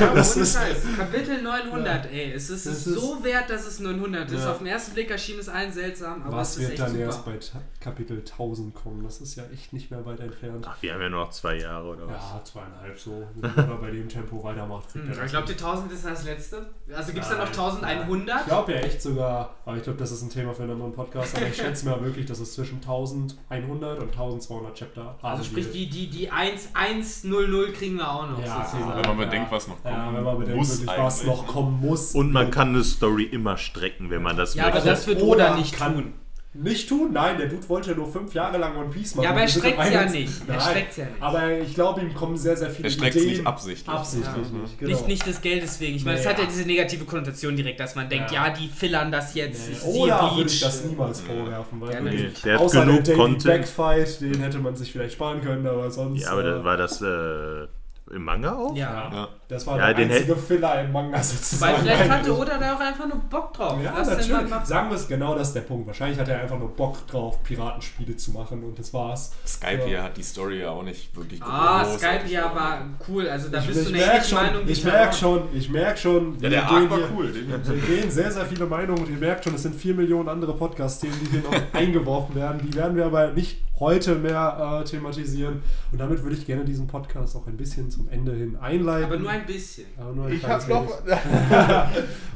Ja, 0.01 0.07
das 0.15 0.37
ist, 0.37 0.55
Scheiß. 0.57 0.83
Kapitel 0.97 1.43
900, 1.43 2.07
ey. 2.13 2.33
Es 2.33 2.51
ist, 2.51 2.67
Das 2.67 2.85
so 2.85 3.23
wert, 3.23 3.49
dass 3.51 3.67
es 3.67 3.81
900 3.81 4.31
ist. 4.31 4.43
Ja. 4.45 4.51
Auf 4.53 4.59
den 4.59 4.67
ersten 4.67 4.95
Blick 4.95 5.11
erschien 5.11 5.39
es 5.39 5.49
allen 5.49 5.73
seltsam, 5.73 6.23
aber 6.25 6.39
was 6.39 6.51
es 6.51 6.55
ist 6.57 6.61
wird 6.63 6.71
echt 6.73 6.83
dann 6.83 6.91
super. 6.91 7.05
erst 7.05 7.25
bei 7.25 7.39
Kapitel 7.81 8.19
1000 8.19 8.75
kommen? 8.75 9.03
Das 9.05 9.21
ist 9.21 9.37
ja 9.37 9.45
echt 9.53 9.73
nicht 9.73 9.91
mehr 9.91 10.05
weit 10.05 10.21
entfernt. 10.21 10.67
Ach, 10.69 10.77
wir 10.81 10.95
haben 10.95 11.01
ja 11.03 11.09
nur 11.09 11.21
noch 11.21 11.31
zwei 11.31 11.57
Jahre 11.59 11.78
oder 11.85 12.07
was? 12.09 12.15
Ja, 12.17 12.41
zweieinhalb 12.45 12.99
so. 12.99 13.27
Wenn 13.35 13.55
man 13.69 13.81
bei 13.81 13.91
dem 13.91 14.09
Tempo 14.09 14.43
weitermacht, 14.43 14.93
kriegt 14.93 15.07
Hm, 15.07 15.13
er 15.19 15.25
ich 15.25 15.31
glaube, 15.31 15.47
die 15.47 15.53
hin. 15.55 15.65
1000 15.65 15.93
ist 15.93 16.05
das 16.05 16.25
letzte. 16.25 16.67
Also 16.95 17.13
gibt 17.13 17.25
es 17.25 17.31
dann 17.31 17.39
noch 17.39 17.81
Nein, 17.83 17.99
1100? 17.99 18.41
Ich 18.41 18.47
glaube 18.47 18.73
ja 18.73 18.79
echt 18.79 19.03
sogar, 19.03 19.55
aber 19.65 19.77
ich 19.77 19.83
glaube, 19.83 19.99
das 19.99 20.11
ist 20.13 20.23
ein 20.23 20.31
Thema 20.31 20.55
für 20.55 20.63
einen 20.63 20.73
anderen 20.73 20.93
Podcast, 20.93 21.37
aber 21.37 21.47
ich 21.47 21.57
schätze 21.57 21.89
mal 21.89 22.03
wirklich, 22.05 22.27
dass 22.27 22.41
es 22.41 22.55
zwischen 22.55 22.77
1100 22.77 23.99
und 24.01 24.11
1200 24.11 24.75
Chapter 24.75 25.05
haben 25.05 25.19
Also 25.23 25.45
sprich, 25.45 25.71
die, 25.71 25.89
die, 25.89 26.09
die 26.09 26.31
1, 26.31 26.71
100 26.75 27.75
kriegen 27.75 27.97
wir 27.97 28.11
auch 28.11 28.29
noch. 28.31 28.39
Ja, 28.45 28.65
sozusagen. 28.65 28.97
Wenn 29.03 29.07
man 29.09 29.17
bedenkt, 29.19 29.51
was 29.53 29.69
noch 29.69 29.83
kommen 29.83 29.95
Ja, 29.95 30.15
wenn 30.15 30.25
man 30.25 30.39
bedenkt, 30.39 30.59
muss 30.59 30.81
wirklich, 30.81 30.99
was 30.99 31.25
noch 31.25 31.47
kommen 31.47 31.81
muss. 31.81 32.15
Und 32.15 32.33
man 32.33 32.51
kann 32.51 32.69
eine 32.71 32.85
Story 32.85 33.25
immer 33.25 33.57
strecken, 33.57 34.11
wenn 34.11 34.23
man 34.23 34.37
das 34.37 34.55
Ja, 34.55 34.65
aber 34.65 34.75
möchte. 34.75 34.89
das 34.91 35.07
wird 35.07 35.23
Oda 35.23 35.49
Oda 35.49 35.57
nicht 35.57 35.75
kann- 35.77 35.95
tun. 35.95 36.13
Nicht 36.55 36.89
tun? 36.89 37.13
Nein, 37.13 37.37
der 37.37 37.47
Dude 37.47 37.69
wollte 37.69 37.91
ja 37.91 37.97
nur 37.97 38.11
fünf 38.11 38.33
Jahre 38.33 38.57
lang 38.57 38.75
One 38.77 38.89
Piece 38.89 39.15
machen. 39.15 39.25
Ja, 39.25 39.31
aber 39.31 39.43
er 39.43 39.49
streckt's 39.49 39.87
im 39.87 39.93
ja 39.93 40.01
21. 40.01 40.21
nicht. 40.41 40.49
Er 40.49 40.61
streckt's 40.61 40.97
ja 40.97 41.05
nicht. 41.05 41.23
Aber 41.23 41.53
ich 41.53 41.75
glaube, 41.75 42.01
ihm 42.01 42.15
kommen 42.15 42.37
sehr, 42.39 42.57
sehr 42.57 42.71
viele 42.71 42.89
Er 42.89 42.91
streckt 42.91 43.17
Ideen. 43.17 43.29
nicht 43.29 43.47
absichtlich. 43.47 43.89
Absichtlich 43.89 44.47
Ja. 44.53 44.59
nicht, 44.59 44.79
genau. 44.79 44.91
Nicht, 44.93 45.09
nicht 45.09 45.27
des 45.27 45.41
Geldes 45.43 45.79
wegen. 45.79 45.97
Ich 45.97 46.05
meine, 46.07 46.17
Nee, 46.17 46.23
es 46.23 46.29
hat 46.29 46.39
ja 46.39 46.45
ja. 46.45 46.51
diese 46.51 46.65
negative 46.67 47.05
Konnotation 47.05 47.55
direkt, 47.55 47.79
dass 47.81 47.95
man 47.97 48.09
denkt, 48.09 48.31
Ja. 48.33 48.47
ja, 48.49 48.53
die 48.55 48.67
fillern 48.69 49.13
das 49.13 49.35
jetzt. 49.35 49.69
Nee. 49.69 49.73
Ich 49.75 49.79
sehe 49.81 50.03
Oder 50.03 50.23
würde 50.23 50.35
Bleach. 50.37 50.47
ich 50.55 50.61
das 50.61 50.85
niemals 50.85 51.21
vorwerfen, 51.21 51.81
weil 51.83 51.89
Ja, 51.93 51.95
wirklich- 52.03 52.15
natürlich. 52.15 52.43
Der 52.43 52.55
hat 52.55 52.61
außer 52.63 52.81
genug 52.81 52.95
der 52.97 53.05
Daily 53.05 53.19
Content. 53.19 53.45
Backfight, 53.45 54.21
den 54.23 54.41
hätte 54.41 54.59
man 54.59 54.75
sich 54.75 54.91
vielleicht 54.91 55.13
sparen 55.13 55.43
können, 55.43 55.67
aber 55.67 55.91
sonst. 55.91 56.23
Ja, 56.23 56.31
aber 56.33 56.41
äh, 56.45 56.51
das 56.51 56.65
war 56.65 56.77
das 56.79 57.03
äh, 57.03 57.69
Im 58.11 58.25
Manga 58.25 58.55
auch? 58.55 58.75
Ja. 58.77 59.11
Ja. 59.13 59.29
Das 59.49 59.67
war 59.67 59.79
Ja, 59.79 59.87
der 59.93 59.95
den 60.07 60.11
einzige 60.11 60.37
Filler 60.37 60.81
im 60.83 60.93
Manga 60.93 61.23
sozusagen. 61.23 61.73
Weil 61.75 61.81
vielleicht 61.83 62.01
hatte 62.11 62.15
eigentlich. 62.31 62.39
Oda 62.39 62.59
da 62.59 62.75
auch 62.75 62.81
einfach 62.81 63.07
nur 63.09 63.17
Bock 63.19 63.53
drauf. 63.55 63.79
Ja, 63.83 63.93
mal 63.93 64.05
natürlich. 64.05 64.67
Sagen 64.67 64.89
wir 64.91 64.97
es 64.97 65.09
genau, 65.09 65.35
das 65.35 65.49
ist 65.49 65.55
der 65.55 65.61
Punkt. 65.63 65.87
Wahrscheinlich 65.87 66.19
hat 66.19 66.29
er 66.29 66.41
einfach 66.41 66.59
nur 66.59 66.69
Bock 66.75 67.07
drauf, 67.07 67.43
Piratenspiele 67.43 68.17
zu 68.17 68.33
machen 68.33 68.63
und 68.65 68.79
das 68.79 68.93
war's. 68.95 69.33
Skype 69.47 69.81
Ja. 69.81 69.85
hier 69.87 70.03
hat 70.03 70.17
die 70.17 70.23
Story 70.23 70.61
ja 70.61 70.71
auch 70.71 70.83
nicht 70.83 71.15
wirklich 71.17 71.43
Ah, 71.43 71.83
groß. 71.85 71.99
Skype 71.99 72.27
ja 72.29 72.55
war 72.55 72.81
cool. 73.09 73.29
Also 73.29 73.49
da 73.49 73.59
ich 73.61 73.67
bist 73.67 73.79
du 73.79 73.83
ich 73.83 73.89
eine 73.89 73.97
merke 73.99 74.13
ähnliche 74.17 74.29
schon, 74.35 74.45
Meinung 74.47 74.63
ich 74.69 74.85
merke 74.85 75.15
schon, 75.15 75.43
ich 75.55 75.71
merke 75.71 75.99
schon. 75.99 76.39
Ja, 76.41 76.49
der 76.49 76.63
Arc 76.69 76.91
war 76.91 76.99
hier- 76.99 77.09
cool. 77.17 77.35
Wir 77.35 77.77
gehen 77.97 78.11
sehr, 78.11 78.31
sehr 78.31 78.45
viele 78.47 78.67
Meinungen 78.67 79.05
und 79.05 79.11
ihr 79.11 79.19
merkt 79.19 79.45
schon, 79.45 79.55
es 79.55 79.63
sind 79.63 79.75
vier 79.75 79.95
Millionen 79.95 80.29
andere 80.29 80.55
Podcast-Themen, 80.55 81.19
die 81.23 81.31
hier 81.31 81.43
noch 81.43 81.55
eingeworfen 81.75 82.35
werden. 82.35 82.61
Die 82.67 82.75
werden 82.75 82.97
wir 82.97 83.07
aber 83.07 83.33
nicht 83.33 83.63
heute 83.81 84.15
mehr 84.17 84.81
äh, 84.81 84.85
thematisieren. 84.85 85.63
Und 85.93 85.99
damit 85.99 86.23
würde 86.23 86.37
ich 86.37 86.47
gerne 86.47 86.65
diesen 86.65 86.87
Podcast 86.87 87.37
auch 87.37 87.47
ein 87.47 87.57
bisschen 87.57 87.91
zum 87.91 88.09
Ende 88.09 88.33
hin 88.33 88.57
einleiten. 88.57 89.05
Aber 89.05 89.19
nur 89.19 89.31
ein 89.31 89.47
bisschen. 89.47 89.87
Aber 89.99 90.13
nur 90.13 90.27
ein 90.27 90.35
Ich 90.35 90.43
kleines 90.43 90.69
hab 90.69 91.89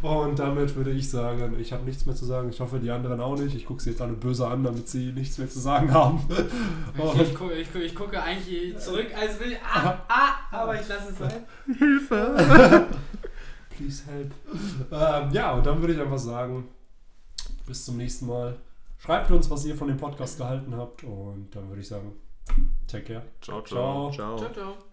noch. 0.02 0.22
Und 0.26 0.38
damit 0.38 0.74
würde 0.76 0.90
ich 0.90 1.08
sagen, 1.10 1.56
ich 1.58 1.72
habe 1.72 1.84
nichts 1.84 2.06
mehr 2.06 2.14
zu 2.14 2.24
sagen. 2.24 2.50
Ich 2.50 2.60
hoffe, 2.60 2.78
die 2.78 2.90
anderen 2.90 3.20
auch 3.20 3.38
nicht. 3.38 3.54
Ich 3.54 3.66
gucke 3.66 3.82
sie 3.82 3.90
jetzt 3.90 4.02
alle 4.02 4.14
böse 4.14 4.46
an, 4.46 4.64
damit 4.64 4.88
sie 4.88 5.12
nichts 5.12 5.38
mehr 5.38 5.48
zu 5.48 5.60
sagen 5.60 5.92
haben. 5.92 6.20
Ich, 6.30 7.20
ich, 7.20 7.34
gucke, 7.34 7.54
ich, 7.54 7.72
gucke, 7.72 7.84
ich 7.84 7.94
gucke 7.94 8.22
eigentlich 8.22 8.78
zurück, 8.78 9.06
als 9.18 9.38
will 9.40 9.52
ich. 9.52 9.58
Ah, 9.62 9.98
ah, 10.08 10.30
aber 10.50 10.80
ich 10.80 10.88
lasse 10.88 11.10
es 11.10 11.18
sein. 11.18 11.44
please 13.82 14.02
help. 14.06 14.32
Ähm, 14.90 15.32
ja, 15.32 15.52
und 15.52 15.66
dann 15.66 15.80
würde 15.80 15.94
ich 15.94 16.00
einfach 16.00 16.18
sagen, 16.18 16.68
bis 17.66 17.84
zum 17.84 17.96
nächsten 17.96 18.26
Mal. 18.26 18.56
Schreibt 19.04 19.32
uns, 19.32 19.50
was 19.50 19.64
ihr 19.64 19.74
von 19.74 19.88
dem 19.88 19.96
Podcast 19.96 20.38
gehalten 20.38 20.76
habt. 20.76 21.02
Und 21.02 21.50
dann 21.56 21.68
würde 21.68 21.80
ich 21.80 21.88
sagen, 21.88 22.12
take 22.86 23.02
care. 23.14 23.24
ciao, 23.40 23.60
ciao. 23.62 24.12
Ciao. 24.12 24.36
Ciao. 24.36 24.38
Ciao, 24.38 24.52
ciao. 24.52 24.91